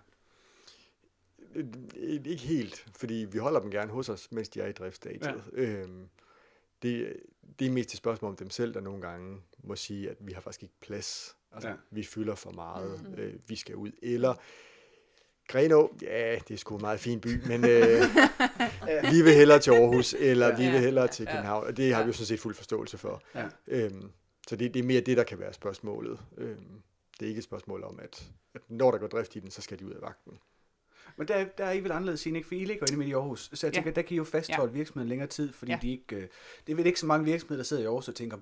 Ikke 1.95 2.35
helt, 2.35 2.87
fordi 2.95 3.27
vi 3.31 3.37
holder 3.37 3.59
dem 3.59 3.71
gerne 3.71 3.91
hos 3.91 4.09
os, 4.09 4.31
mens 4.31 4.49
de 4.49 4.61
er 4.61 4.67
i 4.67 4.71
driftsstadiet. 4.71 5.43
Ja. 5.53 5.61
Øhm, 5.61 6.09
det, 6.81 7.17
det 7.59 7.67
er 7.67 7.71
mest 7.71 7.91
et 7.91 7.97
spørgsmål 7.97 8.29
om 8.29 8.37
dem 8.37 8.49
selv, 8.49 8.73
der 8.73 8.79
nogle 8.79 9.01
gange 9.01 9.41
må 9.63 9.75
sige, 9.75 10.09
at 10.09 10.17
vi 10.19 10.33
har 10.33 10.41
faktisk 10.41 10.63
ikke 10.63 10.75
plads. 10.79 11.37
Altså, 11.53 11.69
ja. 11.69 11.75
vi 11.91 12.03
fylder 12.03 12.35
for 12.35 12.51
meget, 12.51 13.01
mm-hmm. 13.01 13.19
øh, 13.19 13.33
vi 13.47 13.55
skal 13.55 13.75
ud. 13.75 13.91
Eller, 14.01 14.35
Grenå, 15.47 15.93
ja, 16.01 16.39
det 16.47 16.53
er 16.53 16.57
sgu 16.57 16.75
en 16.75 16.81
meget 16.81 16.99
fin 16.99 17.21
by, 17.21 17.47
men 17.47 17.65
øh, 17.65 18.01
vi 19.13 19.21
vil 19.21 19.33
hellere 19.33 19.59
til 19.59 19.71
Aarhus, 19.71 20.13
eller 20.13 20.47
ja. 20.47 20.55
vi 20.55 20.71
vil 20.71 20.79
hellere 20.79 21.07
til 21.07 21.25
København, 21.25 21.67
og 21.67 21.77
det 21.77 21.95
har 21.95 22.03
vi 22.03 22.07
jo 22.07 22.13
sådan 22.13 22.25
set 22.25 22.39
fuld 22.39 22.55
forståelse 22.55 22.97
for. 22.97 23.21
Ja. 23.35 23.47
Øhm, 23.67 24.11
så 24.47 24.55
det, 24.55 24.73
det 24.73 24.79
er 24.79 24.83
mere 24.83 25.01
det, 25.01 25.17
der 25.17 25.23
kan 25.23 25.39
være 25.39 25.53
spørgsmålet. 25.53 26.19
Øhm, 26.37 26.81
det 27.19 27.25
er 27.25 27.29
ikke 27.29 27.37
et 27.37 27.43
spørgsmål 27.43 27.83
om, 27.83 27.99
at, 27.99 28.29
at 28.53 28.61
når 28.67 28.91
der 28.91 28.97
går 28.97 29.07
drift 29.07 29.35
i 29.35 29.39
den, 29.39 29.51
så 29.51 29.61
skal 29.61 29.79
de 29.79 29.85
ud 29.85 29.91
af 29.91 30.01
vagten. 30.01 30.39
Men 31.17 31.27
der, 31.27 31.45
der 31.57 31.65
er 31.65 31.71
I 31.71 31.79
vel 31.79 31.91
anderledes 31.91 32.25
ikke? 32.25 32.43
For 32.43 32.55
I 32.55 32.65
ligger 32.65 32.85
inde 32.87 32.97
midt 32.97 33.09
i 33.09 33.13
Aarhus. 33.13 33.49
Så 33.53 33.67
jeg 33.67 33.73
tænker, 33.73 33.89
ja. 33.89 33.95
der 33.95 34.01
kan 34.01 34.13
I 34.15 34.17
jo 34.17 34.23
fastholde 34.23 34.71
ja. 34.71 34.77
virksomheden 34.77 35.09
længere 35.09 35.27
tid, 35.27 35.53
fordi 35.53 35.71
ja. 35.71 35.79
de 35.81 35.91
ikke, 35.91 36.15
øh, 36.15 36.27
det 36.67 36.71
er 36.71 36.75
vel 36.75 36.85
ikke 36.85 36.99
så 36.99 37.05
mange 37.05 37.25
virksomheder, 37.25 37.57
der 37.57 37.63
sidder 37.63 37.83
i 37.83 37.85
Aarhus 37.85 38.07
og 38.07 38.15
tænker, 38.15 38.37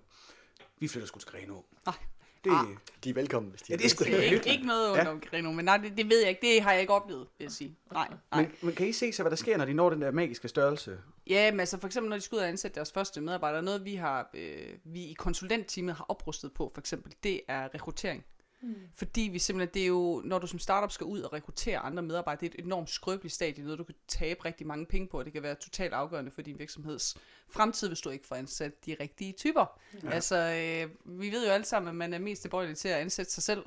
vi 0.80 0.88
flytter 0.88 1.08
sgu 1.08 1.20
til 1.20 1.30
Grenå. 1.30 1.66
Nej. 1.86 1.96
Det, 2.44 2.52
ah. 2.52 2.66
De 3.04 3.10
er 3.10 3.14
velkommen, 3.14 3.50
hvis 3.50 3.62
de 3.62 3.72
ja, 3.74 3.78
det 3.78 3.86
er 3.86 3.90
sgu 3.90 4.04
ikke, 4.04 4.50
ikke 4.50 4.66
noget 4.66 4.90
under 4.90 5.12
ja. 5.12 5.18
Grenå, 5.18 5.52
men 5.52 5.66
nej, 5.66 5.78
det, 5.78 5.98
det, 5.98 6.10
ved 6.10 6.20
jeg 6.20 6.30
ikke. 6.30 6.42
Det 6.42 6.62
har 6.62 6.72
jeg 6.72 6.82
ikke 6.82 6.94
oplevet, 6.94 7.28
vil 7.38 7.46
jeg 7.46 7.52
sige. 7.52 7.78
Nej, 7.92 8.08
nej. 8.32 8.42
Men, 8.42 8.52
men 8.62 8.76
kan 8.76 8.88
I 8.88 8.92
se 8.92 9.14
så, 9.14 9.24
hvad 9.24 9.30
der 9.30 9.36
sker, 9.38 9.58
når 9.58 9.66
de 9.66 9.74
når 9.74 9.90
den 9.90 10.02
der 10.02 10.12
magiske 10.12 10.48
størrelse? 10.48 10.98
Ja, 11.28 11.52
men 11.52 11.60
altså 11.60 11.80
for 11.80 11.88
eksempel, 11.88 12.10
når 12.10 12.18
de 12.18 12.22
skal 12.22 12.36
ud 12.36 12.42
og 12.42 12.48
ansætte 12.48 12.76
deres 12.76 12.92
første 12.92 13.22
medarbejdere, 13.22 13.62
noget 13.62 13.86
vi 13.86 13.96
har, 13.96 14.30
øh, 14.34 14.68
vi 14.84 15.04
i 15.04 15.14
konsulentteamet 15.14 15.96
har 15.96 16.06
oprustet 16.10 16.54
på, 16.54 16.72
for 16.74 16.82
eksempel, 16.82 17.14
det 17.24 17.42
er 17.48 17.74
rekruttering. 17.74 18.26
Mm. 18.62 18.76
Fordi 18.96 19.22
vi 19.22 19.40
simpelthen, 19.40 19.74
det 19.74 19.82
er 19.82 19.88
jo, 19.88 20.22
når 20.26 20.40
du 20.40 20.48
som 20.48 20.60
startup 20.60 20.92
skal 20.92 21.06
ud 21.06 21.22
og 21.22 21.34
rekruttere 21.34 21.78
andre 21.78 22.04
medarbejdere, 22.04 22.42
det 22.42 22.56
er 22.56 22.60
et 22.60 22.66
enormt 22.66 22.90
skrøbeligt 22.90 23.36
stadie, 23.36 23.64
noget 23.64 23.80
du 23.80 23.84
kan 23.84 23.96
tabe 24.08 24.46
rigtig 24.46 24.68
mange 24.68 24.86
penge 24.86 25.08
på, 25.08 25.20
og 25.20 25.26
det 25.26 25.34
kan 25.34 25.44
være 25.44 25.56
totalt 25.56 25.94
afgørende 25.94 26.32
for 26.32 26.42
din 26.42 26.60
virksomheds 26.60 27.18
fremtid, 27.50 27.88
hvis 27.88 28.02
du 28.02 28.10
ikke 28.10 28.28
får 28.28 28.36
ansat 28.36 28.86
de 28.86 28.96
rigtige 29.00 29.32
typer. 29.34 29.80
Ja. 30.04 30.10
Altså, 30.10 30.36
øh, 30.36 31.20
vi 31.22 31.32
ved 31.32 31.46
jo 31.46 31.52
alle 31.52 31.66
sammen, 31.66 31.90
at 31.90 31.96
man 31.96 32.14
er 32.14 32.20
mest 32.20 32.42
tilbøjelig 32.42 32.78
til 32.78 32.88
at 32.88 33.00
ansætte 33.00 33.32
sig 33.32 33.44
selv. 33.44 33.64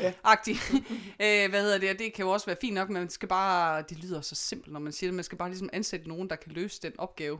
ja. 0.00 0.12
Agtig. 0.24 0.56
øh, 1.24 1.50
hvad 1.50 1.62
hedder 1.62 1.78
det, 1.78 1.90
og 1.90 1.98
det 1.98 2.14
kan 2.14 2.24
jo 2.24 2.30
også 2.30 2.46
være 2.46 2.56
fint 2.60 2.74
nok, 2.74 2.88
men 2.88 3.00
man 3.00 3.10
skal 3.10 3.28
bare, 3.28 3.84
det 3.88 3.98
lyder 3.98 4.20
så 4.20 4.34
simpelt, 4.34 4.72
når 4.72 4.80
man 4.80 4.92
siger 4.92 5.10
det, 5.10 5.14
man 5.14 5.24
skal 5.24 5.38
bare 5.38 5.48
ligesom 5.48 5.70
ansætte 5.72 6.08
nogen, 6.08 6.30
der 6.30 6.36
kan 6.36 6.52
løse 6.52 6.82
den 6.82 6.92
opgave, 6.98 7.38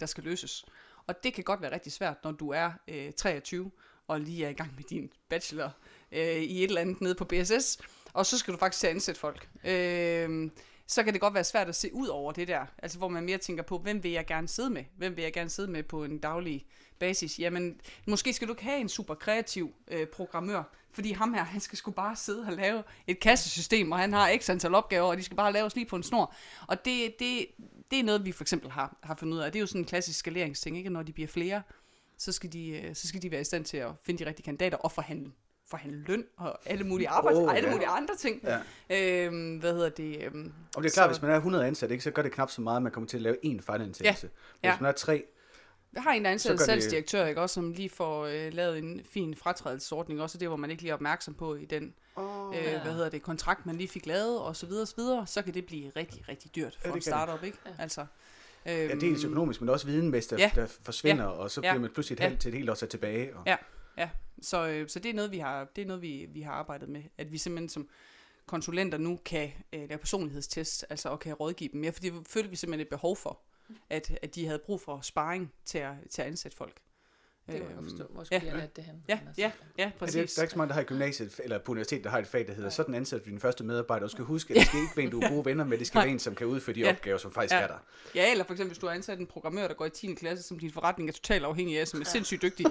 der 0.00 0.06
skal 0.06 0.24
løses. 0.24 0.64
Og 1.06 1.24
det 1.24 1.34
kan 1.34 1.44
godt 1.44 1.62
være 1.62 1.72
rigtig 1.72 1.92
svært, 1.92 2.16
når 2.24 2.32
du 2.32 2.50
er 2.50 2.72
øh, 2.88 3.12
23 3.12 3.70
og 4.08 4.20
lige 4.20 4.44
er 4.44 4.48
i 4.48 4.52
gang 4.52 4.74
med 4.74 4.84
din 4.84 5.12
bachelor 5.28 5.70
øh, 6.12 6.36
i 6.36 6.64
et 6.64 6.68
eller 6.68 6.80
andet 6.80 7.00
nede 7.00 7.14
på 7.14 7.24
BSS, 7.24 7.78
og 8.12 8.26
så 8.26 8.38
skal 8.38 8.54
du 8.54 8.58
faktisk 8.58 8.80
til 8.80 8.86
at 8.86 8.94
ansætte 8.94 9.20
folk. 9.20 9.48
Øh, 9.64 10.50
så 10.86 11.02
kan 11.02 11.12
det 11.12 11.20
godt 11.20 11.34
være 11.34 11.44
svært 11.44 11.68
at 11.68 11.76
se 11.76 11.94
ud 11.94 12.08
over 12.08 12.32
det 12.32 12.48
der, 12.48 12.66
altså 12.78 12.98
hvor 12.98 13.08
man 13.08 13.24
mere 13.24 13.38
tænker 13.38 13.62
på, 13.62 13.78
hvem 13.78 14.02
vil 14.02 14.10
jeg 14.10 14.26
gerne 14.26 14.48
sidde 14.48 14.70
med? 14.70 14.84
Hvem 14.96 15.16
vil 15.16 15.22
jeg 15.22 15.32
gerne 15.32 15.50
sidde 15.50 15.70
med 15.70 15.82
på 15.82 16.04
en 16.04 16.18
daglig 16.18 16.66
basis, 16.98 17.38
jamen, 17.38 17.80
måske 18.06 18.32
skal 18.32 18.48
du 18.48 18.52
ikke 18.52 18.64
have 18.64 18.80
en 18.80 18.88
super 18.88 19.14
kreativ 19.14 19.74
øh, 19.88 20.06
programmør, 20.06 20.62
fordi 20.92 21.12
ham 21.12 21.34
her, 21.34 21.44
han 21.44 21.60
skal 21.60 21.78
sgu 21.78 21.90
bare 21.90 22.16
sidde 22.16 22.46
og 22.46 22.52
lave 22.52 22.82
et 23.06 23.20
kassesystem, 23.20 23.92
og 23.92 23.98
han 23.98 24.12
har 24.12 24.38
x 24.38 24.50
antal 24.50 24.74
opgaver, 24.74 25.06
og 25.06 25.16
de 25.16 25.22
skal 25.22 25.36
bare 25.36 25.52
laves 25.52 25.74
lige 25.74 25.86
på 25.86 25.96
en 25.96 26.02
snor. 26.02 26.34
Og 26.66 26.84
det, 26.84 27.14
det, 27.18 27.46
det 27.90 27.98
er 27.98 28.04
noget, 28.04 28.24
vi 28.24 28.32
for 28.32 28.44
eksempel 28.44 28.70
har, 28.70 28.96
har 29.02 29.14
fundet 29.14 29.34
ud 29.34 29.40
af. 29.40 29.52
Det 29.52 29.58
er 29.58 29.60
jo 29.60 29.66
sådan 29.66 29.80
en 29.80 29.84
klassisk 29.84 30.18
skaleringsting, 30.18 30.78
ikke? 30.78 30.90
Når 30.90 31.02
de 31.02 31.12
bliver 31.12 31.28
flere, 31.28 31.62
så 32.18 32.32
skal 32.32 32.52
de, 32.52 32.68
øh, 32.68 32.94
så 32.94 33.08
skal 33.08 33.22
de 33.22 33.30
være 33.30 33.40
i 33.40 33.44
stand 33.44 33.64
til 33.64 33.76
at 33.76 33.90
finde 34.02 34.24
de 34.24 34.28
rigtige 34.28 34.44
kandidater 34.44 34.76
og 34.76 34.92
forhandle 34.92 35.32
forhandle 35.70 36.02
løn 36.06 36.24
og 36.36 36.58
alle 36.66 36.84
mulige 36.84 37.08
arbejds, 37.08 37.36
oh, 37.38 37.56
alle 37.56 37.68
ja. 37.68 37.74
mulige 37.74 37.88
andre 37.88 38.16
ting. 38.16 38.42
Ja. 38.90 39.26
Øhm, 39.26 39.56
hvad 39.56 39.72
hedder 39.74 39.88
det? 39.88 40.22
Øhm, 40.24 40.52
Og 40.76 40.82
det 40.82 40.88
er 40.90 40.92
klart, 40.94 41.06
så- 41.06 41.12
hvis 41.12 41.22
man 41.22 41.30
er 41.30 41.36
100 41.36 41.66
ansat, 41.66 41.90
ikke, 41.90 42.04
så 42.04 42.10
gør 42.10 42.22
det 42.22 42.32
knap 42.32 42.50
så 42.50 42.60
meget, 42.60 42.76
at 42.76 42.82
man 42.82 42.92
kommer 42.92 43.08
til 43.08 43.16
at 43.16 43.22
lave 43.22 43.36
én 43.44 43.60
fejlansættelse. 43.62 44.30
Ja. 44.62 44.68
Ja. 44.68 44.72
Hvis 44.74 44.80
man 44.80 44.88
er 44.88 44.92
tre, 44.92 45.24
Jeg 45.94 46.02
har 46.02 46.12
en, 46.12 46.26
ansat 46.26 46.52
det- 46.52 46.60
salgsdirektør, 46.60 47.26
ikke, 47.26 47.40
også, 47.40 47.54
som 47.54 47.72
lige 47.72 47.88
får 47.90 48.26
øh, 48.26 48.52
lavet 48.54 48.78
en 48.78 49.00
fin 49.10 49.34
fratrædelsesordning, 49.34 50.22
også 50.22 50.38
det, 50.38 50.48
hvor 50.48 50.56
man 50.56 50.70
ikke 50.70 50.82
lige 50.82 50.90
er 50.90 50.94
opmærksom 50.94 51.34
på 51.34 51.54
i 51.54 51.64
den 51.64 51.94
oh, 52.16 52.56
øh, 52.56 52.82
hvad 52.82 52.92
hedder 52.92 53.08
det, 53.08 53.22
kontrakt, 53.22 53.66
man 53.66 53.76
lige 53.76 53.88
fik 53.88 54.06
lavet, 54.06 54.38
og 54.40 54.56
så 54.56 54.66
videre, 54.66 54.82
og 54.82 54.88
så 54.88 54.94
videre, 54.96 55.26
så 55.26 55.42
kan 55.42 55.54
det 55.54 55.66
blive 55.66 55.90
rigtig, 55.96 56.28
rigtig 56.28 56.54
dyrt 56.56 56.74
for 56.74 56.80
Ja, 56.84 56.88
ja, 56.88 56.88
det 56.88 56.94
en 56.94 56.94
det. 56.94 57.04
startup, 57.04 57.44
ikke? 57.44 57.58
Ja. 57.66 57.70
Altså, 57.78 58.06
ja, 58.66 58.84
øhm, 58.90 59.00
dels 59.00 59.24
økonomisk, 59.24 59.60
men 59.60 59.68
også 59.70 59.86
videnmæssigt, 59.86 60.30
der, 60.30 60.50
Ja. 60.56 60.60
der 60.60 60.66
forsvinder, 60.82 61.24
Ja. 61.24 61.30
og 61.30 61.50
så 61.50 61.60
Ja. 61.64 61.70
bliver 61.72 61.80
man 61.80 61.90
pludselig 61.90 62.14
et 62.16 62.20
Ja. 62.20 62.28
halvt 62.28 62.40
til 62.40 62.48
et 62.48 62.54
helt 62.54 62.70
år 62.70 62.74
tilbage. 62.74 63.36
Og, 63.36 63.42
Ja. 63.46 63.56
Ja, 63.96 64.10
så, 64.42 64.66
øh, 64.66 64.88
så 64.88 64.98
det 64.98 65.10
er 65.10 65.14
noget, 65.14 65.30
vi 65.30 65.38
har, 65.38 65.64
det 65.64 65.82
er 65.82 65.86
noget, 65.86 66.02
vi, 66.02 66.26
vi 66.28 66.40
har 66.40 66.52
arbejdet 66.52 66.88
med, 66.88 67.02
at 67.18 67.32
vi 67.32 67.38
simpelthen 67.38 67.68
som 67.68 67.88
konsulenter 68.46 68.98
nu 68.98 69.20
kan 69.24 69.52
øh, 69.72 69.88
lave 69.88 69.98
personlighedstest, 69.98 70.86
altså 70.90 71.08
og 71.08 71.20
kan 71.20 71.34
rådgive 71.34 71.70
dem 71.72 71.80
mere, 71.80 71.92
for 71.92 72.00
det 72.00 72.28
følte 72.28 72.50
vi 72.50 72.56
simpelthen 72.56 72.86
et 72.86 72.88
behov 72.88 73.16
for, 73.16 73.40
at, 73.90 74.18
at 74.22 74.34
de 74.34 74.46
havde 74.46 74.58
brug 74.58 74.80
for 74.80 75.00
sparring 75.00 75.52
til 75.64 75.78
at, 75.78 75.94
til 76.10 76.22
at 76.22 76.28
ansætte 76.28 76.56
folk. 76.56 76.80
Det 77.46 77.54
kan 77.54 77.62
jeg 77.62 77.74
godt 77.74 77.78
Øhm, 77.78 77.88
forstå. 77.90 78.12
Hvor 78.14 78.24
skulle 78.24 78.42
ja. 78.44 78.66
det 78.76 78.84
hen? 78.84 79.02
Ja, 79.08 79.18
ja, 79.38 79.50
ja, 79.78 79.84
Men 79.84 79.92
det, 79.92 79.98
præcis. 79.98 80.34
der 80.34 80.40
er 80.40 80.44
ikke 80.44 80.52
så 80.52 80.58
mange, 80.58 80.68
der 80.68 80.74
har 80.74 80.80
i 80.80 80.84
gymnasiet 80.84 81.40
eller 81.44 81.58
på 81.58 81.72
universitetet, 81.72 82.04
der 82.04 82.10
har 82.10 82.18
et 82.18 82.26
fag, 82.26 82.46
der 82.46 82.54
hedder, 82.54 82.70
sådan 82.70 82.94
du 82.94 83.30
din 83.30 83.40
første 83.40 83.64
medarbejder. 83.64 84.06
Du 84.06 84.12
skal 84.12 84.24
huske, 84.24 84.54
at 84.54 84.60
det 84.60 84.66
skal 84.66 84.80
ikke 84.80 84.96
være 84.96 85.04
en, 85.06 85.10
du 85.12 85.20
er 85.20 85.28
gode 85.28 85.44
venner 85.44 85.64
med, 85.64 85.78
det 85.78 85.86
skal 85.86 85.98
være 86.00 86.08
en, 86.08 86.18
som 86.18 86.34
kan 86.34 86.46
udføre 86.46 86.74
de 86.74 86.80
Ja. 86.80 86.90
opgaver, 86.90 87.18
som 87.18 87.32
faktisk 87.32 87.54
Ja. 87.54 87.60
er 87.60 87.66
der. 87.66 87.78
Ja, 88.14 88.30
eller 88.30 88.44
for 88.44 88.52
eksempel, 88.52 88.70
hvis 88.72 88.78
du 88.78 88.86
har 88.86 88.94
ansat 88.94 89.18
en 89.18 89.26
programmør, 89.26 89.68
der 89.68 89.74
går 89.74 89.86
i 89.86 89.90
10. 89.90 90.14
klasse, 90.14 90.44
som 90.44 90.58
din 90.58 90.72
forretning 90.72 91.08
er 91.08 91.12
totalt 91.12 91.44
afhængig 91.44 91.80
af, 91.80 91.88
som 91.88 92.00
er 92.00 92.04
sindssygt 92.04 92.42
dygtig, 92.42 92.66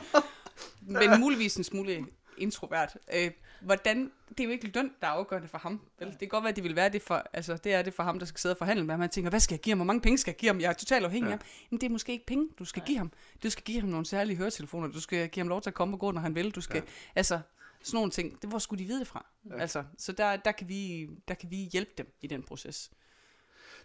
men 0.81 1.19
muligvis 1.19 1.55
en 1.55 1.63
smule 1.63 2.05
introvert. 2.38 2.98
Øh, 3.13 3.32
hvordan, 3.62 4.12
det 4.30 4.39
er 4.39 4.43
jo 4.43 4.50
ikke 4.50 4.67
løn, 4.76 4.91
der 5.02 5.08
er 5.08 5.12
afgørende 5.12 5.48
for 5.48 5.58
ham. 5.58 5.82
Vel? 6.00 6.10
Det 6.10 6.19
kan 6.19 6.28
godt 6.28 6.43
være, 6.43 6.50
at 6.50 6.56
det 6.56 6.63
vil 6.63 6.76
være 6.76 6.89
det 6.89 7.02
for, 7.02 7.24
altså 7.34 7.58
det 7.58 7.74
er 7.74 7.82
det 7.82 7.93
for 7.93 8.04
ham, 8.04 8.19
der 8.19 8.26
skal 8.26 8.39
sidde 8.39 8.54
og 8.54 8.58
forhandle 8.58 8.86
med 8.86 8.93
ham. 8.93 9.00
Man 9.00 9.10
tænker, 9.10 9.30
hvad 9.30 9.39
skal 9.39 9.54
jeg 9.56 9.60
give 9.62 9.71
ham? 9.71 9.78
Hvor 9.78 9.86
mange 9.86 10.02
penge 10.02 10.17
skal 10.17 10.32
jeg 10.32 10.38
give 10.38 10.50
ham? 10.50 10.60
Jeg 10.60 10.69
er 10.69 10.74
totalt 10.74 11.06
afhængig 11.06 11.28
Ja. 11.30 11.34
af 11.34 11.39
ham. 11.39 11.48
Men 11.69 11.82
det 11.82 11.88
er 11.88 11.91
måske 11.91 12.12
ikke 12.12 12.26
penge, 12.26 12.50
du 12.60 12.65
skal 12.65 12.84
give 12.86 12.98
ham. 12.98 13.12
Du 13.43 13.50
skal 13.50 13.63
give 13.63 13.80
ham 13.80 13.89
nogle 13.89 14.06
særlige 14.06 14.38
høretelefoner. 14.38 14.88
Du 14.88 15.02
skal 15.02 15.30
give 15.30 15.41
ham 15.41 15.48
lov 15.48 15.62
til 15.62 15.69
at 15.69 15.74
komme 15.74 15.95
og 15.95 16.00
gå, 16.00 16.12
når 16.12 16.21
han 16.21 16.36
vil. 16.36 16.52
Du 16.52 16.62
skal, 16.62 16.76
Ja. 16.76 16.82
ja. 16.82 16.91
altså, 17.15 17.39
sådan 17.84 17.98
nogle 17.98 18.12
ting. 18.12 18.41
Det, 18.41 18.50
hvor 18.50 18.60
skulle 18.60 18.84
de 18.84 18.88
vide 18.88 19.00
det 19.00 19.08
fra? 19.08 19.26
Ja. 19.50 19.56
Ja. 19.56 19.62
Altså, 19.62 19.84
så 19.98 20.12
der, 20.12 20.36
der, 20.36 20.52
kan 20.52 20.67
vi, 20.69 21.08
der 21.28 21.34
kan 21.34 21.52
vi 21.52 21.56
hjælpe 21.56 21.91
dem 21.98 22.13
i 22.21 22.28
den 22.28 22.43
proces. 22.43 22.91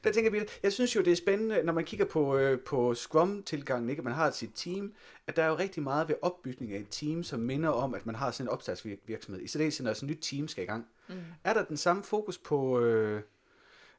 Der 0.05 0.13
tænker 0.13 0.35
jeg, 0.35 0.47
jeg 0.63 0.73
synes 0.73 0.97
jo, 0.97 1.01
det 1.01 1.13
er 1.13 1.17
spændende, 1.17 1.63
når 1.63 1.73
man 1.73 1.85
kigger 1.85 2.07
på, 2.07 2.37
øh, 2.37 2.61
på 2.61 2.95
Scrum-tilgangen, 2.95 3.91
ikke? 3.91 4.03
man 4.03 4.13
har 4.13 4.31
sit 4.31 4.51
team, 4.55 4.95
at 5.27 5.37
der 5.37 5.43
er 5.43 5.49
jo 5.49 5.59
rigtig 5.59 5.83
meget 5.83 6.09
ved 6.09 6.15
opbygning 6.23 6.73
af 6.73 6.79
et 6.79 6.87
team, 6.91 7.23
som 7.23 7.41
minder 7.41 7.69
om, 7.69 7.95
at 7.95 8.07
man 8.07 8.15
har 8.15 8.31
sådan 8.31 8.47
en 8.47 8.49
opstartsvirksomhed. 8.49 9.43
I 9.43 9.49
stedet 9.49 9.81
når 9.81 9.91
et 9.91 10.03
nyt 10.03 10.19
team 10.23 10.49
skal 10.49 10.65
i 10.65 10.67
gang. 10.67 10.87
Mm. 11.09 11.15
Er 11.45 11.55
der 11.55 11.65
den 11.65 11.77
samme 11.77 12.03
fokus 12.03 12.39
på... 12.39 12.81
Øh, 12.81 13.23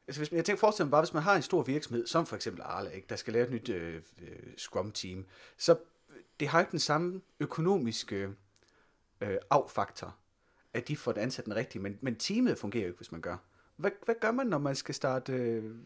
altså 0.06 0.20
hvis, 0.20 0.32
jeg 0.32 0.44
tænker 0.44 0.60
forestille 0.60 0.86
mig 0.86 0.90
bare, 0.90 1.02
hvis 1.02 1.14
man 1.14 1.22
har 1.22 1.36
en 1.36 1.42
stor 1.42 1.62
virksomhed, 1.62 2.06
som 2.06 2.26
for 2.26 2.36
eksempel 2.36 2.62
Arla, 2.62 2.90
ikke, 2.90 3.06
der 3.08 3.16
skal 3.16 3.32
lave 3.32 3.46
et 3.46 3.52
nyt 3.52 3.68
øh, 3.68 3.94
øh, 3.94 4.56
Scrum-team, 4.56 5.24
så 5.56 5.76
det 6.40 6.48
har 6.48 6.60
ikke 6.60 6.70
den 6.70 6.78
samme 6.78 7.20
økonomiske 7.40 8.28
øh, 9.20 9.36
af-faktor, 9.50 10.16
at 10.74 10.88
de 10.88 10.96
får 10.96 11.12
det 11.12 11.20
ansat 11.20 11.44
den 11.44 11.56
rigtige, 11.56 11.82
men, 11.82 11.98
men 12.00 12.16
teamet 12.16 12.58
fungerer 12.58 12.82
jo 12.82 12.88
ikke, 12.88 12.98
hvis 12.98 13.12
man 13.12 13.20
gør. 13.20 13.36
Hvad, 13.82 13.90
hvad 14.04 14.14
gør 14.20 14.30
man, 14.30 14.46
når 14.46 14.58
man 14.58 14.76
skal 14.76 14.94
starte... 14.94 15.32
Øh, 15.32 15.76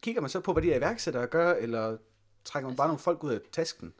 kigger 0.00 0.20
man 0.20 0.30
så 0.30 0.40
på, 0.40 0.52
hvad 0.52 0.62
de 0.62 0.68
her 0.68 0.76
iværksættere 0.76 1.26
gør, 1.26 1.54
eller 1.54 1.96
trækker 2.44 2.68
man 2.68 2.76
bare 2.76 2.88
nogle 2.88 2.98
folk 2.98 3.24
ud 3.24 3.32
af 3.32 3.40
tasken? 3.52 3.94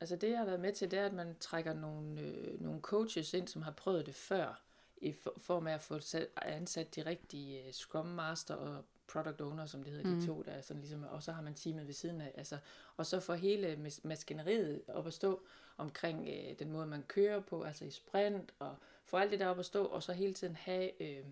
Altså 0.00 0.16
det, 0.16 0.30
jeg 0.30 0.38
har 0.38 0.44
været 0.44 0.60
med 0.60 0.72
til, 0.72 0.90
det 0.90 0.98
er, 0.98 1.06
at 1.06 1.12
man 1.12 1.36
trækker 1.40 1.74
nogle, 1.74 2.20
øh, 2.20 2.60
nogle 2.62 2.80
coaches 2.80 3.34
ind, 3.34 3.48
som 3.48 3.62
har 3.62 3.70
prøvet 3.70 4.06
det 4.06 4.14
før, 4.14 4.62
i 4.96 5.12
for- 5.12 5.34
form 5.38 5.66
af 5.66 5.74
at 5.74 5.82
få 5.82 5.98
sat, 5.98 6.28
ansat 6.42 6.96
de 6.96 7.06
rigtige 7.06 7.66
øh, 7.66 7.72
Scrum 7.72 8.06
Master 8.06 8.54
og 8.54 8.84
Product 9.08 9.40
Owner, 9.40 9.66
som 9.66 9.82
det 9.82 9.92
hedder, 9.92 10.10
mm. 10.10 10.20
de 10.20 10.26
to, 10.26 10.42
der 10.42 10.52
er 10.52 10.60
sådan 10.60 10.80
ligesom, 10.80 11.04
og 11.10 11.22
så 11.22 11.32
har 11.32 11.42
man 11.42 11.54
teamet 11.54 11.86
ved 11.86 11.94
siden 11.94 12.20
af, 12.20 12.32
altså, 12.34 12.58
og 12.96 13.06
så 13.06 13.20
får 13.20 13.34
hele 13.34 13.72
mas- 13.86 14.00
maskineriet 14.02 14.82
op 14.88 15.06
at 15.06 15.12
stå 15.12 15.40
omkring 15.76 16.28
øh, 16.28 16.58
den 16.58 16.72
måde, 16.72 16.86
man 16.86 17.02
kører 17.08 17.40
på, 17.40 17.62
altså 17.62 17.84
i 17.84 17.90
sprint, 17.90 18.54
og 18.58 18.76
få 19.04 19.16
alt 19.16 19.30
det 19.30 19.40
der 19.40 19.46
op 19.46 19.58
at 19.58 19.66
stå, 19.66 19.84
og 19.84 20.02
så 20.02 20.12
hele 20.12 20.34
tiden 20.34 20.56
have 20.56 21.02
øh, 21.02 21.24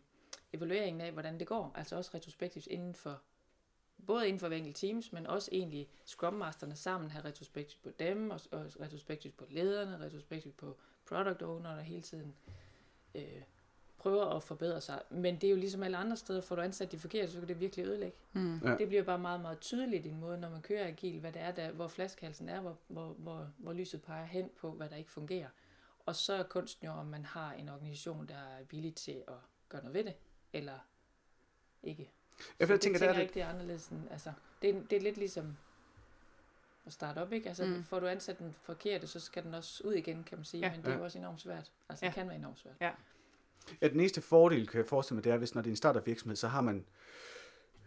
evalueringen 0.54 1.00
af, 1.00 1.12
hvordan 1.12 1.38
det 1.38 1.46
går, 1.46 1.72
altså 1.74 1.96
også 1.96 2.10
retrospektivt 2.14 2.66
inden 2.66 2.94
for 2.94 3.20
både 4.06 4.28
inden 4.28 4.40
for 4.40 4.48
hver 4.48 4.56
enkelt 4.56 4.76
teams, 4.76 5.12
men 5.12 5.26
også 5.26 5.48
egentlig 5.52 5.88
Scrum 6.04 6.34
Masterne 6.34 6.76
sammen 6.76 7.10
have 7.10 7.24
retrospektivt 7.24 7.82
på 7.82 7.90
dem, 7.98 8.30
og, 8.30 8.40
og 8.52 8.66
retrospektivt 8.80 9.36
på 9.36 9.44
lederne, 9.50 10.04
retrospektivt 10.04 10.56
på 10.56 10.76
product 11.08 11.42
owner, 11.42 11.74
der 11.74 11.82
hele 11.82 12.02
tiden 12.02 12.34
øh, 13.14 13.42
prøver 13.98 14.24
at 14.24 14.42
forbedre 14.42 14.80
sig. 14.80 15.02
Men 15.10 15.34
det 15.34 15.44
er 15.44 15.50
jo 15.50 15.56
ligesom 15.56 15.82
alle 15.82 15.96
andre 15.96 16.16
steder, 16.16 16.40
får 16.40 16.56
du 16.56 16.62
ansat 16.62 16.92
de 16.92 16.98
forkerte, 16.98 17.32
så 17.32 17.38
kan 17.38 17.48
det 17.48 17.60
virkelig 17.60 17.86
ødelægge. 17.86 18.16
Mm. 18.32 18.60
Ja. 18.64 18.76
Det 18.76 18.88
bliver 18.88 19.02
bare 19.02 19.18
meget, 19.18 19.40
meget 19.40 19.60
tydeligt 19.60 20.06
i 20.06 20.08
en 20.08 20.20
måde, 20.20 20.38
når 20.38 20.50
man 20.50 20.62
kører 20.62 20.86
agil, 20.88 21.20
hvad 21.20 21.32
det 21.32 21.42
er, 21.42 21.50
der, 21.50 21.72
hvor 21.72 21.88
flaskehalsen 21.88 22.48
er, 22.48 22.60
hvor, 22.60 22.76
hvor, 22.88 23.08
hvor, 23.08 23.48
hvor 23.58 23.72
lyset 23.72 24.02
peger 24.02 24.24
hen 24.24 24.50
på, 24.60 24.70
hvad 24.70 24.88
der 24.88 24.96
ikke 24.96 25.10
fungerer. 25.10 25.48
Og 26.06 26.16
så 26.16 26.32
er 26.32 26.42
kunsten 26.42 26.86
jo, 26.86 26.92
om 26.92 27.06
man 27.06 27.24
har 27.24 27.52
en 27.52 27.68
organisation, 27.68 28.26
der 28.26 28.34
er 28.34 28.64
villig 28.70 28.94
til 28.94 29.24
at 29.28 29.34
gøre 29.68 29.82
noget 29.82 29.94
ved 29.94 30.04
det, 30.04 30.14
eller 30.54 30.78
ikke. 31.82 32.02
Jeg, 32.38 32.46
jeg 32.60 32.68
det 32.68 32.80
tænker, 32.80 32.98
tænker 32.98 32.98
der 32.98 33.04
er 33.04 33.08
jeg 33.08 33.16
det, 33.16 33.22
ikke, 33.22 33.34
det 33.34 33.42
er 33.42 33.48
anderledes. 33.48 33.86
End, 33.88 34.00
altså, 34.10 34.32
det, 34.62 34.70
er, 34.70 34.80
det 34.90 34.96
er 34.96 35.00
lidt 35.00 35.16
ligesom 35.16 35.56
at 36.86 36.92
starte 36.92 37.18
op, 37.18 37.32
ikke? 37.32 37.48
Altså, 37.48 37.64
mm. 37.66 37.84
Får 37.84 38.00
du 38.00 38.06
ansat 38.06 38.38
den 38.38 38.54
forkerte, 38.62 39.06
så 39.06 39.20
skal 39.20 39.42
den 39.44 39.54
også 39.54 39.82
ud 39.84 39.92
igen, 39.92 40.24
kan 40.24 40.38
man 40.38 40.44
sige. 40.44 40.60
Ja. 40.60 40.70
Men 40.70 40.80
det 40.80 40.86
er 40.86 40.92
Ja. 40.92 40.98
jo 40.98 41.04
også 41.04 41.18
enormt 41.18 41.40
svært. 41.40 41.70
Altså, 41.88 42.04
Ja. 42.04 42.08
det 42.08 42.14
kan 42.14 42.26
være 42.28 42.36
enormt 42.36 42.58
svært. 42.58 42.74
Ja, 43.80 43.88
den 43.88 44.00
eneste 44.00 44.20
fordel, 44.20 44.68
kan 44.68 44.78
jeg 44.78 44.86
forestille 44.86 45.16
mig, 45.16 45.24
det 45.24 45.32
er, 45.32 45.36
hvis 45.36 45.54
når 45.54 45.62
det 45.62 45.68
er 45.68 45.72
en 45.72 45.76
startup 45.76 46.06
virksomhed, 46.06 46.36
så 46.36 46.48
har 46.48 46.60
man 46.60 46.84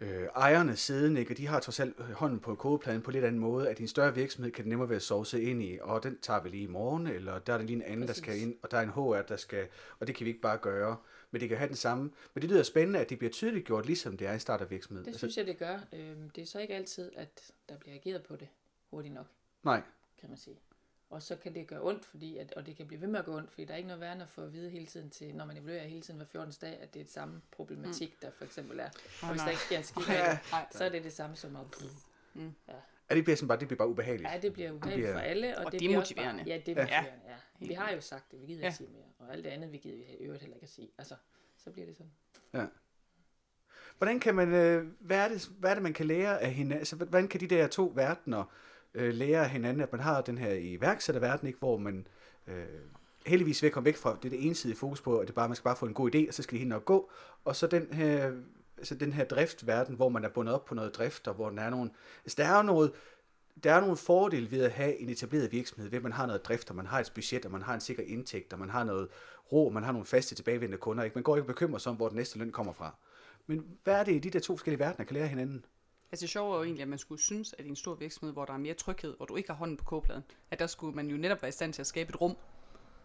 øh, 0.01 0.23
ejerne 0.35 0.75
siddende, 0.75 1.19
ikke? 1.19 1.33
og 1.33 1.37
de 1.37 1.47
har 1.47 1.59
trods 1.59 1.79
alt 1.79 2.01
hånden 2.13 2.39
på 2.39 2.55
kodepladen 2.55 3.01
på 3.01 3.11
lidt 3.11 3.25
anden 3.25 3.39
måde, 3.41 3.69
at 3.69 3.79
i 3.79 3.81
en 3.81 3.87
større 3.87 4.15
virksomhed 4.15 4.51
kan 4.51 4.63
det 4.63 4.69
nemmere 4.69 4.89
være 4.89 4.99
sovse 4.99 5.41
ind 5.43 5.63
i, 5.63 5.79
og 5.81 6.03
den 6.03 6.19
tager 6.21 6.41
vi 6.41 6.49
lige 6.49 6.63
i 6.63 6.67
morgen, 6.67 7.07
eller 7.07 7.39
der 7.39 7.53
er 7.53 7.57
det 7.57 7.67
lige 7.67 7.75
en 7.75 7.81
anden, 7.81 8.07
Præcis. 8.07 8.15
der 8.23 8.31
skal 8.31 8.41
ind, 8.41 8.55
og 8.63 8.71
der 8.71 8.77
er 8.77 8.81
en 8.81 8.89
HR, 8.89 9.21
der 9.27 9.37
skal, 9.37 9.67
og 9.99 10.07
det 10.07 10.15
kan 10.15 10.25
vi 10.25 10.29
ikke 10.29 10.41
bare 10.41 10.57
gøre. 10.57 10.97
Men 11.31 11.41
det 11.41 11.49
kan 11.49 11.57
have 11.57 11.67
den 11.67 11.75
samme. 11.75 12.11
Men 12.33 12.41
det 12.41 12.49
lyder 12.49 12.63
spændende, 12.63 12.99
at 12.99 13.09
det 13.09 13.17
bliver 13.17 13.31
tydeligt 13.31 13.65
gjort, 13.65 13.85
ligesom 13.85 14.17
det 14.17 14.27
er 14.27 14.31
i 14.31 14.33
en 14.33 14.39
startup 14.39 14.71
virksomhed. 14.71 15.05
Det 15.05 15.17
synes 15.17 15.37
jeg, 15.37 15.45
det 15.47 15.57
gør. 15.57 15.79
Øhm, 15.93 16.29
det 16.29 16.41
er 16.41 16.45
så 16.45 16.59
ikke 16.59 16.75
altid, 16.75 17.11
at 17.15 17.51
der 17.69 17.77
bliver 17.77 17.95
ageret 17.95 18.23
på 18.23 18.35
det 18.35 18.47
hurtigt 18.89 19.13
nok, 19.13 19.27
Nej, 19.63 19.81
kan 20.19 20.29
man 20.29 20.37
sige. 20.37 20.59
Og 21.09 21.23
så 21.23 21.35
kan 21.35 21.55
det 21.55 21.67
gøre 21.67 21.81
ondt, 21.81 22.05
fordi 22.05 22.37
at, 22.37 22.53
og 22.53 22.65
det 22.65 22.75
kan 22.75 22.87
blive 22.87 23.01
ved 23.01 23.07
med 23.07 23.19
at 23.19 23.25
gå 23.25 23.37
ondt, 23.37 23.51
fordi 23.51 23.65
der 23.65 23.73
er 23.73 23.77
ikke 23.77 23.87
noget 23.87 24.01
værre 24.01 24.21
at 24.21 24.29
få 24.29 24.41
at 24.41 24.53
vide 24.53 24.69
hele 24.69 24.85
tiden 24.85 25.09
til, 25.09 25.35
når 25.35 25.45
man 25.45 25.57
evaluerer 25.57 25.87
hele 25.87 26.01
tiden 26.01 26.17
hver 26.17 26.27
14. 26.27 26.53
dag, 26.61 26.79
at 26.81 26.93
det 26.93 26.99
er 26.99 27.03
det 27.03 27.13
samme 27.13 27.41
problematik, 27.51 28.09
mm. 28.09 28.17
der 28.21 28.31
for 28.31 28.45
eksempel 28.45 28.79
er. 28.79 28.89
Og 29.21 29.23
Åh, 29.23 29.29
hvis 29.29 29.41
der 29.41 29.49
ikke 29.49 29.61
sker 29.61 29.77
en 29.77 29.83
skid, 29.83 30.03
Ja. 30.09 30.39
af 30.53 30.67
så 30.71 30.83
er 30.83 30.89
det 30.89 31.03
det 31.03 31.13
samme 31.13 31.35
som 31.35 31.55
at... 31.55 31.65
Mm. 32.33 32.53
Ja. 32.67 32.73
Ja, 33.09 33.15
det 33.15 33.23
bliver, 33.23 33.35
sådan 33.37 33.47
bare, 33.47 33.59
det 33.59 33.67
bliver 33.67 33.77
bare 33.77 33.87
ubehageligt. 33.87 34.29
Ja, 34.33 34.39
det 34.39 34.53
bliver 34.53 34.71
ubehageligt 34.71 35.05
bliver- 35.05 35.13
for 35.13 35.19
alle. 35.19 35.57
Og, 35.57 35.65
Og 35.65 35.71
det 35.71 35.77
bliver 35.79 35.99
også 35.99 36.13
demotiverende. 36.13 36.43
Bare, 36.43 36.53
ja, 36.53 36.61
det 36.65 36.77
er 36.77 36.81
motiverende, 36.81 37.11
ja. 37.61 37.67
Vi 37.67 37.73
har 37.73 37.91
jo 37.91 38.01
sagt 38.01 38.31
det, 38.31 38.41
vi 38.41 38.45
gider 38.45 38.59
Ja. 38.61 38.65
ikke 38.67 38.77
sige 38.77 38.89
mere. 38.89 39.03
Og 39.27 39.33
alt 39.33 39.43
det 39.43 39.49
andet, 39.49 39.71
vi 39.71 39.77
gider 39.77 39.97
vi 39.97 40.03
øvrigt 40.25 40.41
heller 40.41 40.55
ikke 40.55 40.63
at 40.65 40.69
sige. 40.69 40.89
Altså, 40.97 41.15
så 41.57 41.71
bliver 41.71 41.85
det 41.85 41.95
sådan. 41.97 42.67
Hvordan 43.97 44.19
kan 44.19 44.35
man, 44.35 44.53
øh, 44.53 44.85
hvad, 44.99 45.17
er 45.17 45.27
det, 45.27 45.49
hvad 45.59 45.69
er 45.69 45.73
det, 45.73 45.83
man 45.83 45.93
kan 45.93 46.05
lære 46.05 46.41
af 46.41 46.51
hinanden? 46.53 46.77
Altså, 46.79 46.95
hvordan 46.95 47.27
kan 47.27 47.39
de 47.39 47.47
der 47.47 47.67
to 47.67 47.91
verdener 47.95 48.43
øh, 48.93 49.13
lære 49.13 49.43
af 49.43 49.49
hinanden? 49.49 49.81
At 49.83 49.91
man 49.91 50.01
har 50.01 50.21
den 50.21 50.37
her 50.37 50.53
iværksætterverden, 50.53 51.47
ikke, 51.47 51.59
hvor 51.59 51.77
man 51.77 52.07
øh, 52.47 52.65
heldigvis 53.25 53.63
vil 53.63 53.71
komme 53.71 53.85
væk 53.85 53.95
fra 53.97 54.17
det, 54.23 54.25
er 54.25 54.29
det 54.37 54.47
ensidige 54.47 54.77
fokus 54.77 55.01
på, 55.01 55.17
at 55.19 55.27
det 55.27 55.35
bare, 55.35 55.49
man 55.49 55.55
skal 55.55 55.63
bare 55.63 55.75
få 55.75 55.85
en 55.85 55.93
god 55.93 56.15
idé, 56.15 56.27
og 56.27 56.33
så 56.33 56.43
skal 56.43 56.51
det 56.51 56.59
helt 56.59 56.69
nok 56.69 56.85
gå. 56.85 57.11
Og 57.45 57.55
så 57.55 57.67
den 57.67 57.93
her, 57.93 58.31
altså 58.77 58.95
den 58.95 59.13
her 59.13 59.25
driftverden, 59.25 59.95
hvor 59.95 60.09
man 60.09 60.23
er 60.23 60.29
bundet 60.29 60.55
op 60.55 60.65
på 60.65 60.75
noget 60.75 60.95
drift, 60.95 61.27
og 61.27 61.33
hvor 61.33 61.49
der 61.49 61.61
er 61.61 61.69
nogle, 61.69 61.91
altså 62.23 62.35
der 62.37 62.45
er 62.45 62.61
noget, 62.61 62.91
der 63.63 63.73
er 63.73 63.79
nogle 63.79 63.97
fordele 63.97 64.51
ved 64.51 64.63
at 64.63 64.71
have 64.71 64.97
en 64.97 65.09
etableret 65.09 65.51
virksomhed, 65.51 65.89
ved 65.89 65.97
at 65.97 66.03
man 66.03 66.11
har 66.11 66.25
noget 66.25 66.45
drift, 66.45 66.69
og 66.69 66.75
man 66.75 66.85
har 66.85 66.99
et 66.99 67.11
budget, 67.15 67.45
og 67.45 67.51
man 67.51 67.61
har 67.61 67.73
en 67.73 67.81
sikker 67.81 68.03
indtægt, 68.03 68.53
og 68.53 68.59
man 68.59 68.69
har 68.69 68.83
noget 68.83 69.07
ro, 69.51 69.65
og 69.65 69.73
man 69.73 69.83
har 69.83 69.91
nogle 69.91 70.05
faste 70.05 70.35
tilbagevendende 70.35 70.77
kunder. 70.77 71.03
Ikke? 71.03 71.15
Man 71.15 71.23
går 71.23 71.35
ikke 71.35 71.43
og 71.43 71.47
bekymrer 71.47 71.79
sig 71.79 71.89
om, 71.89 71.95
hvor 71.95 72.07
den 72.07 72.17
næste 72.17 72.39
løn 72.39 72.51
kommer 72.51 72.73
fra. 72.73 72.95
Men 73.47 73.65
hvad 73.83 73.93
er 73.93 74.03
det, 74.03 74.15
i 74.15 74.19
de 74.19 74.29
der 74.29 74.39
to 74.39 74.57
forskellige 74.57 74.79
verdener 74.79 75.05
kan 75.05 75.13
lære 75.13 75.27
hinanden? 75.27 75.65
Altså 76.11 76.23
det 76.23 76.29
sjove 76.29 76.53
er 76.53 76.57
jo 76.57 76.63
egentlig, 76.63 76.81
at 76.81 76.87
man 76.87 76.99
skulle 76.99 77.21
synes, 77.21 77.55
at 77.57 77.65
i 77.65 77.69
en 77.69 77.75
stor 77.75 77.95
virksomhed, 77.95 78.33
hvor 78.33 78.45
der 78.45 78.53
er 78.53 78.57
mere 78.57 78.73
tryghed, 78.73 79.17
hvor 79.17 79.25
du 79.25 79.35
ikke 79.35 79.49
har 79.49 79.55
hånden 79.55 79.77
på 79.77 79.83
kogepladen, 79.83 80.23
at 80.51 80.59
der 80.59 80.67
skulle 80.67 80.95
man 80.95 81.07
jo 81.07 81.17
netop 81.17 81.41
være 81.41 81.49
i 81.49 81.51
stand 81.51 81.73
til 81.73 81.81
at 81.81 81.87
skabe 81.87 82.09
et 82.09 82.21
rum 82.21 82.37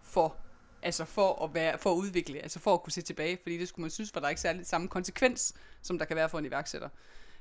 for, 0.02 0.36
altså 0.82 1.04
for 1.04 1.44
at, 1.44 1.54
være, 1.54 1.78
for 1.78 1.92
at 1.92 1.96
udvikle, 1.96 2.38
altså 2.38 2.58
for 2.58 2.74
at 2.74 2.82
kunne 2.82 2.92
se 2.92 3.02
tilbage, 3.02 3.38
fordi 3.42 3.58
det 3.58 3.68
skulle 3.68 3.84
man 3.84 3.90
synes, 3.90 4.14
var 4.14 4.20
der 4.20 4.28
ikke 4.28 4.40
særlig 4.40 4.66
samme 4.66 4.88
konsekvens, 4.88 5.54
som 5.82 5.98
der 5.98 6.04
kan 6.04 6.16
være 6.16 6.28
for 6.28 6.38
en 6.38 6.44
iværksætter. 6.44 6.88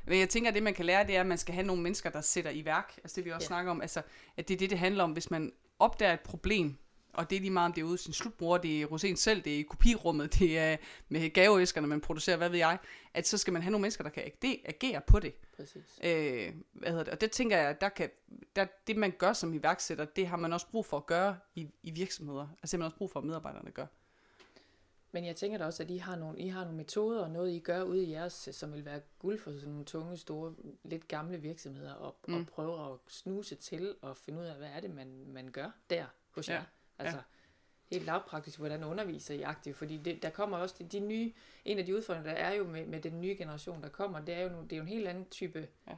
Men 0.06 0.20
jeg 0.20 0.30
tænker, 0.30 0.50
at 0.50 0.56
det 0.56 0.64
man 0.64 0.74
kan 0.74 0.86
lære, 0.86 1.08
det 1.08 1.16
er, 1.16 1.20
at 1.20 1.26
man 1.28 1.38
skal 1.38 1.54
have 1.54 1.68
nogle 1.68 1.82
mennesker, 1.82 2.10
der 2.10 2.22
sætter 2.22 2.52
i 2.52 2.66
værk, 2.66 2.94
altså 2.98 3.16
det 3.16 3.26
vi 3.26 3.32
også 3.32 3.44
Ja. 3.46 3.48
snakker 3.48 3.72
om, 3.72 3.82
altså 3.82 4.02
at 4.38 4.48
det 4.48 4.54
er 4.54 4.58
det, 4.58 4.70
det 4.70 4.80
handler 4.80 5.04
om, 5.04 5.12
hvis 5.12 5.32
man 5.32 5.52
opdager 5.80 6.14
et 6.14 6.20
problem, 6.20 6.78
og 7.14 7.30
det 7.30 7.36
er 7.36 7.40
lige 7.40 7.52
meget, 7.52 7.66
om 7.66 7.74
det 7.74 7.82
er 7.82 7.86
ude 7.86 7.98
sin 7.98 8.14
slutbruger, 8.14 8.58
det 8.58 8.82
er 8.82 8.86
Rosen 8.86 9.16
selv, 9.16 9.42
det 9.42 9.56
er 9.56 9.60
i 9.60 9.62
kopirummet, 9.62 10.34
det 10.40 10.58
er 10.58 10.78
med 11.10 11.30
gaveæskerne, 11.30 11.88
man 11.88 12.02
producerer, 12.02 12.38
hvad 12.38 12.50
ved 12.50 12.58
jeg, 12.58 12.78
at 13.14 13.28
så 13.28 13.38
skal 13.38 13.54
man 13.54 13.62
have 13.62 13.72
nogle 13.72 13.82
mennesker, 13.82 14.04
der 14.04 14.12
kan 14.12 14.24
ag- 14.24 14.62
agere 14.66 15.02
på 15.08 15.20
det. 15.20 15.34
Præcis. 15.56 16.00
Øh, 16.04 16.54
hvad 16.74 16.90
hedder 16.90 17.04
det? 17.04 17.14
Og 17.14 17.22
det 17.22 17.32
tænker 17.32 17.58
jeg, 17.58 17.82
der 17.82 17.90
kan, 17.90 18.10
der, 18.56 18.66
det 18.88 18.98
man 18.98 19.12
gør 19.12 19.34
som 19.34 19.54
iværksætter, 19.54 20.06
det 20.06 20.28
har 20.28 20.38
man 20.38 20.54
også 20.54 20.68
brug 20.68 20.86
for 20.86 20.98
at 20.98 21.06
gøre 21.06 21.38
i, 21.56 21.68
i 21.84 21.92
virksomheder. 21.92 22.48
Altså 22.48 22.58
det 22.64 22.72
har 22.72 22.78
man 22.78 22.86
også 22.86 22.98
brug 22.98 23.12
for, 23.12 23.20
at 23.20 23.26
medarbejderne 23.26 23.72
gør. 23.72 23.86
Men 25.12 25.26
jeg 25.26 25.36
tænker 25.36 25.58
da 25.58 25.66
også, 25.66 25.84
at 25.84 25.90
I 25.90 25.98
har 25.98 26.16
nogle, 26.16 26.40
I 26.40 26.48
har 26.48 26.64
nogle 26.64 26.78
metoder 26.78 27.24
og 27.24 27.30
noget, 27.30 27.52
I 27.52 27.60
gør 27.60 27.84
ude 27.84 28.04
i 28.04 28.12
jeres, 28.12 28.50
som 28.52 28.74
vil 28.74 28.86
være 28.86 29.02
guld 29.20 29.40
for 29.40 29.52
sådan 29.52 29.70
nogle 29.70 29.86
tunge, 29.86 30.18
store, 30.18 30.56
lidt 30.84 31.08
gamle 31.08 31.38
virksomheder, 31.38 31.94
og, 31.94 32.16
mm. 32.28 32.34
og 32.34 32.48
prøve 32.48 32.94
at 32.94 33.00
snuse 33.08 33.56
til 33.56 33.96
og 34.02 34.18
finde 34.18 34.40
ud 34.40 34.46
af, 34.46 34.56
hvad 34.56 34.70
er 34.70 34.80
det, 34.80 34.90
man, 34.90 35.26
man 35.28 35.52
gør 35.52 35.72
der 35.90 36.06
hos 36.30 36.50
jer. 36.50 36.56
Ja. 36.56 36.62
Altså, 37.02 37.18
Ja. 37.18 37.96
helt 37.96 38.06
lavpraktisk, 38.06 38.58
hvordan 38.58 38.84
underviser 38.84 39.34
I 39.36 39.42
aktivt, 39.42 39.78
fordi 39.78 39.98
det, 39.98 40.24
der 40.24 40.30
kommer 40.30 40.58
også 40.58 40.76
de, 40.80 40.84
de 40.84 41.00
nye, 41.00 41.34
en 41.66 41.80
af 41.80 41.86
de 41.86 41.96
udfordringer, 41.98 42.32
der 42.34 42.38
er 42.40 42.54
jo 42.54 42.64
med, 42.68 42.86
med 42.86 43.02
den 43.02 43.22
nye 43.22 43.36
generation, 43.38 43.84
der 43.84 43.90
kommer, 43.90 44.20
det 44.20 44.34
er 44.36 44.42
jo, 44.44 44.50
nogle, 44.50 44.64
det 44.68 44.74
er 44.74 44.78
jo 44.78 44.84
en 44.84 44.90
helt 44.90 45.08
anden 45.08 45.26
type 45.30 45.68
Ja. 45.88 45.96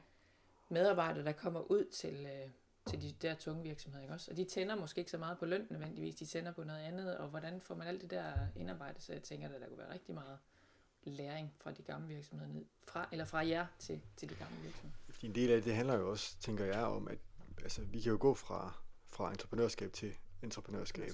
medarbejdere, 0.70 1.24
der 1.24 1.32
kommer 1.32 1.60
ud 1.72 1.86
til, 1.86 2.26
øh, 2.26 2.50
til 2.90 3.02
de 3.02 3.12
der 3.22 3.36
tunge 3.36 3.64
virksomheder, 3.64 4.02
ikke 4.04 4.14
også? 4.14 4.32
Og 4.32 4.38
de 4.38 4.44
tænder 4.44 4.76
måske 4.76 5.00
ikke 5.00 5.12
så 5.12 5.18
meget 5.18 5.38
på 5.38 5.46
løn 5.46 5.68
nødvendigvis, 5.70 6.16
de 6.16 6.26
tænder 6.26 6.52
på 6.52 6.64
noget 6.64 6.80
andet, 6.80 7.18
og 7.18 7.28
hvordan 7.30 7.62
får 7.62 7.76
man 7.76 7.88
alt 7.88 8.02
det 8.02 8.10
der 8.10 8.34
indarbejdet, 8.56 9.02
så 9.04 9.14
jeg 9.14 9.24
tænker, 9.24 9.50
at 9.50 9.62
der 9.62 9.68
kunne 9.68 9.78
være 9.78 9.94
rigtig 9.94 10.14
meget 10.16 10.38
læring 11.04 11.54
fra 11.60 11.72
de 11.72 11.82
gamle 11.84 12.08
virksomheder 12.08 12.54
ned, 12.54 12.66
fra, 12.88 13.08
eller 13.12 13.26
fra 13.26 13.48
jer 13.48 13.66
til, 13.80 14.02
til 14.18 14.30
de 14.30 14.36
gamle 14.36 14.58
virksomheder. 14.62 14.96
Fordi 15.10 15.28
en 15.28 15.36
del 15.36 15.52
af 15.52 15.62
det 15.62 15.76
handler 15.76 15.96
jo 15.96 16.10
også, 16.12 16.38
tænker 16.40 16.66
jeg, 16.66 16.84
om, 16.84 17.08
at 17.08 17.18
altså, 17.62 17.82
vi 17.82 18.02
kan 18.02 18.12
jo 18.12 18.18
gå 18.22 18.34
fra, 18.34 18.84
fra 19.08 19.32
entreprenørskab 19.32 19.94
til 19.94 20.16
entreprenørskab. 20.44 21.12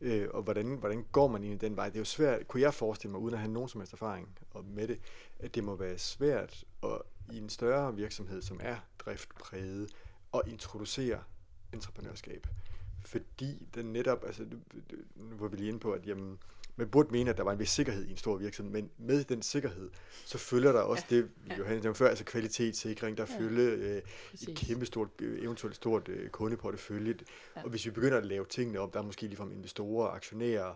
Øh, 0.00 0.28
og 0.34 0.42
hvordan, 0.42 0.76
hvordan 0.76 1.06
går 1.12 1.28
man 1.28 1.44
i 1.44 1.54
den 1.54 1.76
vej? 1.76 1.88
Det 1.88 1.96
er 1.96 2.00
jo 2.00 2.04
svært, 2.04 2.48
kunne 2.48 2.60
jeg 2.60 2.74
forestille 2.74 3.12
mig, 3.12 3.20
uden 3.20 3.34
at 3.34 3.40
have 3.40 3.52
nogen 3.52 3.68
som 3.68 3.80
helst 3.80 3.92
erfaring 3.92 4.38
og 4.50 4.64
med 4.64 4.88
det, 4.88 5.00
at 5.38 5.54
det 5.54 5.64
må 5.64 5.76
være 5.76 5.98
svært 5.98 6.64
at, 6.82 7.02
i 7.32 7.38
en 7.38 7.48
større 7.48 7.94
virksomhed, 7.94 8.42
som 8.42 8.60
er 8.62 8.76
driftpræget, 8.98 9.94
at 10.34 10.40
introducere 10.46 11.22
entreprenørskab. 11.72 12.46
Fordi 13.04 13.68
den 13.74 13.92
netop, 13.92 14.24
altså 14.26 14.46
nu, 15.16 15.36
var 15.36 15.48
vi 15.48 15.56
lige 15.56 15.68
inde 15.68 15.80
på, 15.80 15.92
at 15.92 16.06
jamen, 16.06 16.38
man 16.76 16.88
burde 16.88 17.08
mene, 17.12 17.30
at 17.30 17.36
der 17.36 17.42
var 17.42 17.52
en 17.52 17.58
vis 17.58 17.70
sikkerhed 17.70 18.04
i 18.06 18.10
en 18.10 18.16
stor 18.16 18.36
virksomhed, 18.36 18.72
men 18.72 18.90
med 18.98 19.24
den 19.24 19.42
sikkerhed, 19.42 19.90
så 20.24 20.38
følger 20.38 20.72
der 20.72 20.80
også 20.80 21.04
ja. 21.10 21.16
det, 21.16 21.30
vi 21.44 21.54
jo 21.58 21.64
havde 21.64 21.94
før, 21.94 22.08
altså 22.08 22.24
kvalitetssikring, 22.24 23.16
der 23.16 23.26
Ja. 23.30 23.38
følger 23.40 23.74
øh, 23.78 24.02
et 24.48 24.56
kæmpe 24.56 24.86
stort, 24.86 25.08
øh, 25.22 25.42
eventuelt 25.44 25.76
stort 25.76 26.08
øh, 26.08 26.28
kundeportefølje. 26.28 27.14
Ja. 27.56 27.62
Og 27.62 27.70
hvis 27.70 27.86
vi 27.86 27.90
begynder 27.90 28.18
at 28.18 28.26
lave 28.26 28.44
tingene 28.44 28.78
op, 28.80 28.94
der 28.94 29.00
er 29.00 29.04
måske 29.04 29.22
ligefrem 29.22 29.52
investorer, 29.52 30.08
aktionærer, 30.10 30.74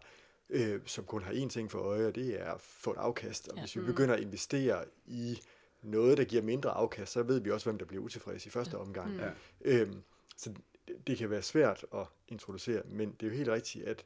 øh, 0.50 0.80
som 0.86 1.04
kun 1.04 1.22
har 1.22 1.32
én 1.32 1.48
ting 1.48 1.70
for 1.70 1.78
øje, 1.78 2.06
og 2.06 2.14
det 2.14 2.40
er 2.40 2.52
at 2.52 2.60
få 2.60 2.90
et 2.90 2.96
afkast. 2.96 3.48
Og 3.48 3.56
Ja. 3.56 3.62
hvis 3.62 3.76
vi 3.76 3.80
begynder 3.82 4.14
at 4.14 4.20
investere 4.20 4.84
i 5.06 5.40
noget, 5.82 6.18
der 6.18 6.24
giver 6.24 6.42
mindre 6.42 6.70
afkast, 6.70 7.12
så 7.12 7.22
ved 7.22 7.40
vi 7.40 7.50
også, 7.50 7.66
hvem 7.66 7.78
der 7.78 7.84
bliver 7.86 8.02
utilfreds 8.02 8.46
i 8.46 8.50
første 8.50 8.78
omgang. 8.78 9.16
Ja. 9.16 9.30
Øhm, 9.64 10.02
så 10.36 10.52
det 11.06 11.18
kan 11.18 11.30
være 11.30 11.42
svært 11.42 11.84
at 11.94 12.06
introducere, 12.28 12.82
men 12.86 13.12
det 13.20 13.26
er 13.26 13.30
jo 13.30 13.36
helt 13.36 13.48
rigtigt, 13.48 13.84
at 13.84 14.04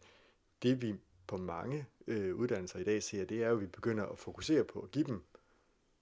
det 0.62 0.82
vi 0.82 0.94
på 1.26 1.36
mange 1.36 1.86
øh, 2.06 2.34
uddannelser 2.34 2.78
i 2.78 2.84
dag 2.84 3.02
ser, 3.02 3.24
det 3.24 3.42
er 3.42 3.48
jo, 3.48 3.54
at 3.54 3.60
vi 3.60 3.66
begynder 3.66 4.06
at 4.06 4.18
fokusere 4.18 4.64
på 4.64 4.80
at 4.80 4.90
give 4.90 5.04
dem, 5.04 5.22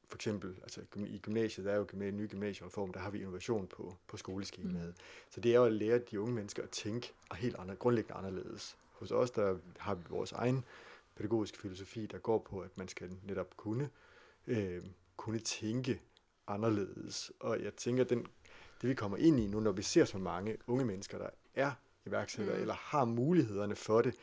for 0.08 0.16
eksempel, 0.16 0.58
altså 0.62 0.80
i 0.96 1.18
gymnasiet, 1.18 1.66
der 1.66 1.72
er 1.72 1.76
jo 1.76 1.86
en 1.92 2.16
ny 2.16 2.30
gymnasiereform, 2.30 2.92
der 2.92 3.00
har 3.00 3.10
vi 3.10 3.18
innovation 3.18 3.66
på, 3.66 3.96
på 4.06 4.16
skoleskemaet. 4.16 4.88
Mm. 4.88 4.94
Så 5.30 5.40
det 5.40 5.52
er 5.52 5.56
jo 5.56 5.64
at 5.64 5.72
lære 5.72 5.98
de 5.98 6.20
unge 6.20 6.34
mennesker 6.34 6.62
at 6.62 6.70
tænke 6.70 7.12
helt 7.34 7.56
andre, 7.56 7.74
grundlæggende 7.74 8.14
anderledes. 8.14 8.76
Hos 8.92 9.10
os, 9.10 9.30
der 9.30 9.56
har 9.78 9.94
vi 9.94 10.02
vores 10.08 10.32
egen 10.32 10.64
pædagogiske 11.14 11.58
filosofi, 11.58 12.06
der 12.06 12.18
går 12.18 12.38
på, 12.38 12.60
at 12.60 12.78
man 12.78 12.88
skal 12.88 13.10
netop 13.22 13.56
kunne, 13.56 13.90
øh, 14.46 14.82
kunne 15.16 15.38
tænke 15.38 16.00
anderledes. 16.46 17.32
Og 17.40 17.62
jeg 17.62 17.74
tænker, 17.74 18.04
den, 18.04 18.26
det 18.80 18.88
vi 18.88 18.94
kommer 18.94 19.16
ind 19.16 19.40
i 19.40 19.46
nu, 19.46 19.60
når 19.60 19.72
vi 19.72 19.82
ser 19.82 20.04
så 20.04 20.18
mange 20.18 20.56
unge 20.66 20.84
mennesker, 20.84 21.18
der 21.18 21.28
er 21.54 21.72
iværksættere, 22.06 22.56
mm. 22.56 22.60
eller 22.60 22.74
har 22.74 23.04
mulighederne 23.04 23.76
for 23.76 24.02
det, 24.02 24.14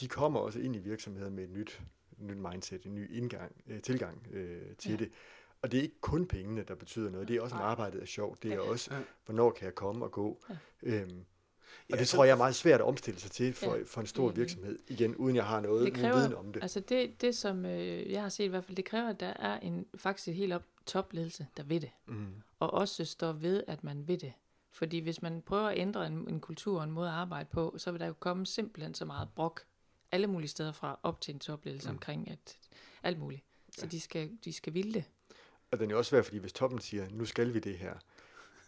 de 0.00 0.08
kommer 0.08 0.40
også 0.40 0.58
ind 0.58 0.76
i 0.76 0.78
virksomheder 0.78 1.30
med 1.30 1.44
et 1.44 1.50
nyt, 1.50 1.80
nyt 2.18 2.36
mindset, 2.36 2.84
en 2.84 2.94
ny 2.94 3.16
indgang, 3.16 3.52
øh, 3.66 3.82
tilgang 3.82 4.26
øh, 4.30 4.62
til 4.78 4.90
Ja. 4.90 4.96
det. 4.96 5.10
Og 5.62 5.72
det 5.72 5.78
er 5.78 5.82
ikke 5.82 6.00
kun 6.00 6.26
pengene, 6.26 6.62
der 6.62 6.74
betyder 6.74 7.10
noget. 7.10 7.28
Det 7.28 7.36
er 7.36 7.40
også, 7.40 7.56
om 7.56 7.62
arbejdet 7.62 8.02
er 8.02 8.06
sjovt. 8.06 8.42
Det 8.42 8.50
er 8.52 8.54
Ja. 8.54 8.60
også, 8.70 8.90
hvornår 9.24 9.50
kan 9.50 9.64
jeg 9.64 9.74
komme 9.74 10.04
og 10.04 10.12
gå. 10.12 10.38
Ja. 10.50 10.54
Øhm, 10.82 11.10
og 11.18 11.90
Ja, 11.90 11.96
det 11.96 12.08
så- 12.08 12.16
tror 12.16 12.24
jeg 12.24 12.32
er 12.32 12.36
meget 12.36 12.54
svært 12.54 12.80
at 12.80 12.86
omstille 12.86 13.20
sig 13.20 13.30
til 13.30 13.52
for, 13.52 13.74
Ja. 13.76 13.82
for 13.86 14.00
en 14.00 14.06
stor 14.06 14.24
Enig. 14.24 14.36
virksomhed, 14.36 14.78
igen, 14.88 15.16
uden 15.16 15.36
jeg 15.36 15.44
har 15.44 15.60
noget 15.60 15.86
Det 15.86 15.94
kræver- 15.94 16.16
viden 16.16 16.34
om 16.34 16.52
det. 16.52 16.62
Altså 16.62 16.80
det, 16.80 17.20
det 17.20 17.36
som 17.36 17.64
øh, 17.66 18.12
jeg 18.12 18.22
har 18.22 18.28
set 18.28 18.44
i 18.44 18.48
hvert 18.48 18.64
fald, 18.64 18.76
det 18.76 18.84
kræver, 18.84 19.08
at 19.08 19.20
der 19.20 19.26
er 19.26 19.58
en 19.60 19.86
faktisk 19.96 20.36
helt 20.36 20.52
op 20.52 20.62
topledelse, 20.86 21.46
der 21.56 21.62
ved 21.62 21.80
det. 21.80 21.90
Mm. 22.06 22.26
Og 22.60 22.70
også 22.74 23.04
står 23.04 23.32
ved, 23.32 23.64
at 23.68 23.84
man 23.84 24.08
ved 24.08 24.18
det. 24.18 24.32
Fordi 24.70 24.98
hvis 24.98 25.22
man 25.22 25.42
prøver 25.42 25.68
at 25.68 25.78
ændre 25.78 26.06
en, 26.06 26.28
en 26.28 26.40
kultur 26.40 26.78
og 26.78 26.84
en 26.84 26.90
måde 26.90 27.08
at 27.08 27.14
arbejde 27.14 27.48
på, 27.52 27.74
så 27.78 27.90
vil 27.90 28.00
der 28.00 28.06
jo 28.06 28.12
komme 28.20 28.46
simpelthen 28.46 28.94
så 28.94 29.04
meget 29.04 29.28
brok 29.36 29.60
alle 30.12 30.26
mulige 30.26 30.48
steder 30.48 30.72
fra 30.72 30.98
op 31.02 31.20
til 31.20 31.34
en 31.34 31.40
topledelse 31.40 31.88
mm. 31.88 31.94
Omkring 31.94 32.30
at, 32.30 32.58
alt 33.02 33.18
muligt. 33.18 33.42
Så 33.72 33.80
Ja. 33.82 33.88
de, 33.90 34.00
skal, 34.00 34.30
de 34.44 34.52
skal 34.52 34.74
ville 34.74 34.92
det. 34.94 35.04
Og 35.70 35.78
den 35.78 35.90
er 35.90 35.94
jo 35.94 35.98
også 35.98 36.08
svær, 36.08 36.22
fordi 36.22 36.38
hvis 36.38 36.52
toppen 36.52 36.80
siger, 36.80 37.06
nu 37.10 37.24
skal 37.24 37.54
vi 37.54 37.58
det 37.58 37.78
her, 37.78 37.94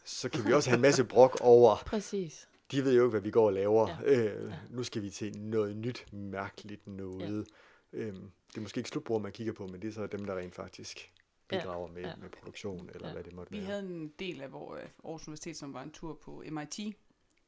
så 0.04 0.28
kan 0.28 0.46
vi 0.46 0.52
også 0.52 0.70
have 0.70 0.76
en 0.76 0.82
masse 0.82 1.04
brok 1.04 1.38
over, 1.40 1.76
Præcis. 1.86 2.48
de 2.70 2.84
ved 2.84 2.94
jo 2.96 3.02
ikke, 3.02 3.10
hvad 3.10 3.20
vi 3.20 3.30
går 3.30 3.46
og 3.46 3.52
laver. 3.52 3.88
Ja. 3.88 4.10
Ja. 4.12 4.34
Øh, 4.34 4.50
Ja. 4.50 4.58
Nu 4.70 4.82
skal 4.84 5.02
vi 5.02 5.10
til 5.10 5.38
noget 5.38 5.76
nyt, 5.76 6.12
mærkeligt 6.12 6.86
noget. 6.86 7.46
Ja. 7.92 7.98
Øhm, 7.98 8.30
det 8.48 8.56
er 8.56 8.60
måske 8.60 8.78
ikke 8.78 8.90
slutbrugere, 8.90 9.22
man 9.22 9.32
kigger 9.32 9.52
på, 9.52 9.66
men 9.66 9.82
det 9.82 9.88
er 9.88 9.92
så 9.92 10.06
dem, 10.06 10.24
der 10.24 10.36
rent 10.38 10.54
faktisk 10.54 11.12
Ja. 11.52 11.58
bidrager 11.58 11.88
med, 11.88 12.02
Ja. 12.02 12.08
ja. 12.08 12.16
med 12.16 12.28
produktion, 12.30 12.88
eller 12.94 13.00
Ja. 13.00 13.06
ja. 13.06 13.12
hvad 13.12 13.24
det 13.24 13.32
måtte 13.32 13.50
Vi 13.52 13.56
være. 13.58 13.66
havde 13.66 13.80
en 13.82 14.12
del 14.18 14.40
af 14.42 14.52
vores 14.52 14.82
Aarhus 15.04 15.28
Universitet, 15.28 15.56
som 15.56 15.72
var 15.74 15.82
en 15.82 15.90
tur 15.90 16.14
på 16.14 16.42
MIT, 16.50 16.78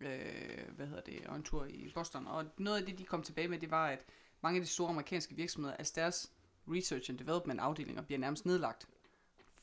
øh, 0.01 0.75
hvad 0.77 0.87
hedder 0.87 1.03
det, 1.03 1.27
og 1.27 1.37
en 1.37 1.43
tur 1.43 1.65
i 1.65 1.93
Boston. 1.95 2.27
Og 2.27 2.45
noget 2.59 2.77
af 2.79 2.87
det, 2.87 2.99
de 2.99 3.05
kom 3.05 3.23
tilbage 3.23 3.49
med, 3.49 3.59
det 3.59 3.71
var, 3.71 3.87
at 3.89 4.05
mange 4.41 4.61
af 4.61 4.65
de 4.67 4.71
store 4.71 4.89
amerikanske 4.89 5.37
virksomheder, 5.37 5.77
altså 5.77 5.93
deres 5.97 6.33
research 6.69 7.11
and 7.11 7.19
development 7.19 7.61
afdelinger, 7.61 8.03
bliver 8.03 8.19
nærmest 8.19 8.47
nedlagt. 8.47 8.89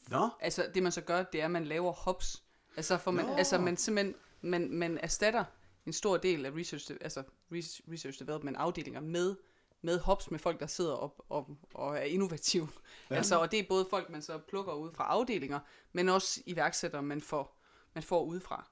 Nå, 0.09 0.29
Altså 0.39 0.71
det 0.73 0.83
man 0.83 0.91
så 0.91 1.01
gør, 1.01 1.23
det 1.23 1.41
er, 1.41 1.45
at 1.45 1.51
man 1.51 1.65
laver 1.65 1.93
hubs. 2.05 2.43
Altså, 2.77 2.97
for 2.97 3.11
man, 3.11 3.25
Nå. 3.25 3.35
altså 3.35 3.57
man 3.57 3.77
simpelthen, 3.77 4.15
man, 4.41 4.69
man 4.71 4.97
erstatter 4.97 5.45
en 5.85 5.93
stor 5.93 6.17
del 6.17 6.45
af 6.45 6.51
research, 6.51 6.91
altså 7.01 7.23
res- 7.51 7.81
research 7.91 8.19
development 8.19 8.57
afdelinger 8.57 9.01
med, 9.01 9.35
med 9.81 9.99
hubs 9.99 10.31
med 10.31 10.39
folk, 10.39 10.59
der 10.59 10.67
sidder 10.67 10.93
op 10.93 11.21
og, 11.29 11.57
og 11.73 11.97
er 11.97 12.01
innovative. 12.01 12.67
Ja. 13.09 13.15
Altså, 13.15 13.39
og 13.39 13.51
det 13.51 13.59
er 13.59 13.63
både 13.69 13.87
folk, 13.89 14.09
man 14.09 14.21
så 14.21 14.37
plukker 14.37 14.73
ud 14.73 14.91
fra 14.93 15.03
afdelinger, 15.03 15.59
men 15.91 16.09
også 16.09 16.41
iværksættere, 16.45 17.03
man 17.03 17.21
får, 17.21 17.59
man 17.93 18.03
får 18.03 18.23
udefra. 18.23 18.69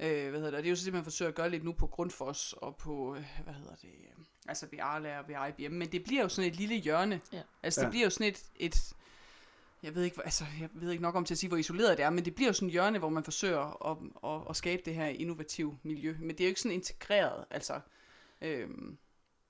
Øh, 0.00 0.30
hvad 0.30 0.40
hedder 0.40 0.50
det? 0.50 0.54
Og 0.58 0.62
det 0.62 0.66
er 0.66 0.70
jo 0.70 0.76
så 0.76 0.84
det, 0.84 0.92
man 0.92 1.04
forsøger 1.04 1.28
at 1.28 1.34
gøre 1.34 1.50
lidt 1.50 1.64
nu 1.64 1.72
på 1.72 1.86
Grundfos 1.86 2.52
og 2.52 2.76
på, 2.76 3.16
øh, 3.16 3.24
hvad 3.44 3.54
hedder 3.54 3.74
det, 3.74 3.88
øh, 3.88 4.24
altså 4.48 4.66
ved 4.70 4.78
Arla 4.82 5.18
og 5.18 5.28
ved 5.28 5.34
IBM. 5.58 5.72
Men 5.74 5.92
det 5.92 6.04
bliver 6.04 6.22
jo 6.22 6.28
sådan 6.28 6.50
et 6.50 6.56
lille 6.56 6.74
hjørne. 6.74 7.20
Ja. 7.32 7.42
Altså 7.62 7.80
det 7.80 7.86
Ja. 7.86 7.90
bliver 7.90 8.04
jo 8.04 8.10
sådan 8.10 8.26
et, 8.26 8.42
et 8.56 8.92
jeg 9.82 9.94
ved 9.94 10.02
ikke, 10.02 10.20
altså, 10.24 10.44
jeg 10.60 10.68
ved 10.72 10.90
ikke 10.90 11.02
nok 11.02 11.14
om 11.14 11.24
til 11.24 11.34
at 11.34 11.38
sige, 11.38 11.48
hvor 11.48 11.56
isoleret 11.56 11.98
det 11.98 12.04
er, 12.04 12.10
men 12.10 12.24
det 12.24 12.34
bliver 12.34 12.48
jo 12.48 12.52
sådan 12.52 12.68
et 12.68 12.72
hjørne, 12.72 12.98
hvor 12.98 13.08
man 13.08 13.24
forsøger 13.24 13.90
at, 13.90 13.98
at, 14.34 14.46
at 14.50 14.56
skabe 14.56 14.82
det 14.84 14.94
her 14.94 15.06
innovative 15.06 15.78
miljø. 15.82 16.16
Men 16.20 16.28
det 16.30 16.40
er 16.40 16.44
jo 16.44 16.48
ikke 16.48 16.60
sådan 16.60 16.74
integreret, 16.74 17.44
altså. 17.50 17.80
Øhm, 18.42 18.98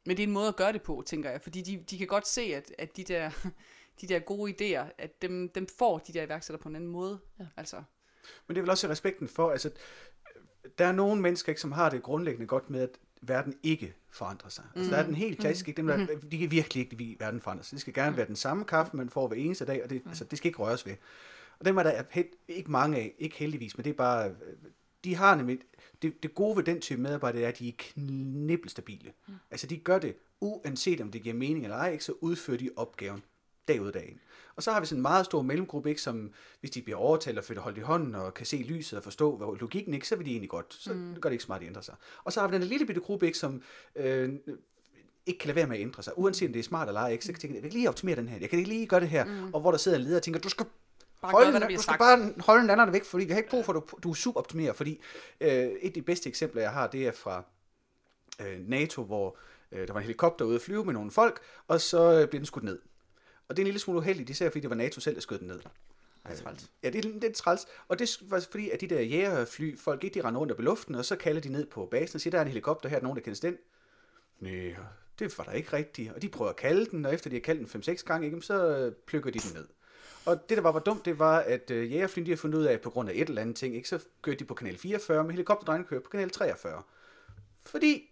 men 0.06 0.16
det 0.16 0.22
er 0.22 0.26
en 0.26 0.32
måde 0.32 0.48
at 0.48 0.56
gøre 0.56 0.72
det 0.72 0.82
på, 0.82 1.02
tænker 1.06 1.30
jeg, 1.30 1.40
fordi 1.42 1.62
de, 1.62 1.84
de 1.90 1.98
kan 1.98 2.06
godt 2.06 2.26
se, 2.28 2.40
at, 2.42 2.74
at 2.78 2.96
de, 2.96 3.04
der, 3.04 3.30
de 4.00 4.06
der 4.06 4.18
gode 4.18 4.52
idéer, 4.52 4.90
at 4.98 5.22
dem, 5.22 5.48
dem 5.48 5.66
får 5.78 5.98
de 5.98 6.12
der 6.12 6.22
iværksættere 6.22 6.62
på 6.62 6.68
en 6.68 6.76
anden 6.76 6.90
måde. 6.90 7.20
Ja. 7.40 7.44
Altså, 7.56 7.76
men 8.46 8.54
det 8.54 8.56
er 8.60 8.62
vel 8.62 8.70
også 8.70 8.88
respekten 8.88 9.28
for, 9.28 9.50
altså, 9.50 9.70
der 10.78 10.86
er 10.86 10.92
nogle 10.92 11.22
mennesker, 11.22 11.48
ikke, 11.48 11.60
som 11.60 11.72
har 11.72 11.90
det 11.90 12.02
grundlæggende 12.02 12.46
godt 12.46 12.70
med, 12.70 12.80
at 12.80 12.90
verden 13.22 13.54
ikke 13.62 13.94
forandrer 14.10 14.48
sig. 14.48 14.64
Altså, 14.76 14.90
der 14.90 14.96
er 14.96 15.06
den 15.06 15.14
helt 15.14 15.38
klassiske, 15.38 15.72
dem 15.72 15.86
der, 15.86 16.06
de 16.30 16.38
kan 16.38 16.50
virkelig 16.50 16.80
ikke 16.80 16.96
lide, 16.96 17.12
at 17.12 17.20
verden 17.20 17.40
forandrer 17.40 17.64
sig. 17.64 17.72
Det 17.72 17.80
skal 17.80 17.94
gerne 17.94 18.16
være 18.16 18.26
den 18.26 18.36
samme 18.36 18.64
kaffe, 18.64 18.96
man 18.96 19.10
får 19.10 19.28
hver 19.28 19.36
eneste 19.36 19.64
dag, 19.64 19.84
og 19.84 19.90
det, 19.90 20.02
altså, 20.06 20.24
det 20.24 20.38
skal 20.38 20.48
ikke 20.48 20.58
røres 20.58 20.86
ved. 20.86 20.94
Og 21.58 21.64
dem 21.64 21.76
er 21.76 21.82
der 21.82 22.02
ikke 22.48 22.70
mange 22.70 22.96
af, 22.96 23.14
ikke 23.18 23.36
heldigvis, 23.36 23.76
men 23.76 23.84
det 23.84 23.90
er 23.90 23.94
bare, 23.94 24.34
de 25.04 25.14
har 25.14 25.34
nemlig, 25.34 25.58
det, 26.02 26.22
det 26.22 26.34
gode 26.34 26.56
ved 26.56 26.64
den 26.64 26.80
type 26.80 27.00
medarbejdere 27.02 27.42
er, 27.42 27.48
at 27.48 27.58
de 27.58 27.68
er 27.68 27.72
knibbelstabile. 27.78 29.12
Mm. 29.28 29.34
Altså 29.50 29.66
de 29.66 29.76
gør 29.76 29.98
det, 29.98 30.16
uanset 30.40 31.00
om 31.00 31.10
det 31.10 31.22
giver 31.22 31.34
mening 31.34 31.64
eller 31.64 31.76
ej, 31.76 31.92
ikke, 31.92 32.04
så 32.04 32.12
udfører 32.20 32.58
de 32.58 32.70
opgaven 32.76 33.22
dag 33.68 33.80
ud 33.80 33.86
og 33.86 33.94
dag 33.94 34.08
ind. 34.08 34.18
Og 34.56 34.62
så 34.62 34.72
har 34.72 34.80
vi 34.80 34.86
sådan 34.86 34.98
en 34.98 35.02
meget 35.02 35.24
stor 35.24 35.42
mellemgruppe, 35.42 35.88
ikke, 35.88 36.02
som 36.02 36.32
hvis 36.60 36.70
de 36.70 36.82
bliver 36.82 36.98
overtalt 36.98 37.38
og 37.38 37.44
føler 37.44 37.60
holdt 37.60 37.78
i 37.78 37.80
hånden 37.80 38.14
og 38.14 38.34
kan 38.34 38.46
se 38.46 38.56
lyset 38.56 38.96
og 38.96 39.02
forstå 39.02 39.36
hvad 39.36 39.58
logikken 39.60 39.94
ikke, 39.94 40.08
så 40.08 40.16
vil 40.16 40.26
de 40.26 40.30
egentlig 40.30 40.50
godt. 40.50 40.74
Så 40.74 40.92
mm. 40.92 41.14
gør 41.20 41.28
det 41.28 41.34
ikke 41.34 41.44
så 41.44 41.48
meget, 41.48 41.60
at 41.60 41.62
de 41.62 41.66
ændrer 41.66 41.82
sig. 41.82 41.94
Og 42.24 42.32
så 42.32 42.40
har 42.40 42.48
vi 42.48 42.54
den 42.54 42.62
lille 42.62 42.86
bitte 42.86 43.00
gruppe, 43.00 43.26
ikke, 43.26 43.38
som 43.38 43.62
øh, 43.96 44.32
ikke 45.26 45.38
kan 45.38 45.48
lade 45.48 45.56
være 45.56 45.66
med 45.66 45.76
at 45.76 45.82
ændre 45.82 46.02
sig, 46.02 46.12
uanset 46.18 46.46
om 46.46 46.52
det 46.52 46.60
er 46.60 46.64
smart 46.64 46.88
eller 46.88 47.00
ej, 47.00 47.10
ikke, 47.10 47.24
så 47.24 47.32
kan 47.32 47.34
jeg 47.34 47.40
tænke, 47.40 47.54
jeg 47.54 47.62
kan 47.62 47.72
lige 47.72 47.88
optimere 47.88 48.16
den 48.16 48.28
her, 48.28 48.38
jeg 48.40 48.50
kan 48.50 48.58
ikke 48.58 48.70
lige 48.70 48.86
gøre 48.86 49.00
det 49.00 49.08
her, 49.08 49.24
mm. 49.24 49.54
og 49.54 49.60
hvor 49.60 49.70
der 49.70 49.78
sidder 49.78 49.98
en 49.98 50.04
leder 50.04 50.16
og 50.16 50.22
tænker, 50.22 50.40
du 50.40 50.48
skal 50.48 50.66
bare 51.22 51.44
gør, 51.44 51.50
hvad 51.50 51.60
du 51.60 51.66
skal 51.66 51.80
sagt. 51.80 51.98
bare 51.98 52.32
holde 52.40 52.62
den 52.62 52.70
anden 52.70 52.92
væk, 52.92 53.04
fordi 53.04 53.24
vi 53.24 53.30
har 53.30 53.38
ikke 53.38 53.50
brug 53.50 53.64
for, 53.64 53.72
at 53.72 53.82
du, 53.90 53.98
du 54.02 54.10
er 54.10 54.14
suboptimerer, 54.14 54.72
fordi 54.72 55.00
øh, 55.40 55.48
et 55.50 55.78
af 55.82 55.92
de 55.92 56.02
bedste 56.02 56.28
eksempler, 56.28 56.62
jeg 56.62 56.70
har, 56.70 56.86
det 56.86 57.06
er 57.06 57.12
fra 57.12 57.44
øh, 58.40 58.68
NATO, 58.68 59.02
hvor 59.02 59.36
øh, 59.72 59.86
der 59.86 59.92
var 59.92 60.00
en 60.00 60.04
helikopter 60.04 60.44
ude 60.44 60.54
at 60.54 60.62
flyve 60.62 60.84
med 60.84 60.94
nogle 60.94 61.10
folk, 61.10 61.40
og 61.68 61.80
så 61.80 62.12
øh, 62.12 62.28
blev 62.28 62.38
den 62.38 62.46
skudt 62.46 62.64
ned. 62.64 62.78
Og 63.48 63.56
det 63.56 63.62
er 63.62 63.64
en 63.64 63.66
lille 63.66 63.80
smule 63.80 63.98
uheldigt, 63.98 64.30
især 64.30 64.48
fordi 64.50 64.60
det 64.60 64.70
var 64.70 64.76
NATO 64.76 65.00
selv, 65.00 65.14
der 65.14 65.20
skød 65.20 65.38
den 65.38 65.46
ned. 65.48 65.60
Ej, 66.24 66.36
træls. 66.36 66.70
Ja, 66.82 66.90
det 66.90 67.04
er 67.04 67.08
lidt- 67.08 67.34
træls. 67.34 67.66
Og 67.88 67.98
det 67.98 68.18
var 68.22 68.40
fordi, 68.50 68.70
at 68.70 68.80
de 68.80 68.86
der 68.86 69.00
jægerfly, 69.00 69.78
folk 69.78 70.04
ikke 70.04 70.20
de 70.20 70.26
render 70.28 70.40
rundt 70.40 70.52
op 70.52 70.60
i 70.60 70.62
luften, 70.62 70.94
og 70.94 71.04
så 71.04 71.16
kalder 71.16 71.40
de 71.40 71.48
ned 71.48 71.66
på 71.66 71.88
basen 71.90 72.16
og 72.16 72.20
siger, 72.20 72.30
der 72.30 72.38
er 72.38 72.42
en 72.42 72.48
helikopter 72.48 72.88
her, 72.88 72.96
er 72.96 73.02
nogen, 73.02 73.16
der 73.16 73.22
kendes 73.22 73.40
den? 73.40 73.56
Nej, 74.40 74.74
det 75.18 75.38
var 75.38 75.44
der 75.44 75.52
ikke 75.52 75.72
rigtigt. 75.72 76.12
Og 76.12 76.22
de 76.22 76.28
prøver 76.28 76.50
at 76.50 76.56
kalde 76.56 76.86
den, 76.86 77.06
og 77.06 77.14
efter 77.14 77.30
de 77.30 77.36
har 77.36 77.40
kaldt 77.40 77.72
den 77.72 77.82
5-6 77.82 78.04
gange, 78.04 78.26
ikke, 78.26 78.42
så 78.42 78.76
øh, 78.76 78.92
plukker 79.06 79.30
de 79.30 79.38
den 79.38 79.50
ned. 79.54 79.66
Og 80.26 80.48
det, 80.48 80.56
der 80.56 80.62
var, 80.62 80.72
var 80.72 80.80
dumt, 80.80 81.04
det 81.04 81.18
var, 81.18 81.38
at 81.38 81.70
øh, 81.70 81.92
jægerflyen, 81.92 82.26
de 82.26 82.30
har 82.30 82.36
fundet 82.36 82.58
ud 82.58 82.64
af, 82.64 82.72
at 82.72 82.80
på 82.80 82.90
grund 82.90 83.08
af 83.08 83.12
et 83.14 83.28
eller 83.28 83.42
andet 83.42 83.56
ting, 83.56 83.76
ikke, 83.76 83.88
så 83.88 84.04
kørte 84.22 84.38
de 84.38 84.44
på 84.44 84.54
kanal 84.54 84.78
44, 84.78 85.24
men 85.24 85.30
helikopterdrejene 85.30 85.84
kører 85.84 86.00
på 86.00 86.10
kanal 86.10 86.30
43. 86.30 86.82
Fordi 87.62 88.10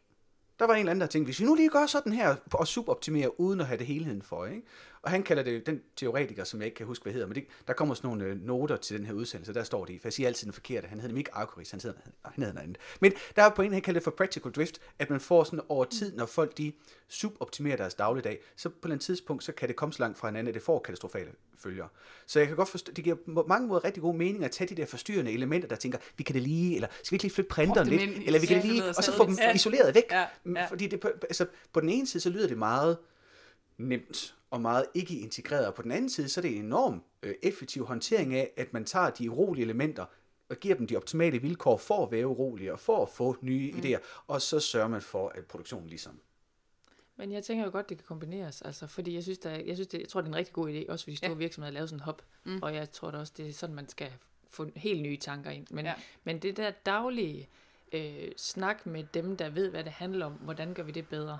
der 0.58 0.66
var 0.66 0.74
en 0.74 0.78
eller 0.80 0.90
anden, 0.90 1.00
der 1.00 1.06
tænkte, 1.06 1.26
hvis 1.26 1.40
vi 1.40 1.44
nu 1.44 1.54
lige 1.54 1.68
gør 1.68 1.86
sådan 1.86 2.12
her, 2.12 2.36
og 2.52 2.66
suboptimerer, 2.68 3.40
uden 3.40 3.60
at 3.60 3.66
have 3.66 3.78
det 3.78 3.86
helheden 3.86 4.22
for, 4.22 4.46
ikke? 4.46 4.62
Og 5.02 5.10
han 5.10 5.22
kalder 5.22 5.42
det, 5.42 5.66
den 5.66 5.82
teoretiker, 5.96 6.44
som 6.44 6.60
jeg 6.60 6.66
ikke 6.66 6.76
kan 6.76 6.86
huske, 6.86 7.02
hvad 7.02 7.12
hedder, 7.12 7.26
men 7.26 7.34
det, 7.34 7.44
der 7.66 7.72
kommer 7.72 7.94
sådan 7.94 8.08
nogle 8.08 8.24
øh, 8.24 8.42
noter 8.42 8.76
til 8.76 8.98
den 8.98 9.06
her 9.06 9.14
udsendelse, 9.14 9.54
der 9.54 9.64
står 9.64 9.84
de, 9.84 9.98
for 9.98 10.08
jeg 10.08 10.12
siger 10.12 10.26
altid 10.26 10.46
den 10.46 10.52
forkerte, 10.52 10.88
han 10.88 11.00
hedder 11.00 11.16
ikke 11.16 11.34
Arcuris, 11.34 11.70
han 11.70 11.80
hedder, 11.80 11.98
han 12.24 12.32
hedder 12.36 12.52
noget 12.52 12.66
andet. 12.66 12.78
Men 13.00 13.12
der 13.36 13.42
er 13.42 13.50
på 13.50 13.62
en, 13.62 13.72
han 13.72 13.82
kalder 13.82 14.00
det 14.00 14.04
for 14.04 14.10
practical 14.10 14.52
drift, 14.52 14.80
at 14.98 15.10
man 15.10 15.20
får 15.20 15.44
sådan 15.44 15.60
over 15.68 15.84
tid, 15.84 16.16
når 16.16 16.26
folk 16.26 16.58
de 16.58 16.72
suboptimerer 17.08 17.76
deres 17.76 17.94
dagligdag, 17.94 18.40
så 18.56 18.68
på 18.68 18.88
et 18.88 19.00
tidspunkt, 19.00 19.44
så 19.44 19.52
kan 19.52 19.68
det 19.68 19.76
komme 19.76 19.92
så 19.92 20.02
langt 20.02 20.18
fra 20.18 20.28
hinanden, 20.28 20.48
at 20.48 20.54
det 20.54 20.62
får 20.62 20.78
katastrofale 20.78 21.30
følger. 21.58 21.86
Så 22.26 22.38
jeg 22.38 22.48
kan 22.48 22.56
godt 22.56 22.68
forstå, 22.68 22.92
det 22.92 23.04
giver 23.04 23.16
på 23.34 23.44
mange 23.48 23.68
måder 23.68 23.84
rigtig 23.84 24.02
god 24.02 24.14
mening 24.14 24.44
at 24.44 24.50
tage 24.50 24.68
de 24.68 24.74
der 24.74 24.86
forstyrrende 24.86 25.32
elementer, 25.32 25.68
der 25.68 25.76
tænker, 25.76 25.98
vi 26.16 26.22
kan 26.22 26.34
det 26.34 26.42
lige, 26.42 26.74
eller 26.74 26.88
skal 27.02 27.10
vi 27.10 27.14
ikke 27.14 27.24
lige 27.24 27.34
flytte 27.34 27.48
printeren 27.48 27.88
lidt, 27.88 28.02
eller 28.26 28.40
vi 28.40 28.46
kan 28.46 28.56
det 28.56 28.64
det 28.64 28.72
lige, 28.72 28.84
og 28.84 29.04
så 29.04 29.12
få 29.12 29.26
dem 29.26 29.36
isoleret 29.54 29.94
væk. 29.94 30.10
Ja, 30.10 30.24
ja. 30.54 30.66
Fordi 30.66 30.86
det, 30.86 31.04
altså, 31.04 31.46
på 31.72 31.80
den 31.80 31.88
ene 31.88 32.06
side, 32.06 32.22
så 32.22 32.30
lyder 32.30 32.48
det 32.48 32.58
meget 32.58 32.98
nemt 33.82 34.34
og 34.50 34.60
meget 34.60 34.86
ikke 34.94 35.18
integreret, 35.20 35.66
og 35.66 35.74
på 35.74 35.82
den 35.82 35.92
anden 35.92 36.10
side, 36.10 36.28
så 36.28 36.40
er 36.40 36.42
det 36.42 36.56
en 36.56 36.64
enorm 36.64 37.02
øh, 37.22 37.34
effektiv 37.42 37.86
håndtering 37.86 38.34
af, 38.34 38.50
at 38.56 38.72
man 38.72 38.84
tager 38.84 39.10
de 39.10 39.30
urolige 39.30 39.64
elementer 39.64 40.04
og 40.48 40.56
giver 40.56 40.74
dem 40.74 40.86
de 40.86 40.96
optimale 40.96 41.38
vilkår 41.38 41.76
for 41.76 42.06
at 42.06 42.12
være 42.12 42.26
urolige 42.26 42.72
og 42.72 42.80
for 42.80 43.02
at 43.02 43.08
få 43.08 43.36
nye 43.40 43.72
mm. 43.72 43.78
idéer, 43.78 43.98
og 44.26 44.42
så 44.42 44.60
sørger 44.60 44.88
man 44.88 45.02
for, 45.02 45.28
at 45.28 45.46
produktionen 45.46 45.88
ligesom 45.88 46.20
Men 47.16 47.32
jeg 47.32 47.44
tænker 47.44 47.64
jo 47.64 47.70
godt, 47.70 47.88
det 47.88 47.98
kan 47.98 48.06
kombineres, 48.06 48.62
altså, 48.62 48.86
fordi 48.86 49.14
jeg 49.14 49.22
synes, 49.22 49.38
der, 49.38 49.50
jeg, 49.50 49.76
synes 49.76 49.86
det, 49.86 50.00
jeg 50.00 50.08
tror, 50.08 50.20
det 50.20 50.28
er 50.28 50.32
en 50.32 50.36
rigtig 50.36 50.54
god 50.54 50.68
idé, 50.70 50.90
også 50.92 51.04
fordi 51.04 51.16
store 51.16 51.30
Ja. 51.30 51.36
virksomheder 51.36 51.72
laver 51.72 51.86
sådan 51.86 51.96
en 51.98 52.04
hop, 52.04 52.22
mm. 52.44 52.58
og 52.62 52.74
jeg 52.74 52.92
tror 52.92 53.10
da 53.10 53.18
også, 53.18 53.32
det 53.36 53.48
er 53.48 53.52
sådan, 53.52 53.76
man 53.76 53.88
skal 53.88 54.12
få 54.50 54.66
helt 54.76 55.02
nye 55.02 55.16
tanker 55.16 55.50
ind. 55.50 55.66
Men, 55.70 55.84
ja. 55.84 55.94
men 56.24 56.38
det 56.38 56.56
der 56.56 56.70
daglige 56.70 57.48
øh, 57.92 58.28
snak 58.36 58.86
med 58.86 59.04
dem, 59.14 59.36
der 59.36 59.50
ved, 59.50 59.70
hvad 59.70 59.84
det 59.84 59.92
handler 59.92 60.26
om, 60.26 60.32
hvordan 60.32 60.74
gør 60.74 60.82
vi 60.82 60.92
det 60.92 61.08
bedre, 61.08 61.38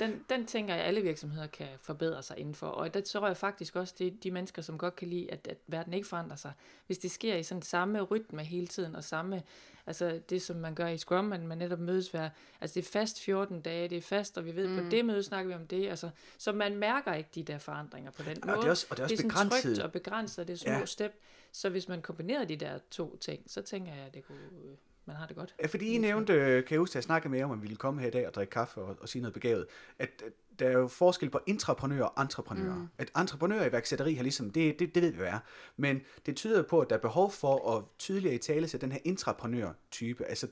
den, 0.00 0.24
den 0.30 0.46
tænker 0.46 0.74
jeg, 0.74 0.84
alle 0.84 1.00
virksomheder 1.02 1.46
kan 1.46 1.66
forbedre 1.80 2.22
sig 2.22 2.38
indenfor. 2.38 2.66
Og 2.66 2.94
der 2.94 3.00
tror 3.00 3.26
jeg 3.26 3.36
faktisk 3.36 3.76
også, 3.76 3.94
det 3.98 4.06
er 4.06 4.10
de 4.22 4.30
mennesker, 4.30 4.62
som 4.62 4.78
godt 4.78 4.96
kan 4.96 5.08
lide, 5.08 5.30
at, 5.32 5.46
at 5.50 5.58
verden 5.66 5.92
ikke 5.94 6.06
forandrer 6.08 6.36
sig. 6.36 6.52
Hvis 6.86 6.98
det 6.98 7.10
sker 7.10 7.34
i 7.36 7.42
sådan 7.42 7.62
samme 7.62 8.00
rytme 8.00 8.44
hele 8.44 8.66
tiden, 8.66 8.94
og 8.96 9.04
samme, 9.04 9.42
altså 9.86 10.20
det 10.30 10.42
som 10.42 10.56
man 10.56 10.74
gør 10.74 10.86
i 10.86 10.98
Scrum, 10.98 11.24
man, 11.24 11.46
man 11.46 11.58
netop 11.58 11.78
mødes 11.80 12.08
hver, 12.08 12.30
altså 12.60 12.74
det 12.74 12.86
er 12.86 12.90
fast 12.90 13.20
14 13.20 13.60
dage, 13.60 13.88
det 13.88 13.98
er 13.98 14.02
fast, 14.02 14.38
og 14.38 14.44
vi 14.44 14.56
ved, 14.56 14.68
mm. 14.68 14.76
på 14.84 14.90
det 14.90 15.04
møde 15.04 15.22
snakker 15.22 15.48
vi 15.48 15.54
om 15.54 15.66
det, 15.66 15.88
altså, 15.88 16.10
så 16.38 16.52
man 16.52 16.76
mærker 16.76 17.14
ikke 17.14 17.30
de 17.34 17.42
der 17.42 17.58
forandringer 17.58 18.10
på 18.10 18.22
den 18.22 18.42
Og 18.42 18.46
måde. 18.48 18.58
det 18.58 18.66
er 18.66 18.70
også- 18.70 18.86
og 18.90 18.96
det 18.96 19.00
er 19.02 19.04
også 19.04 19.16
sådan 19.16 19.28
begrænset. 19.30 19.62
trygt 19.62 19.78
og 19.84 19.92
begrænset, 19.92 20.38
og 20.38 20.46
det 20.48 20.52
er 20.52 20.58
små 20.58 20.70
Ja. 20.72 20.78
ja. 20.78 20.86
step. 20.86 21.14
Så 21.52 21.68
hvis 21.68 21.88
man 21.88 22.02
kombinerer 22.02 22.44
de 22.44 22.56
der 22.56 22.78
to 22.90 23.16
ting, 23.16 23.42
så 23.46 23.62
tænker 23.62 23.94
jeg, 23.94 24.04
at 24.06 24.14
det 24.14 24.24
kunne, 24.26 24.38
øh, 24.64 24.76
man 25.06 25.16
har 25.16 25.26
det 25.26 25.36
godt. 25.36 25.54
Ja, 25.62 25.66
fordi 25.66 25.94
I 25.94 25.98
nævnte, 25.98 26.32
øh, 26.32 26.64
kan 26.64 26.74
jeg 26.74 26.78
huske, 26.78 26.92
at 26.92 26.94
jeg 26.94 27.02
snakkede 27.02 27.30
med 27.30 27.38
jer 27.38 27.46
om, 27.46 27.56
vi 27.56 27.60
ville 27.60 27.76
komme 27.76 28.00
her 28.00 28.08
i 28.08 28.10
dag 28.10 28.26
og 28.26 28.34
drikke 28.34 28.50
kaffe 28.50 28.80
og, 28.80 28.96
og 29.00 29.08
sige 29.08 29.22
noget 29.22 29.34
begavet, 29.34 29.66
at, 29.98 30.22
at 30.26 30.32
der 30.58 30.68
er 30.68 30.72
jo 30.72 30.88
forskel 30.88 31.30
på 31.30 31.40
intraprenører 31.46 32.04
og 32.04 32.22
entreprenører. 32.22 32.74
Mm. 32.74 32.88
At 32.98 33.10
entreprenører 33.16 33.64
i 33.64 33.68
iværksætteri 33.68 34.14
har 34.14 34.22
ligesom, 34.22 34.50
det, 34.50 34.78
det, 34.78 34.94
det 34.94 35.02
ved 35.02 35.10
vi 35.10 35.16
hvad 35.16 35.28
er, 35.28 35.38
men 35.76 36.00
det 36.26 36.36
tyder 36.36 36.62
på, 36.62 36.80
at 36.80 36.90
der 36.90 36.96
er 36.96 37.00
behov 37.00 37.30
for 37.32 37.76
at 37.76 37.84
tydeligere 37.98 38.34
i 38.34 38.38
tale 38.38 38.66
til 38.66 38.80
den 38.80 38.92
her 38.92 38.98
intraprenør-type. 39.04 40.24
Altså, 40.24 40.48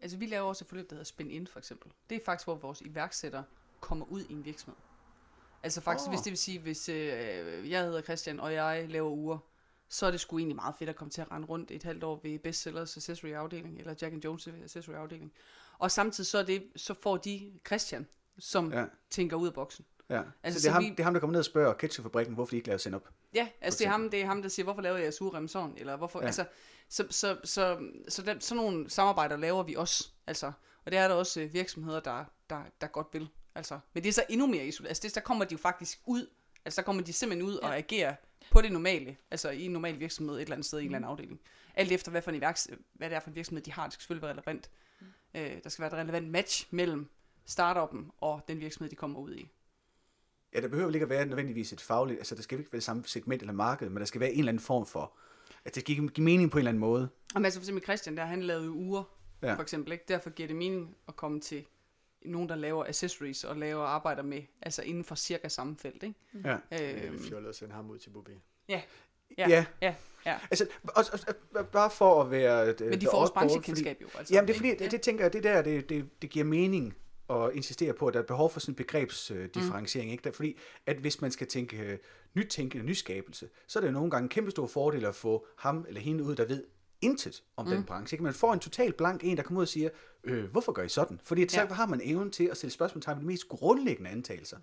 Altså, 0.00 0.16
vi 0.18 0.26
laver 0.26 0.48
også 0.48 0.64
et 0.64 0.68
forløb, 0.68 0.90
der 0.90 0.94
hedder 0.94 1.04
Spin 1.04 1.30
In, 1.30 1.46
for 1.46 1.58
eksempel. 1.58 1.90
Det 2.10 2.16
er 2.16 2.20
faktisk, 2.24 2.46
hvor 2.46 2.54
vores 2.54 2.80
iværksætter 2.80 3.42
kommer 3.80 4.06
ud 4.06 4.24
i 4.28 4.32
en 4.32 4.44
virksomhed. 4.44 4.76
Altså 5.62 5.80
faktisk, 5.80 6.08
oh. 6.08 6.12
hvis 6.12 6.20
det 6.20 6.30
vil 6.30 6.38
sige, 6.38 6.58
hvis 6.58 6.88
øh, 6.88 7.70
jeg 7.70 7.82
hedder 7.82 8.02
Christian, 8.02 8.40
og 8.40 8.52
jeg 8.52 8.86
laver 8.88 9.10
uger, 9.10 9.38
så 9.88 10.06
er 10.06 10.10
det 10.10 10.20
sgu 10.20 10.38
egentlig 10.38 10.56
meget 10.56 10.74
fedt 10.78 10.90
at 10.90 10.96
komme 10.96 11.10
til 11.10 11.20
at 11.20 11.30
rende 11.30 11.46
rundt 11.46 11.70
et 11.70 11.82
halvt 11.82 12.04
år 12.04 12.20
ved 12.22 12.38
Bestsellers 12.38 12.96
Accessory 12.96 13.30
afdeling, 13.30 13.78
eller 13.78 13.94
Jack 14.02 14.12
and 14.14 14.24
Jones 14.24 14.48
Accessory 14.64 14.94
afdeling. 14.94 15.32
Og 15.78 15.90
samtidig 15.90 16.26
så, 16.26 16.38
er 16.38 16.42
det, 16.42 16.62
så 16.76 16.94
får 17.02 17.16
de 17.16 17.52
Christian, 17.66 18.06
som 18.38 18.72
Ja. 18.72 18.84
tænker 19.10 19.36
ud 19.36 19.46
af 19.46 19.54
boksen. 19.54 19.84
ja. 20.10 20.22
Altså, 20.42 20.60
så 20.60 20.64
det, 20.64 20.68
er 20.68 20.70
så 20.70 20.70
ham, 20.70 20.82
vi- 20.82 20.90
det 20.90 21.00
er 21.00 21.04
ham, 21.04 21.12
der 21.14 21.20
kommer 21.20 21.32
ned 21.32 21.38
og 21.38 21.44
spørger 21.44 21.74
ketchupfabrikken, 21.74 22.34
hvorfor 22.34 22.50
de 22.50 22.56
ikke 22.56 22.68
laver 22.68 22.78
send 22.78 22.94
op. 22.94 23.08
Ja, 23.34 23.48
altså 23.60 23.78
det 23.78 23.86
er, 23.86 23.90
ham, 23.90 24.10
det 24.10 24.20
er 24.22 24.26
ham, 24.26 24.42
der 24.42 24.48
siger, 24.48 24.64
hvorfor 24.64 24.82
laver 24.82 24.96
jeg 24.98 25.14
surrem 25.14 25.48
sådan, 25.48 25.72
eller 25.76 25.96
hvorfor, 25.96 26.20
Ja. 26.20 26.26
altså, 26.26 26.44
så, 26.88 27.06
så, 27.10 27.36
så, 27.44 27.78
så 28.08 28.22
der, 28.22 28.34
sådan 28.40 28.62
nogle 28.62 28.90
samarbejder 28.90 29.36
laver 29.36 29.62
vi 29.62 29.74
også, 29.74 30.08
altså, 30.26 30.52
og 30.84 30.92
det 30.92 30.98
er 30.98 31.08
der 31.08 31.14
også 31.14 31.40
øh, 31.40 31.52
virksomheder, 31.52 32.00
der, 32.00 32.24
der, 32.50 32.62
der 32.80 32.86
godt 32.86 33.06
vil, 33.12 33.28
altså, 33.54 33.78
men 33.94 34.02
det 34.02 34.08
er 34.08 34.12
så 34.12 34.24
endnu 34.28 34.46
mere 34.46 34.66
isoleret, 34.66 34.88
altså 34.90 35.02
det, 35.02 35.14
der 35.14 35.20
kommer 35.20 35.44
de 35.44 35.52
jo 35.52 35.58
faktisk 35.58 35.98
ud, 36.06 36.26
altså 36.64 36.80
der 36.80 36.84
kommer 36.84 37.02
de 37.02 37.12
simpelthen 37.12 37.48
ud 37.48 37.58
ja. 37.62 37.68
og 37.68 37.76
agerer 37.76 38.14
på 38.50 38.60
det 38.60 38.72
normale, 38.72 39.16
altså 39.30 39.50
i 39.50 39.64
en 39.64 39.70
normal 39.70 40.00
virksomhed 40.00 40.36
et 40.36 40.42
eller 40.42 40.54
andet 40.54 40.66
sted 40.66 40.78
i 40.78 40.82
en 40.82 40.86
eller 40.86 40.96
anden 40.96 41.10
afdeling, 41.10 41.40
alt 41.74 41.92
efter 41.92 42.10
hvad, 42.10 42.22
for 42.22 42.30
en 42.30 42.36
iværks, 42.36 42.68
hvad 42.92 43.10
det 43.10 43.16
er 43.16 43.20
for 43.20 43.30
en 43.30 43.36
virksomhed, 43.36 43.62
de 43.62 43.72
har, 43.72 43.84
det 43.84 43.92
skal 43.92 44.00
selvfølgelig 44.00 44.22
være 44.22 44.32
relevant, 44.32 44.70
øh, 45.34 45.62
der 45.64 45.70
skal 45.70 45.82
være 45.82 45.92
et 45.92 45.98
relevant 45.98 46.30
match 46.30 46.66
mellem 46.70 47.08
startuppen 47.46 48.10
og 48.20 48.40
den 48.48 48.60
virksomhed, 48.60 48.90
de 48.90 48.96
kommer 48.96 49.18
ud 49.18 49.34
i. 49.34 49.50
Ja, 50.54 50.60
der 50.60 50.68
behøver 50.68 50.92
ikke 50.92 51.04
at 51.04 51.10
være 51.10 51.26
nødvendigvis 51.26 51.72
et 51.72 51.80
fagligt, 51.80 52.18
altså 52.18 52.34
der 52.34 52.42
skal 52.42 52.58
ikke 52.58 52.72
være 52.72 52.78
det 52.78 52.84
samme 52.84 53.04
segment 53.06 53.42
eller 53.42 53.52
marked, 53.52 53.88
men 53.88 53.96
der 53.96 54.04
skal 54.04 54.20
være 54.20 54.32
en 54.32 54.38
eller 54.38 54.52
anden 54.52 54.62
form 54.62 54.86
for, 54.86 55.12
at 55.64 55.74
det 55.74 55.80
skal 55.80 55.94
give 55.94 56.24
mening 56.24 56.50
på 56.50 56.58
en 56.58 56.60
eller 56.60 56.68
anden 56.68 56.80
måde. 56.80 57.08
Og 57.34 57.40
altså 57.44 57.60
for 57.60 57.62
eksempel 57.62 57.84
Christian, 57.84 58.16
der 58.16 58.24
han 58.24 58.42
lavede 58.42 58.70
uger, 58.70 59.02
ja. 59.42 59.54
for 59.54 59.62
eksempel. 59.62 59.92
Ikke? 59.92 60.04
Derfor 60.08 60.30
giver 60.30 60.46
det 60.46 60.56
mening 60.56 60.96
at 61.08 61.16
komme 61.16 61.40
til 61.40 61.66
nogen, 62.26 62.48
der 62.48 62.54
laver 62.56 62.84
accessories 62.84 63.44
og 63.44 63.56
laver 63.56 63.82
arbejder 63.84 64.22
med, 64.22 64.42
altså 64.62 64.82
inden 64.82 65.04
for 65.04 65.14
cirka 65.14 65.48
samme 65.48 65.76
felt. 65.76 66.02
Ikke? 66.02 66.14
Ja. 66.44 66.56
Det 66.70 66.80
er 67.04 67.06
Øhm, 67.06 67.18
fjollet 67.28 67.48
at 67.48 67.56
sende 67.56 67.74
ham 67.74 67.90
ud 67.90 67.98
til 67.98 68.10
Bobé. 68.10 68.32
ja. 68.68 68.82
Ja. 69.38 69.48
Ja, 69.48 69.64
ja, 69.82 69.94
ja. 70.26 70.38
Altså, 70.50 70.66
og, 70.82 71.04
og, 71.12 71.34
og, 71.54 71.66
bare 71.68 71.90
for 71.90 72.22
at 72.22 72.30
være... 72.30 72.66
øh, 72.80 72.90
Men 72.90 73.00
de 73.00 73.06
får 73.10 73.18
også 73.18 73.32
branchekendskab 73.34 74.02
jo. 74.02 74.08
Altså, 74.18 74.34
Jamen, 74.34 74.48
det 74.48 74.54
er 74.54 74.58
fordi, 74.58 74.70
ikke? 74.70 74.84
det, 74.84 74.90
det 74.92 75.00
tænker 75.00 75.24
jeg, 75.24 75.32
det 75.32 75.44
der, 75.44 75.62
det, 75.62 75.88
det, 75.88 76.22
det 76.22 76.30
giver 76.30 76.44
mening 76.44 76.94
at 77.30 77.50
insistere 77.54 77.92
på, 77.92 78.06
at 78.06 78.14
der 78.14 78.20
er 78.20 78.24
behov 78.24 78.50
for 78.50 78.60
sådan 78.60 78.72
en 78.72 78.76
begrebsdifferentiering. 78.76 80.08
Mm. 80.08 80.12
Ikke? 80.12 80.24
Der, 80.24 80.30
fordi, 80.32 80.58
at 80.86 80.96
hvis 80.96 81.20
man 81.20 81.30
skal 81.30 81.46
tænke 81.46 81.76
øh, 81.76 81.98
nytænkende, 82.34 82.84
nyskabelse, 82.84 83.48
så 83.66 83.78
er 83.78 83.80
det 83.80 83.88
jo 83.88 83.92
nogle 83.92 84.10
gange 84.10 84.22
en 84.24 84.28
kæmpe 84.28 84.50
stor 84.50 84.66
fordel 84.66 85.04
at 85.04 85.14
få 85.14 85.46
ham 85.58 85.84
eller 85.88 86.00
hende 86.00 86.24
ud, 86.24 86.34
der 86.36 86.44
ved 86.44 86.64
intet 87.00 87.42
om 87.56 87.64
mm. 87.66 87.70
den 87.72 87.84
branche. 87.84 88.14
Ikke? 88.14 88.24
Man 88.24 88.34
får 88.34 88.52
en 88.52 88.60
total 88.60 88.92
blank 88.92 89.24
en, 89.24 89.36
der 89.36 89.42
kommer 89.42 89.60
ud 89.60 89.64
og 89.64 89.68
siger, 89.68 89.88
øh, 90.24 90.44
hvorfor 90.50 90.72
gør 90.72 90.82
I 90.82 90.88
sådan? 90.88 91.20
Fordi 91.22 91.42
at 91.42 91.52
så 91.52 91.60
Ja. 91.60 91.66
har 91.66 91.86
man 91.86 92.00
evnen 92.04 92.30
til 92.30 92.44
at 92.44 92.56
stille 92.56 92.72
spørgsmålstegn 92.72 93.16
ved 93.16 93.22
de 93.22 93.26
mest 93.26 93.48
grundlæggende 93.48 94.10
antagelser. 94.10 94.58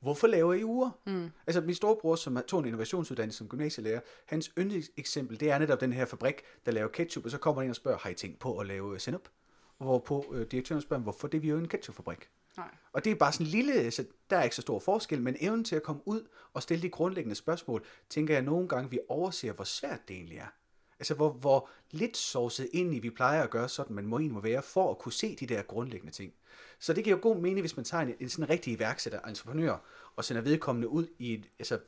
Hvorfor 0.00 0.26
laver 0.26 0.54
I 0.54 0.64
uger? 0.64 0.90
Mm. 1.06 1.30
Altså 1.46 1.60
min 1.60 1.74
storebror, 1.74 2.16
som 2.16 2.38
tog 2.48 2.60
en 2.60 2.66
innovationsuddannelse 2.66 3.38
som 3.38 3.48
gymnasielærer, 3.48 4.00
hans 4.26 4.50
yndlingseksempel, 4.58 5.40
det 5.40 5.50
er 5.50 5.58
netop 5.58 5.80
den 5.80 5.92
her 5.92 6.04
fabrik, 6.04 6.34
der 6.66 6.72
laver 6.72 6.88
ketchup, 6.88 7.24
og 7.24 7.30
så 7.30 7.38
kommer 7.38 7.62
en 7.62 7.70
og 7.70 7.76
spørger, 7.76 7.98
har 7.98 8.10
I 8.10 8.14
tænkt 8.14 8.38
på 8.38 8.58
at 8.58 8.66
lave 8.66 8.98
sennep? 8.98 9.28
Hvorpå 9.78 10.34
øh, 10.34 10.46
direktøren 10.46 10.82
spørger, 10.82 11.02
hvorfor 11.02 11.28
det 11.28 11.38
er 11.38 11.42
vi 11.42 11.48
jo 11.48 11.58
en 11.58 11.68
ketchupfabrik? 11.68 12.28
Nej. 12.56 12.68
Og 12.92 13.04
det 13.04 13.10
er 13.10 13.14
bare 13.16 13.32
sådan 13.32 13.46
en 13.46 13.50
lille, 13.50 13.90
så 13.90 14.04
der 14.30 14.36
er 14.36 14.42
ikke 14.42 14.56
så 14.56 14.62
stor 14.62 14.78
forskel, 14.78 15.22
men 15.22 15.36
evnen 15.40 15.64
til 15.64 15.76
at 15.76 15.82
komme 15.82 16.02
ud 16.04 16.28
og 16.52 16.62
stille 16.62 16.82
de 16.82 16.88
grundlæggende 16.88 17.34
spørgsmål, 17.34 17.84
tænker 18.08 18.34
jeg 18.34 18.42
nogle 18.42 18.68
gange, 18.68 18.90
vi 18.90 18.98
overser, 19.08 19.52
hvor 19.52 19.64
svært 19.64 20.08
det 20.08 20.16
egentlig 20.16 20.38
er. 20.38 20.46
Altså 20.98 21.14
hvor, 21.14 21.30
hvor 21.32 21.68
lidt 21.90 22.16
sovset 22.16 22.68
ind 22.72 22.94
i, 22.94 22.98
vi 22.98 23.10
plejer 23.10 23.42
at 23.42 23.50
gøre 23.50 23.68
sådan, 23.68 23.96
man 23.96 24.06
må 24.06 24.18
egentlig 24.18 24.34
må 24.34 24.40
være, 24.40 24.62
for 24.62 24.90
at 24.90 24.98
kunne 24.98 25.12
se 25.12 25.36
de 25.36 25.46
der 25.46 25.62
grundlæggende 25.62 26.12
ting. 26.12 26.32
Så 26.78 26.92
det 26.92 27.04
giver 27.04 27.16
jo 27.16 27.22
god 27.22 27.36
mening, 27.36 27.60
hvis 27.60 27.76
man 27.76 27.84
tager 27.84 28.02
en, 28.02 28.14
en 28.20 28.28
sådan 28.28 28.50
rigtig 28.50 28.72
iværksætter, 28.72 29.20
entreprenør, 29.20 29.76
og 30.16 30.24
sender 30.24 30.42
vedkommende 30.42 30.88
ud 30.88 31.06
i 31.18 31.34
et, 31.34 31.46
altså 31.58 31.78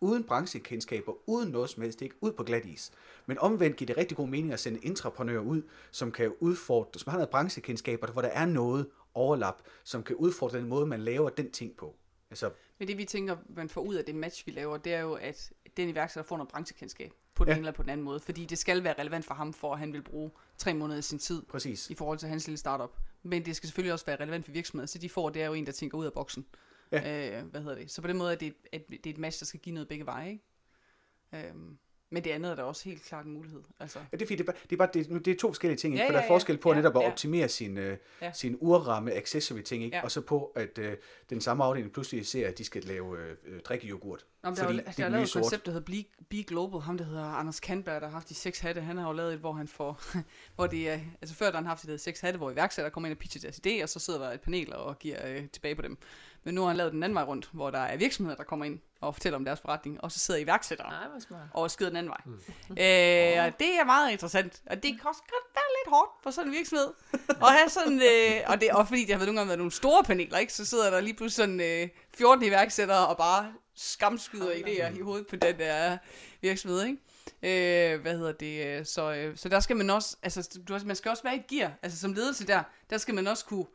uden 0.00 0.24
branchekendskaber, 0.24 1.12
uden 1.26 1.50
noget 1.50 1.70
som 1.70 1.82
helst, 1.82 2.02
ikke 2.02 2.14
ud 2.20 2.32
på 2.32 2.42
glat 2.42 2.66
is. 2.66 2.92
Men 3.26 3.38
omvendt 3.38 3.76
giver 3.76 3.86
det 3.86 3.96
rigtig 3.96 4.16
god 4.16 4.28
mening 4.28 4.52
at 4.52 4.60
sende 4.60 4.86
entreprenører 4.86 5.40
ud, 5.40 5.62
som 5.90 6.12
kan 6.12 6.32
udfordre, 6.40 7.00
som 7.00 7.10
har 7.10 7.18
noget 7.18 7.30
branchekendskaber, 7.30 8.06
hvor 8.06 8.22
der 8.22 8.28
er 8.28 8.46
noget 8.46 8.90
overlap, 9.14 9.62
som 9.84 10.02
kan 10.02 10.16
udfordre 10.16 10.58
den 10.58 10.68
måde, 10.68 10.86
man 10.86 11.00
laver 11.00 11.30
den 11.30 11.50
ting 11.50 11.76
på. 11.76 11.94
Altså, 12.30 12.50
Men 12.78 12.88
det 12.88 12.98
vi 12.98 13.04
tænker, 13.04 13.36
man 13.48 13.68
får 13.68 13.80
ud 13.80 13.94
af 13.94 14.04
det 14.04 14.14
match, 14.14 14.46
vi 14.46 14.52
laver, 14.52 14.76
det 14.76 14.94
er 14.94 15.00
jo, 15.00 15.14
at 15.14 15.52
den 15.76 15.88
iværksætter 15.88 16.28
får 16.28 16.36
noget 16.36 16.48
branchekendskab 16.48 17.12
på 17.34 17.44
den 17.44 17.50
Ja. 17.50 17.54
ene 17.56 17.60
eller 17.60 17.72
på 17.72 17.82
den 17.82 17.90
anden 17.90 18.04
måde. 18.04 18.20
Fordi 18.20 18.44
det 18.44 18.58
skal 18.58 18.84
være 18.84 18.94
relevant 18.98 19.24
for 19.24 19.34
ham, 19.34 19.52
for 19.52 19.72
at 19.72 19.78
han 19.78 19.92
vil 19.92 20.02
bruge 20.02 20.30
tre 20.58 20.74
måneder 20.74 20.96
af 20.96 21.04
sin 21.04 21.18
tid 21.18 21.42
præcis. 21.42 21.90
i 21.90 21.94
forhold 21.94 22.18
til 22.18 22.28
hans 22.28 22.46
lille 22.46 22.58
startup. 22.58 22.90
Men 23.22 23.44
det 23.44 23.56
skal 23.56 23.66
selvfølgelig 23.66 23.92
også 23.92 24.06
være 24.06 24.20
relevant 24.20 24.44
for 24.44 24.52
virksomheden, 24.52 24.88
så 24.88 24.98
de 24.98 25.08
får, 25.08 25.30
det 25.30 25.42
er 25.42 25.46
jo 25.46 25.52
en, 25.52 25.66
der 25.66 25.72
tænker 25.72 25.98
ud 25.98 26.06
af 26.06 26.12
boksen. 26.12 26.46
Ja. 26.92 27.38
Øh, 27.40 27.46
hvad 27.46 27.60
hedder 27.62 27.76
det? 27.76 27.90
Så 27.90 28.02
på 28.02 28.08
den 28.08 28.16
måde 28.16 28.32
er 28.32 28.36
det, 28.36 28.46
et, 28.48 28.54
at 28.72 28.88
det 28.90 29.06
er 29.06 29.10
et 29.10 29.18
match, 29.18 29.40
der 29.40 29.46
skal 29.46 29.60
give 29.60 29.74
noget 29.74 29.88
begge 29.88 30.06
veje. 30.06 30.30
Ikke? 30.30 31.48
Øhm, 31.50 31.78
Men 32.14 32.24
det 32.24 32.30
andet 32.30 32.50
er 32.50 32.54
da 32.56 32.62
også 32.62 32.84
helt 32.88 33.02
klart 33.02 33.24
en 33.26 33.32
mulighed. 33.32 33.60
Altså, 33.80 33.98
Ja, 33.98 34.04
det 34.16 34.22
er, 34.22 34.26
fordi, 34.26 34.34
det, 34.36 34.40
er 34.48 34.52
bare, 34.52 34.56
det, 34.62 34.72
er 34.72 34.76
bare, 34.76 34.88
det, 34.94 35.10
er- 35.10 35.18
det 35.18 35.28
er 35.34 35.36
to 35.40 35.48
forskellige 35.48 35.78
ting, 35.78 35.94
ikke? 35.94 36.02
Ja, 36.02 36.08
for 36.08 36.12
der 36.12 36.18
ja, 36.18 36.22
er 36.24 36.26
ja. 36.28 36.34
forskel 36.34 36.58
på 36.58 36.70
Ja, 36.72 36.76
netop 36.76 36.96
at 36.96 37.02
ja. 37.02 37.06
optimere 37.10 37.48
sin, 37.48 37.78
øh, 37.78 37.96
Ja. 38.22 38.32
sin 38.32 38.56
urramme 38.60 39.12
accessory 39.12 39.60
ting, 39.62 39.84
ikke? 39.84 39.96
Ja. 39.96 40.02
og 40.04 40.10
så 40.10 40.20
på, 40.20 40.52
at 40.56 40.78
øh, 40.78 40.96
den 41.30 41.40
samme 41.40 41.64
afdeling 41.64 41.92
pludselig 41.92 42.26
ser, 42.26 42.48
at 42.48 42.58
de 42.58 42.64
skal 42.64 42.82
lave 42.84 43.18
øh, 43.18 43.36
øh, 43.46 43.60
drikkejoghurt. 43.60 44.26
Nå, 44.42 44.50
men 44.50 44.56
der 44.56 44.62
er 44.62 44.66
fordi 44.66 44.78
jo, 44.78 44.84
det 44.84 44.88
er 44.88 44.92
der 44.96 45.04
er 45.04 45.08
lavet 45.08 45.22
et 45.22 45.28
sort. 45.28 45.42
koncept, 45.42 45.66
der 45.66 45.72
hedder 45.72 45.86
Be, 45.86 46.24
Be 46.30 46.42
Global. 46.42 46.80
Ham, 46.80 46.98
der 46.98 47.04
hedder 47.04 47.24
Anders 47.24 47.60
Kandberg, 47.60 48.00
der 48.00 48.06
har 48.06 48.12
haft 48.14 48.28
de 48.28 48.34
seks 48.34 48.60
hatte. 48.60 48.80
Han 48.80 48.96
har 48.98 49.06
jo 49.06 49.12
lavet 49.12 49.32
et, 49.34 49.38
hvor 49.40 49.52
han 49.52 49.68
får... 49.68 50.00
hvor 50.56 50.66
det 50.66 50.90
er, 50.90 50.98
altså 51.22 51.34
før 51.36 51.46
der 51.46 51.52
har 51.52 51.58
han 51.58 51.66
haft 51.66 51.80
det, 51.80 51.86
der 51.86 51.92
hedder 51.92 52.02
seks 52.02 52.20
hatte, 52.20 52.38
hvor 52.38 52.50
iværksættere 52.50 52.90
kommer 52.90 53.08
ind 53.08 53.16
og 53.16 53.18
pitcher 53.20 53.40
deres 53.40 53.60
idé, 53.66 53.82
og 53.82 53.88
så 53.88 53.98
sidder 53.98 54.18
der 54.24 54.30
et 54.32 54.40
panel 54.40 54.72
og 54.74 54.98
giver 54.98 55.26
øh, 55.28 55.48
tilbage 55.48 55.74
på 55.74 55.82
dem. 55.82 55.98
Men 56.44 56.54
nu 56.54 56.60
har 56.60 56.68
han 56.68 56.76
lavet 56.76 56.92
den 56.92 57.02
anden 57.02 57.14
vej 57.14 57.22
rundt, 57.24 57.48
hvor 57.52 57.70
der 57.70 57.78
er 57.78 57.96
virksomheder, 57.96 58.36
der 58.36 58.44
kommer 58.44 58.64
ind 58.64 58.80
og 59.00 59.14
fortæller 59.14 59.36
om 59.36 59.44
deres 59.44 59.60
forretning, 59.60 60.04
og 60.04 60.12
så 60.12 60.18
sidder 60.18 60.40
iværksættere 60.40 61.20
smart. 61.20 61.48
og 61.54 61.70
skider 61.70 61.90
den 61.90 61.96
anden 61.96 62.10
vej. 62.10 62.20
Mm. 62.24 62.32
Øh, 62.70 63.44
og 63.46 63.58
det 63.60 63.78
er 63.80 63.84
meget 63.84 64.12
interessant, 64.12 64.62
og 64.66 64.76
det 64.76 64.90
kan 65.00 65.08
også 65.08 65.20
godt 65.20 65.54
være 65.54 65.64
lidt 65.84 65.90
hårdt 65.94 66.10
for 66.22 66.30
sådan 66.30 66.48
en 66.48 66.54
virksomhed. 66.56 66.88
at 67.28 67.52
have 67.58 67.68
sådan, 67.68 68.02
øh, 68.02 68.40
og 68.46 68.60
det 68.60 68.68
er 68.70 68.74
også 68.74 68.88
fordi, 68.88 69.04
det 69.04 69.14
har 69.14 69.18
nogle 69.18 69.38
gange 69.38 69.48
været 69.48 69.58
nogle 69.58 69.72
store 69.72 70.04
paneler, 70.04 70.38
ikke? 70.38 70.52
så 70.52 70.64
sidder 70.64 70.90
der 70.90 71.00
lige 71.00 71.14
pludselig 71.14 71.44
sådan 71.44 71.60
øh, 71.60 71.88
14 72.16 72.44
iværksættere 72.44 73.06
og 73.06 73.16
bare 73.16 73.52
skamskyder 73.74 74.50
idéer 74.50 74.98
i 74.98 75.00
hovedet 75.00 75.26
på 75.26 75.36
den 75.36 75.58
der 75.58 75.98
virksomhed. 76.40 76.82
Ikke? 76.84 77.94
Øh, 77.94 78.00
hvad 78.00 78.16
hedder 78.18 78.32
det? 78.32 78.66
øh, 78.66 78.86
Så, 78.86 79.12
øh, 79.12 79.36
så 79.36 79.48
der 79.48 79.60
skal 79.60 79.76
man 79.76 79.90
også, 79.90 80.16
altså 80.22 80.58
du, 80.68 80.78
man 80.84 80.96
skal 80.96 81.10
også 81.10 81.22
være 81.22 81.34
i 81.36 81.38
et 81.38 81.46
gear, 81.46 81.72
altså 81.82 81.98
som 81.98 82.12
ledelse 82.12 82.46
der, 82.46 82.62
der 82.90 82.98
skal 82.98 83.14
man 83.14 83.26
også 83.26 83.44
kunne, 83.44 83.66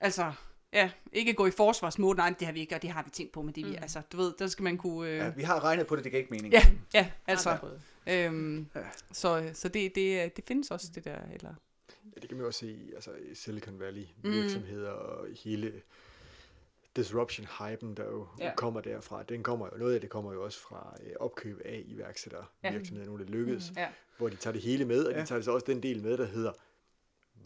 altså 0.00 0.32
Ja, 0.72 0.90
ikke 1.12 1.34
gå 1.34 1.46
i 1.46 1.50
forsvarsmode, 1.50 2.16
nej, 2.16 2.34
det 2.38 2.46
har 2.46 2.52
vi 2.52 2.60
ikke, 2.60 2.74
og 2.74 2.82
det 2.82 2.90
har 2.90 3.02
vi 3.02 3.10
tænkt 3.10 3.32
på, 3.32 3.42
men 3.42 3.54
det 3.54 3.64
vi, 3.66 3.70
mm. 3.70 3.76
altså, 3.82 4.02
du 4.12 4.16
ved, 4.16 4.32
der 4.38 4.46
skal 4.46 4.62
man 4.62 4.78
kunne... 4.78 5.10
Øh, 5.10 5.16
Ja, 5.16 5.28
vi 5.28 5.42
har 5.42 5.64
regnet 5.64 5.86
på 5.86 5.96
det, 5.96 6.04
det 6.04 6.12
gav 6.12 6.18
ikke 6.18 6.30
mening. 6.30 6.52
ja, 6.54 6.62
ja, 6.94 7.10
altså, 7.26 7.56
prøvet. 7.60 7.82
øhm, 8.06 8.66
så, 9.12 9.50
så 9.54 9.68
det, 9.68 9.94
det, 9.94 10.36
det 10.36 10.44
findes 10.44 10.70
også, 10.70 10.90
det 10.94 11.04
der, 11.04 11.18
eller... 11.34 11.54
Ja, 12.16 12.20
det 12.20 12.28
kan 12.28 12.38
man 12.38 12.46
også 12.46 12.60
se 12.60 12.66
i 12.72 12.92
altså, 12.94 13.10
i 13.30 13.34
Silicon 13.34 13.80
Valley 13.80 14.04
virksomheder 14.22 14.92
mm. 14.92 14.98
og 14.98 15.26
hele 15.44 15.72
disruption-hypen, 16.96 17.94
der 17.96 18.04
jo 18.04 18.26
Ja. 18.38 18.44
ja. 18.46 18.54
kommer 18.56 18.80
derfra. 18.80 19.22
Den 19.22 19.42
kommer 19.42 19.68
jo, 19.72 19.78
noget 19.78 19.94
af 19.94 20.00
det 20.00 20.10
kommer 20.10 20.32
jo 20.32 20.44
også 20.44 20.60
fra 20.60 20.96
øh, 21.06 21.12
opkøb 21.20 21.60
af 21.64 21.82
iværksættere 21.86 22.44
Ja. 22.64 22.72
virksomheder, 22.72 23.06
nogle 23.06 23.24
der 23.24 23.30
lykkes, 23.30 23.72
Ja. 23.76 23.88
hvor 24.18 24.28
de 24.28 24.36
tager 24.36 24.52
det 24.52 24.62
hele 24.62 24.84
med, 24.84 25.04
og 25.04 25.12
Ja. 25.12 25.20
de 25.20 25.26
tager 25.26 25.40
så 25.42 25.50
også 25.52 25.66
den 25.66 25.82
del 25.82 26.02
med, 26.02 26.18
der 26.18 26.26
hedder, 26.26 26.52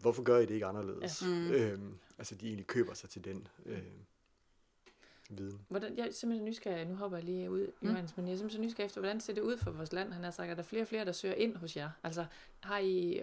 hvorfor 0.01 0.23
gør 0.23 0.39
I 0.39 0.47
det 0.47 0.51
ikke 0.55 0.66
anderledes? 0.66 1.23
Ja. 1.23 1.27
Mm. 1.29 1.51
Øhm, 1.53 1.95
altså 2.23 2.35
de 2.35 2.47
egentlig 2.47 2.66
køber 2.66 2.95
sig 2.95 3.11
til 3.11 3.25
den 3.25 3.49
øh, 3.66 3.83
viden. 5.31 5.61
Hvordan, 5.68 5.97
jeg 5.99 6.07
er 6.07 6.12
simpelthen 6.12 6.49
nysgerrig, 6.49 6.87
nu 6.87 6.95
hopper 6.95 7.18
jeg 7.18 7.25
lige 7.25 7.51
ud, 7.51 7.73
Mm. 7.81 7.89
Johannes, 7.89 8.16
men 8.16 8.27
jeg 8.27 8.33
er 8.33 8.37
simpelthen 8.37 8.64
nysgerrig 8.66 8.87
efter, 8.87 9.01
hvordan 9.01 9.20
ser 9.20 9.33
det 9.35 9.41
ud 9.41 9.59
for 9.59 9.70
vores 9.70 9.93
land? 9.93 10.12
Han 10.12 10.25
har 10.25 10.31
sagt, 10.31 10.51
at 10.51 10.57
der 10.57 10.62
er 10.62 10.66
flere 10.66 10.83
og 10.83 10.89
flere, 10.89 11.05
der 11.05 11.12
søger 11.12 11.35
ind 11.35 11.57
hos 11.57 11.77
jer. 11.77 11.91
Altså, 12.03 12.27
har 12.61 12.79
I 12.79 13.23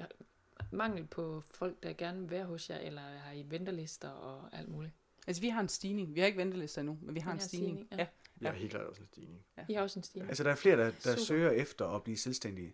mangel 0.72 1.06
på 1.08 1.42
folk, 1.42 1.84
der 1.84 1.94
gerne 1.94 2.20
vil 2.22 2.30
være 2.30 2.46
hos 2.46 2.70
jer, 2.70 2.78
eller 2.78 3.02
har 3.02 3.32
I 3.32 3.46
ventelister 3.50 4.10
og 4.10 4.50
alt 4.54 4.70
muligt? 4.70 4.94
Altså, 5.28 5.42
vi 5.42 5.50
har 5.50 5.62
en 5.62 5.70
stigning. 5.70 6.16
Vi 6.16 6.20
har 6.20 6.28
ikke 6.28 6.38
ventelister 6.38 6.82
endnu, 6.82 6.98
men 7.02 7.16
vi 7.16 7.20
har 7.20 7.32
I 7.32 7.34
en 7.34 7.40
har 7.40 7.48
stigning. 7.48 7.76
stigning, 7.78 7.92
ja. 7.92 7.98
ja. 7.98 8.08
Vi 8.36 8.46
har 8.46 8.54
helt 8.54 8.72
klart 8.72 8.86
også 8.86 9.02
en 9.02 9.08
stigning. 9.08 9.46
I 9.70 9.74
har 9.74 9.82
også 9.82 10.00
en 10.00 10.04
stigning. 10.04 10.30
Altså, 10.30 10.44
der 10.44 10.52
er 10.52 10.56
flere, 10.56 10.78
der, 10.78 10.86
der 10.86 10.92
Super. 11.00 11.16
søger 11.26 11.52
efter 11.52 11.88
at 11.88 12.04
blive 12.04 12.18
selvstændige. 12.18 12.74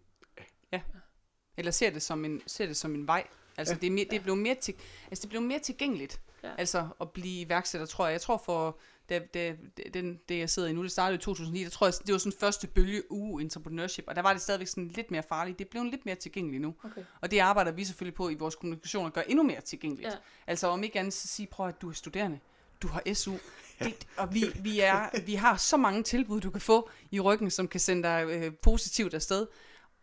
Eller 1.57 1.71
ser 1.71 1.89
det 1.89 2.01
som 2.01 2.25
en, 2.25 2.41
ser 2.47 2.65
det 2.65 2.77
som 2.77 2.95
en 2.95 3.07
vej. 3.07 3.27
Altså, 3.57 3.73
Ja. 3.73 3.79
det, 3.79 3.87
er 3.87 3.91
mere, 3.91 4.05
det, 4.09 4.15
er 4.19 4.23
blevet 4.23 4.39
mere 4.39 4.55
til, 4.55 4.73
altså, 5.11 5.21
det 5.21 5.29
blev 5.29 5.41
mere 5.41 5.59
tilgængeligt. 5.59 6.19
Ja. 6.43 6.49
Altså, 6.57 6.87
at 7.01 7.09
blive 7.11 7.41
iværksætter, 7.41 7.87
tror 7.87 8.05
jeg. 8.05 8.11
Jeg 8.13 8.21
tror 8.21 8.41
for, 8.45 8.77
da, 9.09 9.19
da, 9.33 9.55
den, 9.93 10.19
det 10.29 10.39
jeg 10.39 10.49
sidder 10.49 10.69
i 10.69 10.73
nu, 10.73 10.83
det 10.83 10.91
startede 10.91 11.15
i 11.15 11.21
2009, 11.21 11.63
der 11.63 11.69
tror 11.69 11.87
jeg, 11.87 11.93
det 12.05 12.11
var 12.13 12.17
sådan 12.17 12.39
første 12.39 12.67
bølge 12.67 13.11
uge 13.11 13.41
entrepreneurship, 13.41 14.03
og 14.07 14.15
der 14.15 14.21
var 14.21 14.33
det 14.33 14.41
stadigvæk 14.41 14.67
sådan 14.67 14.87
lidt 14.87 15.11
mere 15.11 15.23
farligt. 15.29 15.59
Det 15.59 15.67
blev 15.67 15.83
lidt 15.83 16.05
mere 16.05 16.15
tilgængeligt 16.15 16.61
nu. 16.61 16.75
Okay. 16.83 17.03
Og 17.21 17.31
det 17.31 17.39
arbejder 17.39 17.71
vi 17.71 17.83
selvfølgelig 17.83 18.15
på 18.15 18.29
i 18.29 18.33
vores 18.35 18.55
kommunikation 18.55 19.05
at 19.07 19.13
gøre 19.13 19.29
endnu 19.29 19.43
mere 19.43 19.61
tilgængeligt. 19.61 20.09
Ja. 20.09 20.15
Altså 20.47 20.67
om 20.67 20.83
ikke 20.83 20.99
andet 20.99 21.13
så 21.13 21.27
sige, 21.27 21.47
prøv 21.47 21.67
at 21.67 21.81
du 21.81 21.89
er 21.89 21.93
studerende, 21.93 22.39
du 22.81 22.87
har 22.87 23.13
SU, 23.13 23.33
det, 23.79 24.07
og 24.17 24.33
vi, 24.33 24.45
vi, 24.59 24.79
er, 24.79 25.21
vi 25.25 25.35
har 25.35 25.57
så 25.57 25.77
mange 25.77 26.03
tilbud, 26.03 26.41
du 26.41 26.49
kan 26.49 26.61
få 26.61 26.89
i 27.11 27.19
ryggen, 27.19 27.51
som 27.51 27.67
kan 27.67 27.79
sende 27.79 28.03
dig 28.03 28.25
øh, 28.29 28.53
positivt 28.53 29.13
afsted. 29.13 29.47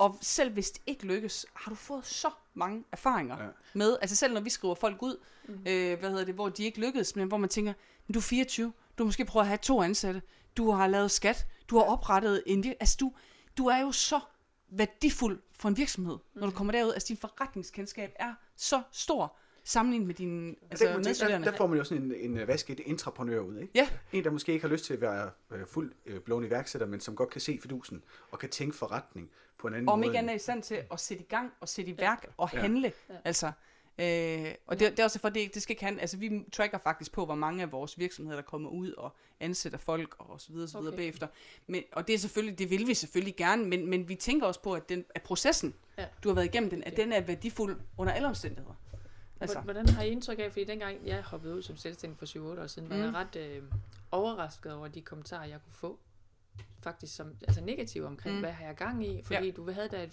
Og 0.03 0.19
selv 0.21 0.53
hvis 0.53 0.71
det 0.71 0.83
ikke 0.87 1.07
lykkes, 1.07 1.47
har 1.55 1.71
du 1.71 1.75
fået 1.75 2.07
så 2.07 2.31
mange 2.55 2.85
erfaringer 2.93 3.43
Ja. 3.43 3.49
med, 3.75 3.97
altså 4.01 4.17
selv 4.17 4.35
når 4.35 4.41
vi 4.41 4.51
skriver 4.51 4.75
folk 4.75 5.03
ud, 5.03 5.17
mm. 5.49 5.55
øh, 5.55 5.99
hvad 5.99 6.11
hedder 6.11 6.25
det, 6.25 6.35
hvor 6.35 6.49
de 6.49 6.65
ikke 6.65 6.81
lykkedes, 6.81 7.17
men 7.17 7.29
hvor 7.29 7.37
man 7.37 7.49
tænker, 7.49 7.73
du 8.15 8.19
er 8.19 8.23
24, 8.23 8.73
du 8.99 9.05
måske 9.05 9.25
prøvet 9.25 9.45
at 9.45 9.49
have 9.49 9.59
to 9.59 9.83
ansatte, 9.83 10.23
du 10.57 10.71
har 10.71 10.87
lavet 10.87 11.11
skat, 11.11 11.47
du 11.69 11.77
har 11.79 11.85
oprettet 11.85 12.43
en 12.47 12.75
altså 12.81 12.97
du, 13.01 13.13
du 13.59 13.67
er 13.67 13.79
jo 13.79 13.93
så 13.93 14.21
værdifuld 14.71 15.43
for 15.53 15.69
en 15.69 15.77
virksomhed, 15.77 16.15
mm. 16.35 16.41
når 16.41 16.47
du 16.47 16.53
kommer 16.57 16.73
derud. 16.73 16.93
Altså 16.93 17.09
din 17.09 17.17
forretningskendskab 17.17 18.13
er 18.17 18.35
så 18.57 18.83
stor, 18.93 19.37
sammenlignet 19.65 20.07
med 20.07 20.15
dine 20.15 20.55
Altså, 20.71 20.85
der, 20.85 20.91
kan 20.91 20.99
man 20.99 21.05
tænke, 21.05 21.05
der, 21.05 21.09
medstuderende. 21.09 21.47
der 21.51 21.57
får 21.57 21.67
man 21.67 21.79
jo 21.79 21.85
sådan 21.85 22.03
en, 22.05 22.15
en 22.15 22.37
øh, 22.39 22.49
vasket 22.49 22.81
intraprenør 22.81 23.41
ud, 23.41 23.59
ikke? 23.59 23.73
Ja, 23.75 23.89
En, 24.13 24.25
der 24.25 24.31
måske 24.31 24.53
ikke 24.53 24.67
har 24.67 24.73
lyst 24.73 24.85
til 24.85 24.95
at 24.95 25.01
være 25.01 25.31
øh, 25.51 25.67
fuld 25.67 25.93
øh, 26.07 26.21
blåen 26.21 26.45
iværksætter, 26.45 26.87
men 26.87 27.01
som 27.01 27.17
godt 27.17 27.31
kan 27.31 27.41
se 27.41 27.59
fidusen 27.63 28.03
og 28.31 28.39
kan 28.39 28.49
tænke 28.49 28.77
forretning 28.77 29.31
på 29.59 29.67
en 29.69 29.75
anden 29.75 29.89
og 29.89 29.93
om 29.93 29.99
måde. 29.99 30.07
ikke 30.07 30.19
end- 30.19 30.19
andet 30.19 30.33
er 30.33 30.37
i 30.37 30.39
stand 30.39 30.63
til 30.63 30.79
at 30.93 31.01
sætte 31.01 31.23
i 31.23 31.27
gang 31.27 31.53
og 31.61 31.69
sætte 31.69 31.91
i 31.91 31.99
værk 31.99 32.27
og 32.37 32.49
handle. 32.49 32.93
Ja. 33.09 33.15
Altså, 33.25 33.47
øh, 33.99 34.55
og 34.67 34.81
det, 34.81 34.91
det 34.91 34.99
er 34.99 35.05
også 35.05 35.19
for, 35.19 35.29
det, 35.29 35.55
det 35.55 35.63
skal 35.63 35.73
ikke 35.73 35.85
handle, 35.85 36.01
altså 36.01 36.17
vi 36.17 36.45
tracker 36.53 36.79
faktisk 36.79 37.13
på, 37.13 37.25
hvor 37.25 37.35
mange 37.35 37.63
af 37.63 37.73
vores 37.73 37.99
virksomheder, 37.99 38.37
der 38.37 38.43
kommer 38.43 38.71
ud 38.71 38.93
og 38.93 39.17
ansætter 39.41 39.79
folk 39.79 40.15
og 40.19 40.41
så 40.41 40.53
videre, 40.53 40.69
så 40.69 40.79
videre 40.79 40.93
Okay. 40.93 41.03
bagefter. 41.03 41.27
Men, 41.67 41.83
og 41.93 42.07
det 42.09 42.15
er 42.15 42.19
selvfølgelig, 42.19 42.59
det 42.59 42.71
vil 42.71 42.87
vi 42.87 42.95
selvfølgelig 42.95 43.37
gerne, 43.37 43.65
men, 43.65 43.87
men 43.91 44.09
vi 44.09 44.15
tænker 44.15 44.47
også 44.47 44.63
på, 44.63 44.73
at, 44.73 44.89
den, 44.89 45.05
at 45.15 45.23
processen, 45.23 45.75
Ja. 45.99 46.05
du 46.25 46.29
har 46.29 46.35
været 46.35 46.47
igennem 46.47 46.71
den, 46.71 46.85
at 46.85 46.97
den 46.97 47.13
er 47.13 47.21
værdifuld 47.21 47.77
under 47.99 48.13
alle 48.13 48.29
omstændigheder. 48.29 48.75
Altså. 49.43 49.61
Hvordan 49.61 49.89
har 49.89 50.03
I 50.03 50.09
indtryk 50.11 50.39
af, 50.39 50.53
fordi 50.53 50.65
dengang 50.65 51.07
jeg 51.07 51.23
hoppede 51.23 51.55
ud 51.55 51.63
som 51.63 51.77
selvstændig 51.77 52.19
for 52.19 52.27
7-8 52.57 52.61
år 52.63 52.67
siden, 52.67 52.91
var 52.91 52.97
Mm. 52.97 53.03
jeg 53.03 53.15
ret 53.15 53.37
øh, 53.37 53.63
overrasket 54.11 54.73
over 54.75 54.89
de 54.89 55.01
kommentarer, 55.03 55.45
jeg 55.47 55.59
kunne 55.65 55.75
få. 55.75 55.99
Faktisk 56.83 57.17
som, 57.17 57.35
altså 57.49 57.61
negative 57.61 58.07
omkring, 58.07 58.33
mm. 58.35 58.39
Mm. 58.39 58.43
hvad 58.45 58.53
har 58.53 58.67
jeg 58.67 58.75
gang 58.77 59.07
i? 59.07 59.23
Fordi 59.23 59.47
Ja. 59.47 59.51
du 59.51 59.71
havde 59.73 59.89
da 59.89 60.03
et 60.03 60.13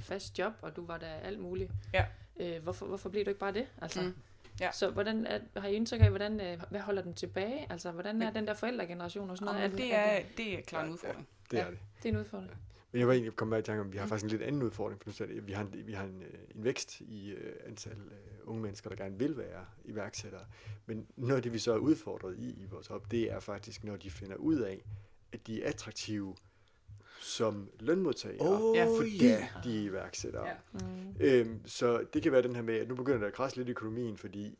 fast 0.00 0.38
job, 0.38 0.52
og 0.62 0.76
du 0.76 0.86
var 0.86 0.98
der 0.98 1.06
alt 1.06 1.38
muligt. 1.38 1.70
Ja. 1.94 2.04
Øh, 2.40 2.62
hvorfor, 2.62 2.86
hvorfor 2.86 3.08
blev 3.08 3.24
du 3.24 3.30
ikke 3.30 3.40
bare 3.40 3.52
det? 3.52 3.66
Altså, 3.82 4.02
Mm. 4.02 4.14
Ja. 4.60 4.72
Så 4.72 4.90
hvordan 4.90 5.26
er, 5.26 5.38
har 5.60 5.68
I 5.68 5.74
indtryk 5.74 6.00
af, 6.00 6.08
hvordan, 6.10 6.40
øh, 6.40 6.62
hvad 6.70 6.80
holder 6.80 7.02
den 7.02 7.14
tilbage? 7.14 7.66
Altså, 7.70 7.90
hvordan 7.90 8.22
er 8.22 8.30
den 8.30 8.46
der 8.46 8.54
forældregeneration 8.54 9.30
og 9.30 9.36
sådan 9.38 9.54
noget? 9.54 9.70
men 9.70 9.70
den- 9.70 9.78
det 9.88 9.94
er, 9.94 10.20
det 10.36 10.58
er 10.58 10.62
klart 10.62 10.82
en 10.84 10.88
Ja, 10.88 10.92
udfordring. 10.94 11.28
Det 11.50 11.56
Ja. 11.56 11.62
er 11.62 11.70
det. 11.70 11.78
det 12.02 12.08
er 12.08 12.12
en 12.12 12.16
udfordring. 12.20 12.50
Men 12.92 12.98
jeg 12.98 13.06
var 13.08 13.14
egentlig 13.14 13.36
kommet 13.36 13.50
med 13.56 13.58
i 13.58 13.66
tanke 13.66 13.80
om, 13.80 13.86
at 13.86 13.92
vi 13.92 13.98
har 13.98 14.06
faktisk 14.06 14.24
en 14.24 14.30
lidt 14.30 14.42
anden 14.42 14.62
udfordring, 14.62 15.00
for 15.02 15.08
nu 15.08 15.12
sagde 15.12 15.34
det, 15.34 15.46
vi 15.46 15.52
har 15.52 15.62
en, 15.62 15.86
vi 15.86 15.92
har 15.92 16.04
en, 16.04 16.22
øh, 16.22 16.38
en 16.56 16.64
vækst 16.64 17.00
i 17.00 17.30
øh, 17.30 17.52
antal 17.66 17.92
øh, 17.92 18.48
unge 18.48 18.62
mennesker, 18.62 18.90
der 18.90 18.96
gerne 18.96 19.18
vil 19.18 19.36
være 19.36 19.64
iværksættere. 19.84 20.44
Men 20.86 21.06
noget 21.16 21.36
af 21.36 21.42
det, 21.42 21.52
vi 21.52 21.58
så 21.58 21.72
er 21.72 21.78
udfordret 21.78 22.38
i 22.38 22.50
i 22.50 22.66
vores 22.70 22.90
op, 22.90 23.10
det 23.10 23.32
er 23.32 23.40
faktisk, 23.40 23.84
når 23.84 23.96
de 23.96 24.10
finder 24.10 24.36
ud 24.36 24.58
af, 24.58 24.84
at 25.32 25.46
de 25.46 25.62
er 25.62 25.68
attraktive 25.68 26.36
som 27.20 27.68
lønmodtagere, 27.80 28.40
Åh, 28.40 28.76
Ja, 28.76 28.86
fordi 28.98 29.26
ja. 29.26 29.48
de 29.64 29.78
er 29.78 29.82
iværksættere. 29.82 30.46
Ja. 30.46 30.54
Mm. 30.72 31.14
Øhm, 31.20 31.60
så 31.66 32.04
det 32.14 32.22
kan 32.22 32.32
være 32.32 32.42
den 32.42 32.54
her 32.54 32.62
med, 32.62 32.74
at 32.74 32.88
nu 32.88 32.94
begynder 32.94 33.18
der 33.18 33.26
at 33.26 33.32
krasse 33.32 33.56
lidt 33.56 33.68
i 33.68 33.70
økonomien, 33.70 34.16
fordi 34.16 34.58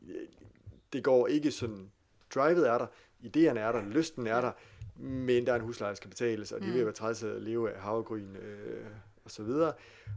det 0.92 1.04
går 1.04 1.26
ikke 1.26 1.50
sådan, 1.50 1.90
drivet 2.34 2.68
er 2.68 2.78
der, 2.78 2.86
idéerne 3.24 3.58
er 3.58 3.72
der, 3.72 3.84
lysten 3.88 4.26
er 4.26 4.40
der, 4.40 4.52
men 4.96 5.46
der 5.46 5.52
er 5.52 5.56
en 5.56 5.62
husleje, 5.62 5.90
der 5.90 5.94
skal 5.96 6.10
betales, 6.10 6.52
og 6.52 6.60
de 6.60 6.66
er 6.66 6.70
ved 6.72 6.80
at 6.80 6.86
være 6.86 6.94
træls 6.94 7.22
at 7.22 7.42
leve 7.42 7.70
af 7.72 7.80
havregryn 7.80 8.36
øh, 8.36 8.86
og 9.24 9.30
så 9.30 9.42
videre. 9.42 9.72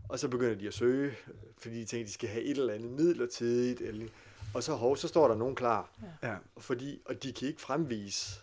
Og 0.09 0.19
så 0.19 0.27
begynder 0.27 0.55
de 0.55 0.67
at 0.67 0.73
søge, 0.73 1.13
fordi 1.57 1.79
de 1.79 1.85
tænker, 1.85 2.03
at 2.03 2.07
de 2.07 2.13
skal 2.13 2.29
have 2.29 2.43
et 2.43 2.57
eller 2.57 2.73
andet 2.73 2.91
midlertidigt, 2.91 3.81
eller, 3.81 4.07
og 4.53 4.63
så, 4.63 4.73
hov, 4.75 4.97
så 4.97 5.07
står 5.07 5.27
der 5.27 5.35
nogen 5.35 5.55
klar, 5.55 5.89
Ja. 6.23 6.35
fordi, 6.57 7.01
og 7.05 7.23
de 7.23 7.33
kan 7.33 7.47
ikke 7.47 7.61
fremvise 7.61 8.39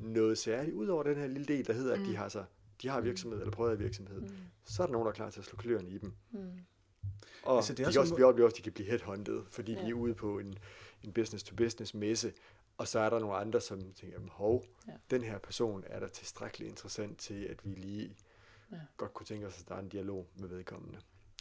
noget 0.00 0.38
særligt, 0.38 0.74
ud 0.76 0.86
over 0.88 1.02
den 1.02 1.16
her 1.16 1.26
lille 1.26 1.44
del, 1.46 1.66
der 1.66 1.72
hedder, 1.72 1.94
at 1.94 2.00
de 2.00 2.16
har, 2.16 2.28
så, 2.28 2.44
de 2.82 2.88
har 2.88 3.00
virksomhed, 3.00 3.38
eller 3.40 3.52
prøvet 3.52 3.78
virksomhed, 3.80 4.20
Mm. 4.20 4.28
så 4.64 4.82
er 4.82 4.86
der 4.86 4.92
nogen, 4.92 5.06
der 5.06 5.10
er 5.12 5.16
klar 5.16 5.30
til 5.30 5.40
at 5.40 5.46
slå 5.46 5.56
kløerne 5.56 5.88
i 5.90 5.98
dem. 5.98 6.12
Mm. 6.32 6.38
Og 7.42 7.56
altså, 7.56 7.72
det 7.72 7.78
det 7.78 7.86
er 7.86 7.90
de 7.90 8.00
også 8.00 8.14
vi 8.14 8.22
oplever 8.22 8.46
også, 8.48 8.54
at 8.54 8.56
de 8.58 8.62
kan 8.62 8.72
blive 8.72 8.88
headhunted, 8.88 9.40
fordi 9.50 9.72
ja. 9.72 9.78
Ja. 9.78 9.84
de 9.84 9.90
er 9.90 9.94
ude 9.94 10.14
på 10.14 10.38
en, 10.38 10.58
en 11.02 11.12
business-to-business 11.12 11.94
messe, 11.94 12.32
og 12.78 12.88
så 12.88 12.98
er 12.98 13.10
der 13.10 13.18
nogle 13.18 13.36
andre, 13.36 13.60
som 13.60 13.80
tænker, 13.80 14.16
"Jamen, 14.16 14.28
hov, 14.28 14.64
Ja. 14.86 14.92
ja. 14.92 14.96
den 15.10 15.22
her 15.22 15.38
person 15.38 15.84
er 15.86 16.00
der 16.00 16.08
tilstrækkeligt 16.08 16.70
interessant 16.70 17.18
til, 17.18 17.44
at 17.44 17.64
vi 17.64 17.70
lige 17.74 18.16
Ja. 18.70 18.76
ja. 18.76 18.82
godt 18.96 19.14
kunne 19.14 19.26
tænke 19.26 19.46
os 19.46 19.54
at 19.54 19.60
starte 19.60 19.82
en 19.82 19.88
dialog 19.88 20.26
med 20.36 20.48
vedkommende. 20.48 20.98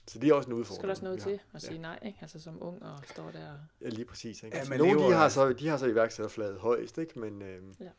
Så 0.07 0.19
det 0.19 0.29
er 0.29 0.33
også 0.33 0.49
en 0.49 0.53
udfordring. 0.53 0.75
skal 0.79 0.87
der 0.87 0.93
også 0.93 1.03
noget 1.03 1.21
til 1.21 1.39
at 1.53 1.61
sige 1.61 1.77
nej, 1.77 1.99
ikke? 2.01 2.17
Altså 2.21 2.39
som 2.39 2.63
ung 2.63 2.83
og 2.83 2.99
står 3.13 3.31
der. 3.31 3.53
Ja, 3.81 3.89
lige 3.89 4.05
præcis. 4.05 4.43
Ikke? 4.43 4.55
Ja, 4.55 4.59
Altså, 4.59 4.69
man 4.69 4.79
nogle 4.79 4.93
lever- 4.99 5.07
de 5.09 5.13
har, 5.15 5.29
så, 5.29 5.53
de 5.53 5.67
har 5.67 5.77
så 5.77 5.85
iværksætterflaget 5.85 6.59
højst, 6.59 6.97
ikke? 6.97 7.19
men 7.19 7.41
øhm, 7.41 7.75
Ja. 7.79 7.89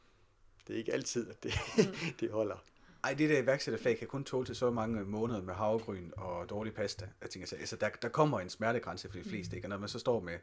det 0.67 0.75
er 0.75 0.79
ikke 0.79 0.93
altid, 0.93 1.31
at 1.31 1.43
det, 1.43 1.53
Mm. 1.77 1.83
det 2.21 2.31
holder. 2.31 2.57
Ej, 3.05 3.15
det 3.15 3.31
der 3.31 3.39
iværksætterfag 3.43 3.99
kan 3.99 4.09
kun 4.09 4.25
tåle 4.25 4.47
til 4.47 4.57
så 4.57 4.71
mange 4.71 5.05
måneder 5.05 5.43
med 5.43 5.55
havregryn 5.55 6.11
og 6.17 6.49
dårlig 6.51 6.75
pasta. 6.75 7.09
Jeg 7.21 7.31
tænker, 7.31 7.47
så, 7.49 7.57
altså, 7.57 7.77
der, 7.77 7.89
der 8.03 8.09
kommer 8.09 8.41
en 8.41 8.49
smertegrænse 8.51 9.09
for 9.11 9.19
de 9.19 9.25
fleste, 9.25 9.57
ikke? 9.57 9.67
Og 9.67 9.71
når 9.71 9.79
man 9.79 9.89
så 9.89 9.99
står 9.99 10.21
med 10.21 10.39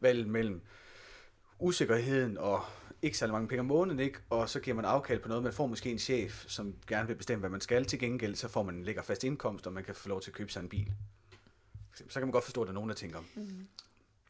valget 0.00 0.26
mellem 0.28 0.62
usikkerheden 1.58 2.38
og 2.38 2.64
ikke 3.02 3.18
særlig 3.18 3.32
mange 3.32 3.48
penge 3.48 3.60
om 3.60 3.66
måneden, 3.66 4.00
ikke? 4.00 4.18
og 4.30 4.48
så 4.48 4.60
giver 4.60 4.76
man 4.76 4.84
afkald 4.84 5.20
på 5.20 5.28
noget. 5.28 5.42
Man 5.42 5.52
får 5.52 5.66
måske 5.66 5.90
en 5.90 5.98
chef, 5.98 6.44
som 6.48 6.74
gerne 6.86 7.08
vil 7.08 7.14
bestemme, 7.14 7.40
hvad 7.40 7.50
man 7.50 7.60
skal. 7.60 7.84
Til 7.84 7.98
gengæld 7.98 8.34
så 8.34 8.48
får 8.48 8.62
man 8.62 8.74
en 8.74 8.84
lækker 8.84 9.02
fast 9.02 9.24
indkomst, 9.24 9.66
og 9.66 9.72
man 9.72 9.84
kan 9.84 9.94
få 9.94 10.08
lov 10.08 10.20
til 10.20 10.30
at 10.30 10.34
købe 10.34 10.52
sig 10.52 10.60
en 10.60 10.68
bil. 10.68 10.92
Så 11.94 12.04
kan 12.12 12.22
man 12.22 12.30
godt 12.30 12.44
forstå, 12.44 12.62
at 12.62 12.66
der 12.66 12.72
er 12.72 12.74
nogen, 12.74 12.88
der 12.88 12.96
tænker, 12.96 13.20
mm. 13.34 13.66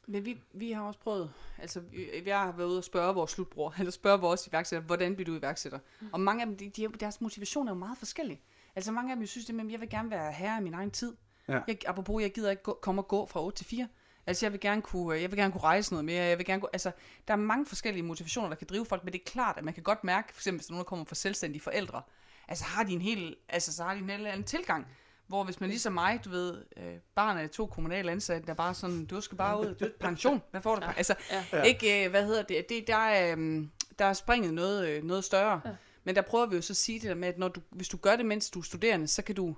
Men 0.07 0.25
vi, 0.25 0.41
vi 0.53 0.73
har 0.73 0.83
også 0.83 1.01
prøvet, 1.01 1.33
altså 1.59 1.83
jeg 2.27 2.39
har 2.39 2.53
været 2.53 2.69
ude 2.69 2.79
og 2.79 2.85
spørge 2.85 3.15
vores 3.15 3.31
slutbror, 3.31 3.75
eller 3.79 3.91
spørge 3.91 4.21
vores 4.21 4.47
iværksætter, 4.47 4.87
hvordan 4.87 5.15
bliver 5.15 5.27
du 5.27 5.39
iværksætter? 5.39 5.79
Mm. 6.01 6.07
Og 6.13 6.21
mange 6.21 6.43
af 6.43 6.47
dem, 6.47 6.57
de, 6.57 6.71
de, 6.71 6.89
deres 7.01 7.21
motivation 7.21 7.69
er 7.69 7.73
jo 7.73 7.79
meget 7.79 7.99
forskellig. 7.99 8.43
Altså 8.77 8.93
mange 8.93 9.13
af 9.13 9.17
dem 9.17 9.27
synes, 9.27 9.51
at 9.51 9.71
jeg 9.71 9.81
vil 9.81 9.91
gerne 9.91 10.11
være 10.11 10.33
herre 10.33 10.61
i 10.61 10.63
min 10.63 10.75
egen 10.75 10.91
tid. 10.91 11.17
Ja. 11.49 11.61
Jeg, 11.69 11.79
apropos, 11.87 12.23
jeg 12.23 12.33
gider 12.33 12.51
ikke 12.51 12.63
gå, 12.63 12.79
komme 12.83 13.03
og 13.03 13.09
gå 13.09 13.27
fra 13.27 13.45
8 13.45 13.57
til 13.57 13.67
4. 13.67 13.89
Altså 14.27 14.47
jeg 14.47 14.53
vil 14.53 14.61
gerne 14.61 14.83
kunne, 14.83 15.21
jeg 15.21 15.31
vil 15.31 15.39
gerne 15.39 15.53
kunne 15.53 15.63
rejse 15.63 15.93
noget 15.93 16.05
mere. 16.05 16.25
Jeg 16.25 16.39
vil 16.39 16.47
gerne 16.47 16.61
kunne, 16.61 16.71
altså 16.73 16.91
der 17.29 17.35
er 17.35 17.39
mange 17.39 17.67
forskellige 17.67 18.03
motivationer, 18.03 18.49
der 18.49 18.57
kan 18.57 18.67
drive 18.71 18.87
folk, 18.87 19.05
men 19.05 19.13
det 19.13 19.21
er 19.21 19.25
klart, 19.25 19.59
at 19.59 19.65
man 19.65 19.75
kan 19.75 19.83
godt 19.83 20.05
mærke, 20.05 20.35
for 20.35 20.41
eksempel 20.41 20.59
hvis 20.59 20.67
der 20.67 20.73
er 20.73 20.75
nogen, 20.75 20.85
der 20.85 20.89
kommer 20.89 21.05
fra 21.05 21.15
selvstændige 21.15 21.63
forældre, 21.63 22.03
altså 22.49 22.65
har 22.65 22.83
de 22.83 22.93
en 22.93 23.03
helt, 23.03 23.39
altså 23.49 23.73
så 23.73 23.85
har 23.85 23.95
de 23.95 24.01
en 24.01 24.11
helt 24.11 24.27
anden 24.27 24.45
tilgang. 24.45 24.87
Hvor 25.27 25.45
hvis 25.45 25.61
man 25.61 25.69
ligesom 25.71 25.93
mig, 25.93 26.21
du 26.25 26.31
ved, 26.31 26.65
øh, 26.77 26.95
barn 27.15 27.39
af 27.39 27.51
to 27.51 27.67
kommunale 27.67 28.13
ansatte, 28.13 28.47
der 28.47 28.55
bare 28.55 28.75
sådan, 28.75 29.07
du 29.07 29.21
skal 29.21 29.39
bare 29.39 29.61
ud, 29.61 29.75
du 29.75 29.89
pension, 30.01 30.43
hvad 30.51 30.61
får 30.61 30.77
du? 30.77 30.85
Ja. 30.85 30.93
Altså, 30.97 31.15
ja. 31.53 31.63
ikke, 31.63 32.05
øh, 32.05 32.11
hvad 32.11 32.27
hedder 32.27 32.43
det, 32.43 32.69
det 32.69 32.87
der, 32.87 32.97
er, 32.97 33.37
øh, 33.39 33.67
der 33.99 34.05
er 34.05 34.13
springet 34.13 34.55
noget, 34.55 34.89
øh, 34.89 35.03
noget 35.03 35.25
større. 35.25 35.61
Ja. 35.65 35.71
Men 36.05 36.17
der 36.17 36.23
prøver 36.23 36.47
vi 36.47 36.57
jo 36.57 36.63
så 36.63 36.73
at 36.73 36.77
sige 36.77 37.01
det 37.01 37.09
der 37.09 37.15
med, 37.15 37.29
at 37.29 37.39
når 37.39 37.49
du, 37.49 37.61
hvis 37.71 37.89
du 37.89 37.97
gør 37.97 38.17
det, 38.17 38.27
mens 38.27 38.51
du 38.51 38.59
er 38.59 38.63
studerende, 38.63 39.09
så 39.09 39.23
kan 39.23 39.35
du, 39.35 39.57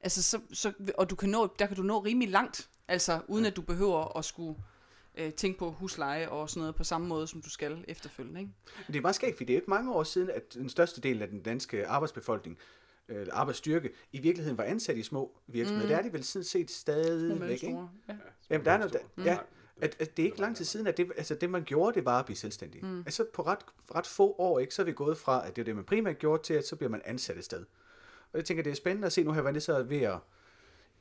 altså 0.00 0.22
så, 0.22 0.40
så, 0.52 0.72
og 0.98 1.10
du 1.10 1.16
kan 1.16 1.28
nå, 1.28 1.54
der 1.58 1.66
kan 1.66 1.76
du 1.76 1.82
nå 1.82 1.98
rimelig 1.98 2.28
langt, 2.28 2.68
altså 2.88 3.20
uden 3.28 3.44
at 3.46 3.56
du 3.56 3.62
behøver 3.62 4.18
at 4.18 4.24
skulle 4.24 4.58
øh, 5.14 5.32
tænke 5.32 5.58
på 5.58 5.70
husleje 5.70 6.28
og 6.28 6.50
sådan 6.50 6.60
noget 6.60 6.74
på 6.74 6.84
samme 6.84 7.06
måde, 7.06 7.26
som 7.26 7.42
du 7.42 7.50
skal 7.50 7.84
efterfølgende. 7.88 8.40
Ikke? 8.40 8.52
Det 8.86 8.96
er 8.96 9.00
meget 9.00 9.14
skægt, 9.14 9.36
fordi 9.36 9.44
det 9.44 9.52
er 9.52 9.58
ikke 9.58 9.70
mange 9.70 9.92
år 9.92 10.02
siden, 10.02 10.30
at 10.30 10.54
den 10.54 10.68
største 10.68 11.00
del 11.00 11.22
af 11.22 11.28
den 11.28 11.42
danske 11.42 11.86
arbejdsbefolkning 11.86 12.58
øh, 13.08 13.26
arbejdsstyrke, 13.32 13.90
i 14.12 14.20
virkeligheden 14.20 14.58
var 14.58 14.64
ansat 14.64 14.96
i 14.96 15.02
små 15.02 15.38
virksomheder. 15.46 15.86
Mm. 15.86 15.88
Det 15.88 15.98
er 15.98 16.02
de 16.02 16.12
vel 16.12 16.24
sådan 16.24 16.44
set 16.44 16.70
stadigvæk, 16.70 17.62
ikke? 17.62 17.78
Ja. 18.08 18.14
Jamen, 18.50 18.64
der 18.64 18.72
er 18.72 18.78
noget, 18.78 18.92
der, 18.92 19.24
ja, 19.24 19.38
at, 19.80 19.96
at 19.98 20.16
det 20.16 20.22
er 20.22 20.26
ikke 20.26 20.40
lang 20.40 20.56
tid 20.56 20.64
siden, 20.64 20.86
at 20.86 20.96
det, 20.96 21.12
altså 21.16 21.34
det 21.34 21.50
man 21.50 21.64
gjorde, 21.64 21.94
det 21.94 22.04
var 22.04 22.18
at 22.18 22.24
blive 22.24 22.36
selvstændig. 22.36 22.84
Mm. 22.84 23.00
Altså 23.00 23.26
på 23.34 23.42
ret, 23.42 23.58
ret 23.94 24.06
få 24.06 24.34
år, 24.38 24.58
ikke, 24.58 24.74
så 24.74 24.82
er 24.82 24.86
vi 24.86 24.92
gået 24.92 25.18
fra, 25.18 25.46
at 25.46 25.56
det 25.56 25.62
er 25.62 25.64
det, 25.64 25.76
man 25.76 25.84
primært 25.84 26.18
gjorde, 26.18 26.42
til 26.42 26.54
at 26.54 26.66
så 26.66 26.76
bliver 26.76 26.90
man 26.90 27.02
ansat 27.04 27.36
et 27.36 27.44
sted. 27.44 27.64
Og 28.32 28.38
jeg 28.38 28.44
tænker, 28.44 28.62
det 28.62 28.70
er 28.70 28.74
spændende 28.74 29.06
at 29.06 29.12
se 29.12 29.22
nu 29.22 29.32
her, 29.32 29.40
hvordan 29.40 29.54
det 29.54 29.62
så 29.62 29.74
er 29.76 29.82
ved 29.82 30.02
at, 30.02 30.18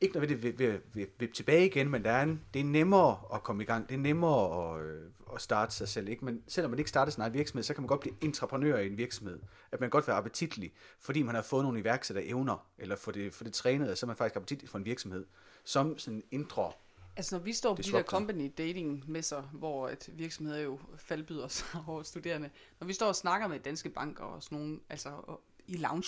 ikke 0.02 0.20
vil, 0.20 0.60
vil, 0.60 0.80
vil 1.20 1.32
tilbage 1.32 1.66
igen, 1.66 1.90
men 1.90 2.04
der 2.04 2.12
er 2.12 2.24
en, 2.24 2.42
det 2.54 2.60
er 2.60 2.64
nemmere 2.64 3.20
at 3.34 3.44
komme 3.44 3.64
i 3.64 3.66
gang. 3.66 3.90
Det 3.90 3.96
er 3.96 4.00
nemmere 4.00 4.76
at, 4.76 4.86
øh, 4.86 5.02
at 5.36 5.42
starte 5.42 5.76
sig 5.76 5.88
selv. 5.88 6.08
Ikke? 6.08 6.26
Men 6.26 6.44
selvom 6.48 6.72
man 6.72 6.80
ikke 6.80 6.90
starter 6.90 7.12
sin 7.12 7.22
egen 7.22 7.34
virksomhed, 7.34 7.64
så 7.64 7.74
kan 7.74 7.82
man 7.82 7.88
godt 7.88 8.00
blive 8.00 8.16
entreprenør 8.22 8.78
i 8.78 8.88
en 8.88 8.98
virksomhed. 8.98 9.40
At 9.72 9.80
man 9.80 9.90
godt 9.90 10.08
være 10.08 10.18
appetitlig, 10.18 10.74
fordi 11.00 11.24
man 11.24 11.36
har 11.36 11.42
fået 11.42 11.64
nogle 11.64 11.80
iværksætter 11.80 12.24
evner, 12.26 12.68
eller 12.78 12.96
for 12.96 13.12
det, 13.12 13.34
for 13.34 13.44
det 13.44 13.54
trænet, 13.54 13.98
så 13.98 14.06
er 14.06 14.08
man 14.08 14.16
faktisk 14.16 14.36
appetitlig 14.36 14.70
for 14.70 14.78
en 14.78 14.86
virksomhed, 14.86 15.26
som 15.64 15.98
sådan 15.98 16.18
en 16.18 16.24
indre 16.32 16.72
Altså 17.18 17.36
når 17.36 17.44
vi 17.44 17.54
står 17.54 17.76
på 17.76 17.82
de 17.82 17.92
der 17.92 18.04
company 18.04 18.52
dating 18.58 19.04
messer, 19.08 19.42
hvor 19.42 19.90
et 19.90 20.10
virksomheder 20.14 20.60
jo 20.60 20.80
faldbyder 20.98 21.48
sig 21.48 21.68
over 21.88 22.04
studerende, 22.04 22.50
når 22.80 22.88
vi 22.88 22.94
står 22.94 23.08
og 23.08 23.16
snakker 23.16 23.48
med 23.48 23.60
danske 23.60 23.90
banker 23.90 24.24
og 24.24 24.44
sådan 24.44 24.58
nogle, 24.58 24.80
altså 24.90 25.40
i 25.68 25.78
loungen, 25.78 26.04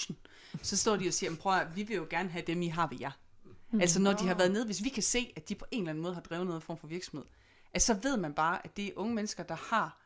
så 0.61 0.77
står 0.77 0.95
de 0.95 1.07
og 1.07 1.13
siger, 1.13 1.35
prøv 1.35 1.53
at 1.53 1.75
vi 1.75 1.83
vil 1.83 1.95
jo 1.95 2.07
gerne 2.09 2.29
have 2.29 2.43
dem, 2.47 2.61
I 2.61 2.67
har 2.67 2.87
ved 2.87 2.97
jer. 2.99 3.11
Mm. 3.71 3.81
Altså 3.81 3.99
når 4.01 4.13
de 4.13 4.27
har 4.27 4.35
været 4.35 4.51
nede, 4.51 4.65
hvis 4.65 4.83
vi 4.83 4.89
kan 4.89 5.03
se, 5.03 5.33
at 5.35 5.49
de 5.49 5.55
på 5.55 5.65
en 5.71 5.81
eller 5.81 5.89
anden 5.89 6.01
måde 6.01 6.13
har 6.13 6.21
drevet 6.21 6.47
noget 6.47 6.63
form 6.63 6.77
for 6.77 6.87
virksomhed, 6.87 7.25
altså, 7.73 7.93
så 7.93 7.99
ved 8.03 8.17
man 8.17 8.33
bare, 8.33 8.65
at 8.65 8.77
det 8.77 8.87
er 8.87 8.91
unge 8.95 9.15
mennesker, 9.15 9.43
der 9.43 9.55
har 9.55 9.97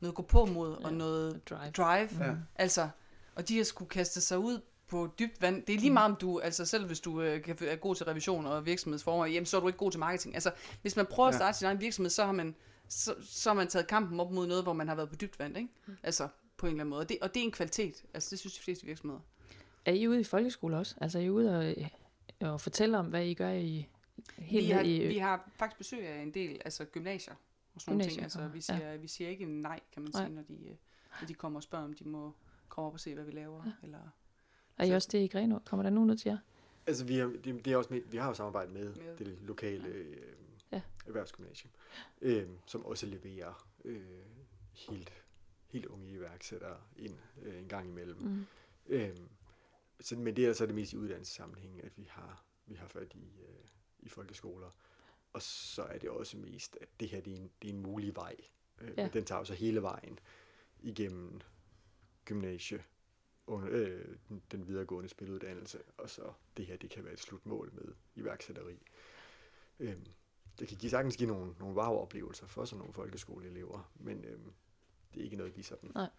noget 0.00 0.14
gå 0.14 0.22
på 0.22 0.44
mod 0.44 0.72
og 0.72 0.90
ja. 0.90 0.96
noget 0.96 1.48
drive. 1.50 1.70
drive. 1.70 2.24
Ja. 2.24 2.34
Altså, 2.56 2.88
og 3.34 3.48
de 3.48 3.56
har 3.56 3.64
skulle 3.64 3.88
kaste 3.88 4.20
sig 4.20 4.38
ud 4.38 4.60
på 4.88 5.08
dybt 5.18 5.42
vand. 5.42 5.62
Det 5.62 5.74
er 5.74 5.78
lige 5.78 5.90
mm. 5.90 5.94
meget 5.94 6.10
om 6.10 6.16
du, 6.16 6.38
altså 6.38 6.64
selv 6.64 6.86
hvis 6.86 7.00
du 7.00 7.22
øh, 7.22 7.48
er 7.60 7.76
god 7.76 7.94
til 7.94 8.06
revision 8.06 8.46
og 8.46 8.66
virksomhedsformer, 8.66 9.26
jamen 9.26 9.46
så 9.46 9.56
er 9.56 9.60
du 9.60 9.66
ikke 9.66 9.78
god 9.78 9.90
til 9.90 10.00
marketing. 10.00 10.34
Altså, 10.34 10.52
hvis 10.82 10.96
man 10.96 11.06
prøver 11.06 11.28
at 11.28 11.34
starte 11.34 11.46
ja. 11.46 11.52
sin 11.52 11.66
egen 11.66 11.80
virksomhed, 11.80 12.10
så 12.10 12.24
har 12.24 12.32
man 12.32 12.54
så, 12.88 13.14
så 13.22 13.50
har 13.50 13.54
man 13.54 13.68
taget 13.68 13.86
kampen 13.86 14.20
op 14.20 14.30
mod 14.30 14.46
noget, 14.46 14.62
hvor 14.62 14.72
man 14.72 14.88
har 14.88 14.94
været 14.94 15.08
på 15.08 15.16
dybt 15.16 15.38
vand, 15.38 15.56
ikke? 15.56 15.68
Mm. 15.86 15.96
Altså, 16.02 16.28
på 16.56 16.66
en 16.66 16.70
eller 16.70 16.80
anden 16.80 16.90
måde. 16.90 17.00
Og 17.00 17.08
det, 17.08 17.18
og 17.22 17.34
det 17.34 17.40
er 17.40 17.44
en 17.44 17.52
kvalitet. 17.52 18.04
Altså, 18.14 18.30
det 18.30 18.38
synes 18.38 18.54
de 18.54 18.62
fleste 18.62 18.86
virksomheder. 18.86 19.20
Er 19.84 19.92
I 19.92 20.08
ude 20.08 20.20
i 20.20 20.24
folkeskole 20.24 20.76
også? 20.76 20.94
Altså, 21.00 21.18
er 21.18 21.22
I 21.22 21.30
ude 21.30 21.58
og 21.58 21.74
og 22.42 22.60
fortælle 22.60 22.98
om, 22.98 23.06
hvad 23.06 23.26
I 23.26 23.34
gør 23.34 23.50
i 23.50 23.88
helt 24.38 24.66
vi 24.66 24.70
har, 24.70 24.82
i... 24.82 25.06
Vi 25.06 25.18
har 25.18 25.50
faktisk 25.54 25.78
besøg 25.78 26.06
af 26.06 26.22
en 26.22 26.34
del 26.34 26.60
altså 26.64 26.84
gymnasier 26.84 27.34
og 27.74 27.80
sådan 27.80 27.98
nogle 27.98 28.10
ting. 28.10 28.22
Altså, 28.22 28.48
vi, 28.48 28.60
siger, 28.60 28.90
ja. 28.90 28.96
vi 28.96 29.08
siger 29.08 29.30
ikke 29.30 29.46
nej, 29.46 29.80
kan 29.92 30.02
man 30.02 30.12
sige, 30.12 30.28
når 30.28 30.42
de, 30.42 30.54
øh, 30.54 30.76
når 31.20 31.26
de 31.28 31.34
kommer 31.34 31.58
og 31.58 31.62
spørger, 31.62 31.84
om 31.84 31.92
de 31.92 32.08
må 32.08 32.34
komme 32.68 32.86
op 32.86 32.94
og 32.94 33.00
se, 33.00 33.14
hvad 33.14 33.24
vi 33.24 33.32
laver. 33.32 33.62
Ja. 33.66 33.72
Eller, 33.82 33.98
er 34.78 34.84
I 34.84 34.90
også 34.90 35.08
det 35.12 35.18
i 35.18 35.26
Grenå? 35.26 35.58
Kommer 35.64 35.82
der 35.82 35.90
nogen 35.90 36.10
ud 36.10 36.16
til 36.16 36.28
jer? 36.28 36.38
Altså, 36.86 37.04
vi 37.04 37.16
har, 37.16 37.26
det, 37.26 37.64
det 37.64 37.66
er 37.72 37.76
også 37.76 37.94
med, 37.94 38.00
vi 38.10 38.16
har 38.16 38.28
jo 38.28 38.34
samarbejdet 38.34 38.72
med, 38.72 38.94
med. 38.94 39.16
det 39.16 39.38
lokale 39.42 39.88
øh, 39.88 40.16
ja. 40.72 40.80
erhvervsgymnasium, 41.06 41.70
øh, 42.20 42.48
som 42.66 42.86
også 42.86 43.06
leverer 43.06 43.66
øh, 43.84 44.02
helt, 44.72 45.12
helt 45.68 45.86
unge 45.86 46.10
iværksættere 46.10 46.76
ind 46.96 47.14
øh, 47.42 47.58
en 47.58 47.68
gang 47.68 47.88
imellem. 47.88 48.18
Mm. 48.18 48.46
Øh, 48.86 49.16
så, 50.02 50.16
men 50.16 50.36
det 50.36 50.44
er 50.44 50.48
altså 50.48 50.66
det 50.66 50.74
mest 50.74 50.92
i 50.92 50.96
uddannelsessammenhæng, 50.96 51.84
at 51.84 51.92
vi 51.96 52.04
har, 52.10 52.44
vi 52.66 52.74
har 52.74 52.88
fat 52.88 53.14
i, 53.14 53.40
øh, 53.40 53.64
i 53.98 54.08
folkeskoler. 54.08 54.70
Og 55.32 55.42
så 55.42 55.82
er 55.82 55.98
det 55.98 56.10
også 56.10 56.36
mest, 56.36 56.78
at 56.80 56.88
det 57.00 57.08
her 57.08 57.20
det 57.20 57.32
er 57.32 57.36
en, 57.36 57.50
det 57.62 57.70
er 57.70 57.74
en 57.74 57.82
mulig 57.82 58.16
vej. 58.16 58.36
Øh, 58.80 58.94
ja. 58.96 59.08
Den 59.08 59.24
tager 59.24 59.38
jo 59.38 59.44
så 59.44 59.54
hele 59.54 59.82
vejen 59.82 60.18
igennem 60.80 61.40
gymnasie, 62.24 62.84
under, 63.46 63.68
øh, 63.70 64.16
den 64.52 64.68
videregående 64.68 65.08
spiluddannelse, 65.08 65.82
og 65.98 66.10
så 66.10 66.32
det 66.56 66.66
her, 66.66 66.76
det 66.76 66.90
kan 66.90 67.04
være 67.04 67.12
et 67.12 67.20
slutmål 67.20 67.70
med 67.72 67.94
iværksætteri. 68.14 68.78
Øh, 69.78 69.96
det 70.58 70.68
kan 70.68 70.76
give, 70.76 70.90
sagtens 70.90 71.16
give 71.16 71.28
nogle, 71.28 71.54
nogle 71.58 71.74
wow-oplevelser 71.74 72.46
for 72.46 72.64
sådan 72.64 72.78
nogle 72.78 72.94
folkeskoleelever, 72.94 73.92
men 73.94 74.24
øh, 74.24 74.38
det 75.14 75.20
er 75.20 75.24
ikke 75.24 75.36
noget, 75.36 75.56
vi 75.56 75.62
sådan... 75.62 75.90
Nej. 75.94 76.10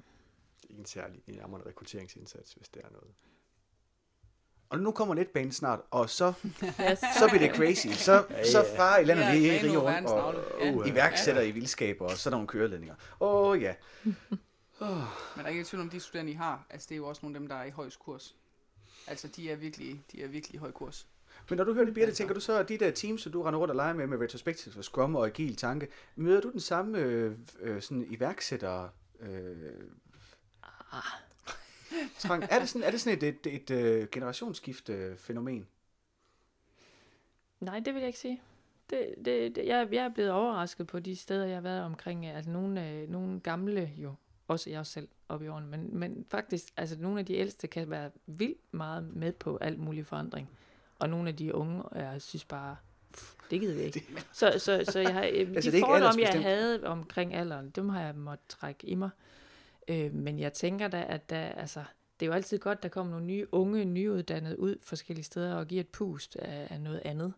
Det 0.61 0.69
er 0.69 0.69
ikke 0.69 0.79
en 0.79 0.85
særlig 0.85 1.23
en 1.27 1.65
rekrutteringsindsats, 1.65 2.53
hvis 2.53 2.69
det 2.69 2.85
er 2.85 2.89
noget 2.89 3.13
og 4.69 4.79
nu 4.79 4.91
kommer 4.91 5.15
letbanen 5.15 5.51
snart, 5.51 5.79
og 5.91 6.09
så, 6.09 6.33
så 7.19 7.27
bliver 7.29 7.39
det 7.39 7.55
crazy. 7.55 7.87
Så, 7.87 8.13
ja, 8.13 8.37
ja. 8.37 8.51
så 8.51 8.65
far 8.75 8.97
i 8.97 9.03
landet 9.03 9.35
lige 9.35 9.53
ja, 9.53 9.63
riger 9.63 9.79
rundt, 9.79 10.09
og 10.09 10.35
uh, 10.75 10.87
iværksætter 10.87 11.41
ja. 11.41 11.47
i 11.47 11.51
vildskaber, 11.51 12.05
og 12.05 12.11
så 12.11 12.29
er 12.29 12.31
der 12.31 12.37
nogle 12.37 12.47
køreledninger. 12.47 12.95
Åh 13.19 13.49
oh, 13.49 13.61
ja. 13.61 13.73
Oh. 14.79 14.89
Men 15.35 15.37
der 15.37 15.43
er 15.43 15.47
ikke 15.47 15.63
tvivl 15.63 15.81
om, 15.81 15.89
de 15.89 15.99
studerende, 15.99 16.31
I 16.31 16.35
har, 16.35 16.65
altså 16.69 16.85
det 16.89 16.95
er 16.95 16.97
jo 16.97 17.07
også 17.07 17.19
nogle 17.23 17.35
af 17.35 17.39
dem, 17.39 17.47
der 17.47 17.55
er 17.55 17.63
i 17.63 17.69
højst 17.69 17.99
kurs. 17.99 18.35
Altså 19.07 19.27
de 19.27 19.51
er 19.51 19.55
virkelig, 19.55 20.03
de 20.11 20.23
er 20.23 20.27
virkelig 20.27 20.55
i 20.55 20.57
høj 20.57 20.71
kurs. 20.71 21.07
Men 21.49 21.57
når 21.57 21.63
du 21.63 21.73
hører 21.73 21.85
det, 21.85 21.93
Birte, 21.93 22.11
tænker 22.11 22.33
du 22.33 22.39
så, 22.39 22.59
at 22.59 22.69
de 22.69 22.77
der 22.77 22.91
teams, 22.91 23.21
som 23.21 23.31
du 23.31 23.41
render 23.41 23.59
rundt 23.59 23.71
og 23.71 23.75
leger 23.75 23.93
med, 23.93 24.07
med 24.07 24.17
retrospective 24.17 24.77
og 24.77 24.83
scrum 24.83 25.15
og 25.15 25.25
agil 25.25 25.55
tanke, 25.55 25.87
møder 26.15 26.41
du 26.41 26.51
den 26.51 26.59
samme 26.59 26.97
øh, 26.97 27.37
øh, 27.59 27.81
sådan 27.81 28.05
iværksætter 28.09 28.89
øh, 29.19 29.55
ah 30.91 31.03
trang. 32.19 32.43
Er 32.49 32.59
det 32.59 32.69
sådan, 32.69 32.87
er 32.87 32.91
det 32.91 33.01
sådan 33.01 33.17
et, 33.17 33.23
et, 33.23 33.47
et, 33.47 33.71
et 33.71 34.01
uh, 34.03 34.09
generationsskifte 34.09 35.15
fænomen? 35.17 35.67
Nej, 37.59 37.79
det 37.79 37.93
vil 37.93 37.99
jeg 37.99 38.07
ikke 38.07 38.19
sige. 38.19 38.41
Det, 38.89 39.15
det, 39.25 39.55
det, 39.55 39.65
jeg, 39.67 39.87
jeg 39.91 40.05
er 40.05 40.09
blevet 40.09 40.31
overrasket 40.31 40.87
på 40.87 40.99
de 40.99 41.15
steder, 41.15 41.45
jeg 41.45 41.55
har 41.55 41.61
været 41.61 41.83
omkring. 41.83 42.25
Altså 42.25 42.51
nogle, 42.51 43.05
nogle 43.05 43.39
gamle 43.39 43.91
jo, 43.97 44.13
også 44.47 44.69
jeg 44.69 44.85
selv 44.85 45.07
op 45.29 45.43
i 45.43 45.47
årene, 45.47 45.67
men, 45.67 45.89
men 45.91 46.25
faktisk, 46.29 46.73
altså 46.77 46.95
nogle 46.99 47.19
af 47.19 47.25
de 47.25 47.35
ældste 47.35 47.67
kan 47.67 47.89
være 47.89 48.11
vildt 48.25 48.73
meget 48.73 49.15
med 49.15 49.31
på 49.31 49.57
alt 49.57 49.79
mulig 49.79 50.05
forandring. 50.05 50.49
Og 50.99 51.09
nogle 51.09 51.29
af 51.29 51.35
de 51.35 51.55
unge, 51.55 51.83
jeg 51.95 52.21
synes 52.21 52.45
bare, 52.45 52.75
pff, 53.13 53.33
det 53.51 53.59
gider 53.59 53.75
vi 53.75 53.81
ikke. 53.81 54.05
Så, 54.31 54.53
så, 54.57 54.83
så 54.91 54.99
jeg 54.99 55.13
har, 55.13 55.21
altså, 55.21 55.71
de 55.71 55.79
fordomme, 55.79 56.21
jeg 56.21 56.41
havde 56.41 56.87
omkring 56.87 57.33
alderen, 57.33 57.69
dem 57.69 57.89
har 57.89 58.01
jeg 58.01 58.15
måttet 58.15 58.47
trække 58.47 58.87
i 58.87 58.95
mig. 58.95 59.09
Øh, 59.87 60.13
men 60.13 60.39
jeg 60.39 60.53
tænker 60.53 60.87
da, 60.87 61.05
at 61.09 61.29
der, 61.29 61.39
altså, 61.39 61.83
det 62.19 62.25
er 62.25 62.27
jo 62.27 62.33
altid 62.33 62.59
godt, 62.59 62.83
der 62.83 62.89
kommer 62.89 63.11
nogle 63.11 63.25
nye 63.25 63.47
unge, 63.51 63.85
nyuddannede 63.85 64.59
ud 64.59 64.75
forskellige 64.81 65.25
steder 65.25 65.55
og 65.55 65.67
giver 65.67 65.81
et 65.81 65.87
pust 65.87 66.35
af, 66.35 66.67
af 66.69 66.81
noget 66.81 67.01
andet. 67.05 67.33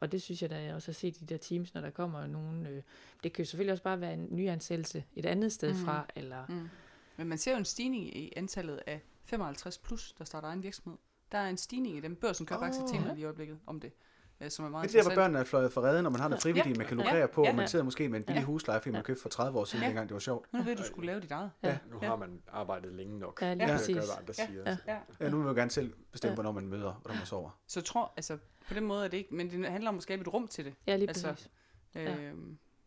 Og 0.00 0.12
det 0.12 0.22
synes 0.22 0.42
jeg 0.42 0.50
da 0.50 0.62
jeg 0.62 0.74
også 0.74 0.88
har 0.88 0.94
set 0.94 1.16
i 1.16 1.24
de 1.24 1.26
der 1.26 1.36
teams, 1.36 1.74
når 1.74 1.80
der 1.80 1.90
kommer 1.90 2.26
nogen. 2.26 2.66
Øh, 2.66 2.82
det 3.22 3.32
kan 3.32 3.44
jo 3.44 3.48
selvfølgelig 3.48 3.72
også 3.72 3.82
bare 3.84 4.00
være 4.00 4.14
en 4.14 4.28
ny 4.30 4.48
ansættelse 4.48 5.04
et 5.16 5.26
andet 5.26 5.52
sted 5.52 5.72
mm. 5.72 5.78
fra. 5.78 6.06
Eller... 6.16 6.46
Mm. 6.48 6.68
Men 7.16 7.28
man 7.28 7.38
ser 7.38 7.52
jo 7.52 7.58
en 7.58 7.64
stigning 7.64 8.16
i 8.16 8.32
antallet 8.36 8.80
af 8.86 9.00
55 9.24 9.78
plus, 9.78 10.14
der 10.18 10.24
starter 10.24 10.48
egen 10.48 10.62
virksomhed. 10.62 10.98
Der 11.32 11.38
er 11.38 11.48
en 11.48 11.56
stigning 11.56 11.96
i 11.96 12.00
dem. 12.00 12.16
Børsen 12.16 12.46
kører 12.46 12.58
oh. 12.58 12.64
faktisk 12.64 12.86
til 12.86 13.20
i 13.20 13.24
øjeblikket 13.24 13.58
om 13.66 13.80
det 13.80 13.92
øh, 14.40 14.50
som 14.50 14.64
er 14.64 14.68
meget 14.68 14.90
Det 14.92 14.98
er 14.98 15.02
der, 15.02 15.08
hvor 15.08 15.14
børnene 15.14 15.38
er 15.38 15.44
fløjet 15.44 15.72
for 15.72 15.82
redden, 15.82 16.02
når 16.02 16.10
man 16.10 16.20
har 16.20 16.28
noget 16.28 16.42
frivillige, 16.42 16.72
ja. 16.72 16.78
man 16.78 16.86
kan 16.86 16.96
lukrere 16.96 17.16
ja. 17.16 17.26
på, 17.26 17.42
ja. 17.42 17.50
og 17.50 17.54
man 17.54 17.68
sidder 17.68 17.84
måske 17.84 18.08
med 18.08 18.18
en 18.18 18.24
billig 18.24 18.40
ja. 18.40 18.46
husleje, 18.46 18.80
fordi 18.80 18.92
man 18.92 19.02
købte 19.02 19.22
for 19.22 19.28
30 19.28 19.58
år 19.58 19.64
siden, 19.64 19.82
ja. 19.82 19.88
dengang 19.88 20.08
det 20.08 20.14
var 20.14 20.20
sjovt. 20.20 20.52
Nu 20.52 20.62
ved 20.62 20.76
du, 20.76 20.82
skulle 20.82 21.06
lave 21.06 21.20
dit 21.20 21.30
eget. 21.30 21.50
Ja. 21.62 21.68
ja. 21.68 21.78
Nu 21.90 21.98
har 21.98 22.16
man 22.16 22.42
arbejdet 22.48 22.92
længe 22.92 23.18
nok. 23.18 23.42
Ja, 23.42 23.54
lige 23.54 23.68
præcis. 23.68 23.96
Gør, 23.96 24.02
andre 24.18 24.34
siger. 24.34 24.62
Ja. 24.66 24.76
Ja. 24.86 24.98
ja. 25.20 25.28
nu 25.28 25.36
vil 25.36 25.46
man 25.46 25.54
gerne 25.54 25.70
selv 25.70 25.92
bestemme, 26.12 26.30
ja. 26.30 26.34
hvornår 26.34 26.52
man 26.52 26.68
møder, 26.68 26.86
og 26.88 27.00
hvornår 27.02 27.16
man 27.16 27.26
sover. 27.26 27.60
Så 27.66 27.80
jeg 27.80 27.84
tror, 27.84 28.12
altså, 28.16 28.38
på 28.68 28.74
den 28.74 28.84
måde 28.84 29.04
er 29.04 29.08
det 29.08 29.16
ikke, 29.16 29.34
men 29.34 29.50
det 29.50 29.70
handler 29.70 29.90
om 29.90 29.96
at 29.96 30.02
skabe 30.02 30.20
et 30.20 30.34
rum 30.34 30.48
til 30.48 30.64
det. 30.64 30.74
Ja, 30.86 30.96
lige 30.96 31.08
altså, 31.08 31.28
præcis. 31.28 31.50
Altså, 31.94 32.22
øh, 32.22 32.34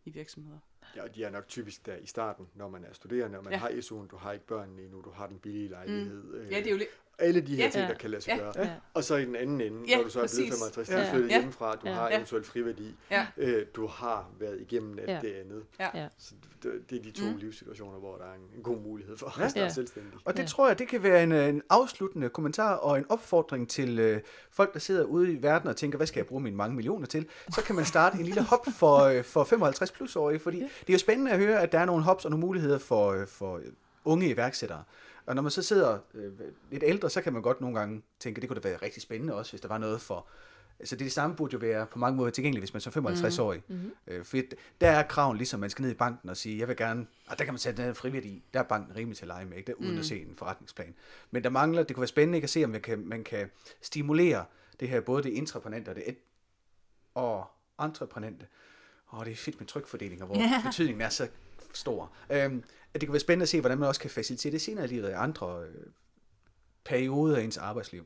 I 0.06 0.10
virksomheder. 0.10 0.58
Ja, 0.96 1.04
og 1.04 1.16
de 1.16 1.24
er 1.24 1.30
nok 1.30 1.48
typisk 1.48 1.86
der 1.86 1.96
i 1.96 2.06
starten, 2.06 2.48
når 2.56 2.70
man 2.70 2.84
er 2.84 2.94
studerende, 2.94 3.38
og 3.38 3.44
man 3.44 3.54
Ja. 3.54 3.58
ja. 3.58 3.62
har 3.62 3.82
SU'en, 3.82 4.08
du 4.08 4.18
har 4.18 4.32
ikke 4.32 4.46
børnene 4.46 4.82
endnu, 4.82 5.02
du 5.02 5.12
har 5.12 5.28
den 5.28 5.40
billige 5.40 5.68
lejlighed. 5.68 6.24
Mm. 6.24 6.50
Ja, 6.52 6.58
det 6.58 6.68
er 6.68 6.72
jo 6.72 6.78
lidt... 6.78 6.90
Alle 7.20 7.42
de 7.42 7.56
her 7.56 7.64
Ja. 7.64 7.70
ting, 7.70 7.82
Ja. 7.84 7.88
der 7.92 7.98
kan 7.98 8.10
lade 8.10 8.22
sig 8.22 8.32
Ja. 8.32 8.38
gøre. 8.38 8.54
Ja. 8.58 8.70
Og 8.94 9.04
så 9.04 9.16
i 9.16 9.26
den 9.26 9.36
anden 9.36 9.62
ende, 9.62 9.78
Ja, 9.90 9.96
når 9.98 10.04
du 10.04 10.10
så 10.10 10.20
er 10.20 10.24
præcis. 10.24 10.38
blevet 10.38 10.54
55, 10.54 10.90
Ja. 10.90 10.96
du 10.96 11.02
er 11.02 11.10
flyttet 11.12 11.30
Ja. 11.30 11.38
hjemmefra, 11.38 11.76
du 11.76 11.80
Ja. 11.88 11.94
har 11.94 12.10
Ja. 12.10 12.16
eventuelt 12.16 12.46
friværdi, 12.46 12.96
Ja. 13.12 13.28
øh, 13.38 13.66
du 13.76 13.88
har 13.88 14.30
været 14.40 14.62
igennem 14.62 15.00
alt 15.00 15.10
Ja. 15.10 15.20
det 15.22 15.34
andet. 15.34 15.64
Ja. 15.80 15.88
Ja. 16.02 16.08
Så 16.18 16.34
det, 16.64 16.72
det 16.90 16.98
er 17.00 17.04
de 17.04 17.12
to 17.12 17.26
Mm. 17.32 17.38
livssituationer, 17.38 18.00
hvor 18.00 18.16
der 18.18 18.24
er 18.26 18.34
en, 18.34 18.42
en 18.58 18.64
god 18.64 18.78
mulighed 18.82 19.18
for 19.18 19.34
Ja. 19.40 19.46
at 19.46 19.52
starte 19.52 19.64
Ja. 19.66 19.70
selvstændig. 19.74 20.12
Og 20.26 20.38
det 20.38 20.44
Ja. 20.44 20.48
tror 20.48 20.68
jeg, 20.68 20.80
det 20.80 20.88
kan 20.88 21.04
være 21.04 21.24
en, 21.24 21.32
en 21.32 21.62
afsluttende 21.70 22.30
kommentar 22.30 22.74
og 22.76 22.98
en 22.98 23.06
opfordring 23.10 23.70
til 23.70 24.00
øh, 24.00 24.22
folk, 24.52 24.74
der 24.74 24.80
sidder 24.80 25.04
ude 25.04 25.32
i 25.34 25.42
verden 25.42 25.70
og 25.70 25.76
tænker, 25.76 25.98
hvad 25.98 26.08
skal 26.08 26.20
jeg 26.20 26.26
bruge 26.28 26.42
mine 26.42 26.56
mange 26.56 26.76
millioner 26.76 27.06
til? 27.08 27.26
Så 27.56 27.62
kan 27.62 27.76
man 27.76 27.86
starte 27.86 28.18
en 28.18 28.26
lille 28.26 28.42
hop 28.44 28.66
for, 28.78 28.98
øh, 28.98 29.24
for 29.24 29.44
55 29.44 29.92
plus 29.92 30.16
årige, 30.16 30.40
fordi 30.40 30.60
det 30.60 30.90
er 30.90 30.94
jo 30.94 31.00
spændende 31.00 31.32
at 31.32 31.38
høre, 31.40 31.62
at 31.62 31.72
der 31.72 31.80
er 31.80 31.86
nogle 31.86 32.04
hops 32.04 32.26
og 32.26 32.32
nogle 32.32 32.46
muligheder 32.46 32.78
for, 32.78 33.12
øh, 33.12 33.28
for 33.28 33.58
øh, 33.58 33.64
unge 34.06 34.30
iværksættere. 34.30 34.84
Og 35.28 35.36
når 35.36 35.42
man 35.42 35.52
så 35.52 35.62
sidder 35.62 36.00
øh, 36.14 36.32
lidt 36.72 36.84
ældre, 36.84 37.10
så 37.10 37.22
kan 37.22 37.34
man 37.34 37.42
godt 37.42 37.62
nogle 37.62 37.80
gange 37.80 38.02
tænke, 38.20 38.42
det 38.42 38.50
kunne 38.50 38.60
da 38.62 38.70
være 38.70 38.78
rigtig 38.82 39.02
spændende 39.02 39.34
også, 39.36 39.52
hvis 39.52 39.62
der 39.62 39.68
var 39.68 39.78
noget 39.78 40.02
for... 40.02 40.28
Altså 40.80 40.96
det, 40.96 41.04
det 41.06 41.12
samme 41.12 41.36
burde 41.36 41.54
jo 41.54 41.60
være 41.60 41.86
på 41.86 42.00
mange 42.00 42.18
måder 42.18 42.32
tilgængeligt, 42.32 42.72
hvis 42.74 42.88
man 42.88 43.06
er 43.06 43.12
55-årig. 43.12 43.64
Mm-hmm. 43.68 43.92
Øh, 44.08 44.26
for 44.26 44.38
der 44.82 44.90
er 44.90 45.04
kraven 45.04 45.38
ligesom, 45.38 45.60
man 45.60 45.70
skal 45.70 45.84
ned 45.84 45.92
i 45.92 45.94
banken 45.94 46.30
og 46.30 46.38
sige, 46.38 46.60
jeg 46.60 46.68
vil 46.68 46.76
gerne, 46.78 47.08
og 47.28 47.40
der 47.40 47.46
kan 47.46 47.54
man 47.54 47.60
sætte 47.60 47.84
den 47.86 47.96
frivillig 47.96 48.32
i, 48.32 48.44
der 48.54 48.60
er 48.60 48.64
banken 48.64 48.96
rimelig 48.96 49.18
til 49.18 49.24
at 49.24 49.28
lege 49.28 49.46
med, 49.46 49.58
ikke? 49.58 49.68
Der, 49.68 49.74
uden 49.74 49.92
mm. 49.94 50.00
at 50.00 50.06
se 50.06 50.22
en 50.22 50.36
forretningsplan. 50.38 50.96
Men 51.32 51.44
der 51.44 51.50
mangler, 51.50 51.84
det 51.84 51.96
kunne 51.96 52.02
være 52.02 52.08
spændende 52.08 52.38
ikke 52.38 52.46
at 52.46 52.50
se, 52.50 52.64
om 52.64 52.70
man 52.70 52.82
kan, 52.82 53.08
man 53.08 53.24
kan 53.24 53.50
stimulere 53.82 54.46
det 54.80 54.90
her, 54.90 55.02
både 55.02 55.24
det 55.24 55.30
intraprenante 55.30 55.90
og 55.90 55.96
det 55.96 56.10
et- 56.10 56.18
og 57.16 57.46
entreprenante. 57.80 58.46
Åh, 59.14 59.26
det 59.26 59.32
er 59.32 59.36
fedt 59.36 59.60
med 59.60 59.68
trykfordeling, 59.68 60.26
hvor 60.26 60.36
Ja. 60.36 60.62
betydningen 60.66 61.02
er 61.02 61.10
så 61.10 61.28
stor. 61.74 62.12
Øhm, 62.30 62.64
at 62.94 63.02
det 63.02 63.08
kan 63.08 63.14
være 63.14 63.20
spændende 63.20 63.44
at 63.44 63.50
se, 63.50 63.60
hvordan 63.60 63.78
man 63.78 63.88
også 63.88 64.02
kan 64.02 64.10
facilitere 64.10 64.52
det 64.52 64.62
senere 64.62 64.86
i 64.86 64.88
livet 64.88 65.10
i 65.10 65.12
andre 65.12 65.62
øh, 65.64 65.86
perioder 66.86 67.38
af 67.38 67.42
ens 67.42 67.58
arbejdsliv. 67.58 68.06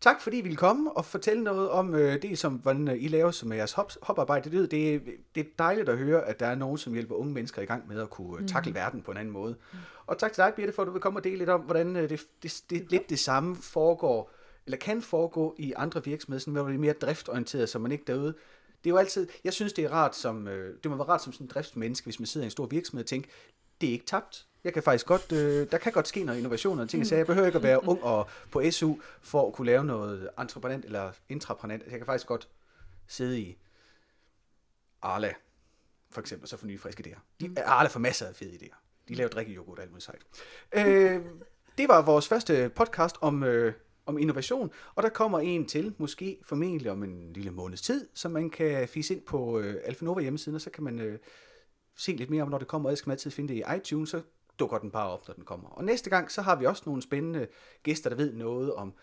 Tak 0.00 0.20
fordi 0.20 0.38
I 0.38 0.40
ville 0.40 0.56
komme 0.56 0.92
og 0.92 1.04
fortælle 1.04 1.44
noget 1.44 1.70
om 1.70 1.94
øh, 1.94 2.22
det, 2.22 2.38
som 2.38 2.54
hvordan 2.54 2.88
øh, 2.88 3.02
I 3.04 3.08
laver 3.08 3.30
som 3.30 3.52
jeres 3.52 3.72
hop, 3.72 3.92
hoparbejde. 4.02 4.50
Det, 4.50 4.70
det, 4.70 4.94
er- 4.94 5.00
det 5.34 5.40
er 5.40 5.50
dejligt 5.58 5.88
at 5.88 5.98
høre, 5.98 6.24
at 6.24 6.40
der 6.40 6.46
er 6.46 6.54
nogen, 6.54 6.78
som 6.78 6.92
hjælper 6.92 7.14
unge 7.14 7.32
mennesker 7.32 7.62
i 7.62 7.64
gang 7.64 7.88
med 7.88 8.00
at 8.02 8.10
kunne 8.10 8.40
mm. 8.40 8.48
takle 8.48 8.74
verden 8.74 9.02
på 9.02 9.10
en 9.10 9.16
anden 9.16 9.32
måde. 9.32 9.56
Mm. 9.72 9.78
Og 10.06 10.18
tak 10.18 10.32
til 10.32 10.42
dig, 10.44 10.52
Birte, 10.56 10.72
for 10.72 10.82
at 10.82 10.86
du 10.86 10.92
vil 10.92 11.00
komme 11.00 11.18
og 11.18 11.24
dele 11.24 11.36
lidt 11.36 11.48
om, 11.50 11.60
hvordan 11.60 11.96
øh, 11.96 12.08
det, 12.10 12.20
det, 12.42 12.62
det, 12.70 12.90
lidt 12.90 13.10
det 13.10 13.18
samme 13.18 13.56
foregår, 13.56 14.32
eller 14.66 14.78
kan 14.78 15.02
foregå 15.02 15.54
i 15.58 15.72
andre 15.76 16.04
virksomheder, 16.04 16.66
det 16.66 16.74
er 16.74 16.78
mere 16.78 16.92
driftorienteret, 16.92 17.68
så 17.68 17.78
man 17.78 17.92
ikke 17.92 18.04
derude 18.06 18.34
det 18.84 18.90
er 18.90 18.94
jo 18.94 18.96
altid, 18.96 19.28
jeg 19.44 19.52
synes, 19.52 19.72
det 19.72 19.84
er 19.84 19.88
rart 19.88 20.16
som, 20.16 20.48
øh, 20.48 20.78
det 20.82 20.90
må 20.90 20.96
være 20.96 21.08
rart 21.08 21.22
som 21.22 21.32
sådan 21.32 21.44
en 21.44 21.50
driftsmenneske, 21.54 22.04
hvis 22.04 22.20
man 22.20 22.26
sidder 22.26 22.44
i 22.44 22.46
en 22.46 22.50
stor 22.50 22.66
virksomhed 22.66 23.04
og 23.04 23.08
tænker, 23.08 23.30
det 23.80 23.88
er 23.88 23.92
ikke 23.92 24.06
tabt. 24.06 24.46
Jeg 24.64 24.72
kan 24.72 24.82
faktisk 24.82 25.06
godt, 25.06 25.32
øh, 25.32 25.70
der 25.70 25.78
kan 25.78 25.92
godt 25.92 26.08
ske 26.08 26.24
noget 26.24 26.38
innovation 26.38 26.80
og 26.80 26.88
ting, 26.88 27.06
så 27.06 27.16
jeg 27.16 27.26
behøver 27.26 27.46
ikke 27.46 27.56
at 27.56 27.62
være 27.62 27.88
ung 27.88 28.02
og 28.04 28.28
på 28.52 28.62
SU 28.70 28.94
for 29.20 29.46
at 29.46 29.52
kunne 29.52 29.66
lave 29.66 29.84
noget 29.84 30.30
entreprenant 30.38 30.84
eller 30.84 31.12
intraprenant. 31.28 31.82
Jeg 31.90 31.98
kan 31.98 32.06
faktisk 32.06 32.26
godt 32.26 32.48
sidde 33.06 33.40
i 33.40 33.58
Arla, 35.02 35.34
for 36.10 36.20
eksempel, 36.20 36.48
så 36.48 36.56
få 36.56 36.66
nye 36.66 36.78
friske 36.78 37.04
idéer. 37.06 37.20
De, 37.40 37.62
Arla 37.62 37.88
får 37.88 38.00
masser 38.00 38.26
af 38.26 38.34
fede 38.34 38.50
idéer. 38.50 38.76
De 39.08 39.14
laver 39.14 39.30
drikkejoghurt 39.30 39.78
og 39.78 39.82
alt 39.82 39.90
muligt 39.90 40.04
sejt. 40.04 40.22
Øh, 40.72 41.20
det 41.78 41.88
var 41.88 42.02
vores 42.02 42.28
første 42.28 42.70
podcast 42.74 43.16
om, 43.20 43.42
øh, 43.42 43.74
om 44.06 44.18
innovation, 44.18 44.70
og 44.94 45.02
der 45.02 45.08
kommer 45.08 45.38
en 45.38 45.66
til, 45.66 45.94
måske 45.98 46.38
formentlig 46.42 46.90
om 46.90 47.02
en 47.02 47.32
lille 47.32 47.50
måneds 47.50 47.82
tid, 47.82 48.08
som 48.14 48.30
man 48.30 48.50
kan 48.50 48.88
fise 48.88 49.14
ind 49.14 49.22
på 49.22 49.58
øh, 49.58 49.74
Alfanova 49.84 50.20
hjemmesiden, 50.20 50.54
og 50.54 50.60
så 50.60 50.70
kan 50.70 50.84
man 50.84 51.00
øh, 51.00 51.18
se 51.96 52.12
lidt 52.12 52.30
mere 52.30 52.42
om, 52.42 52.48
når 52.48 52.58
det 52.58 52.68
kommer, 52.68 52.90
og 52.90 52.96
skal 52.96 53.04
kan 53.04 53.10
man 53.10 53.14
altid 53.14 53.30
finde 53.30 53.54
det 53.54 53.60
i 53.60 53.76
iTunes, 53.76 54.10
så 54.10 54.22
dukker 54.58 54.78
den 54.78 54.90
bare 54.90 55.10
op, 55.10 55.28
når 55.28 55.34
den 55.34 55.44
kommer. 55.44 55.68
Og 55.68 55.84
næste 55.84 56.10
gang, 56.10 56.30
så 56.30 56.42
har 56.42 56.56
vi 56.56 56.66
også 56.66 56.82
nogle 56.86 57.02
spændende 57.02 57.46
gæster, 57.82 58.10
der 58.10 58.16
ved 58.16 58.32
noget 58.32 58.74
om 58.74 58.94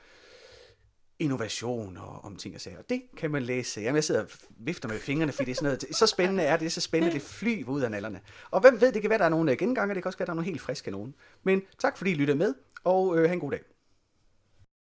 innovation 1.19 1.97
og 1.97 2.25
om 2.25 2.35
ting 2.35 2.55
og 2.55 2.61
sager. 2.61 2.81
Det 2.81 3.01
kan 3.17 3.31
man 3.31 3.43
læse. 3.43 3.81
Jamen, 3.81 3.95
jeg 3.95 4.03
sidder 4.03 4.21
og 4.21 4.29
vifter 4.49 4.89
med 4.89 4.99
fingrene, 4.99 5.31
fordi 5.31 5.45
det 5.45 5.51
er 5.51 5.55
sådan 5.55 5.67
noget, 5.67 5.95
så 5.95 6.07
spændende 6.07 6.43
er 6.43 6.57
det, 6.57 6.71
så 6.71 6.81
spændende, 6.81 7.13
det 7.13 7.21
flyver 7.21 7.71
ud 7.71 7.81
af 7.81 7.91
nallerne. 7.91 8.21
Og 8.51 8.61
hvem 8.61 8.81
ved, 8.81 8.91
det 8.91 9.01
kan 9.01 9.09
være, 9.09 9.19
der 9.19 9.25
er 9.25 9.29
nogle 9.29 9.51
øh, 9.51 9.57
genganger, 9.57 9.93
det 9.93 10.03
kan 10.03 10.09
også 10.09 10.19
være, 10.19 10.25
der 10.25 10.31
er 10.31 10.35
nogle 10.35 10.49
helt 10.49 10.61
friske 10.61 10.91
nogen. 10.91 11.15
Men 11.43 11.61
tak 11.79 11.97
fordi 11.97 12.11
I 12.11 12.13
lyttede 12.13 12.37
med, 12.37 12.53
og 12.83 13.17
øh, 13.17 13.23
have 13.23 13.33
en 13.33 13.39
god 13.39 13.51
dag. 13.51 13.61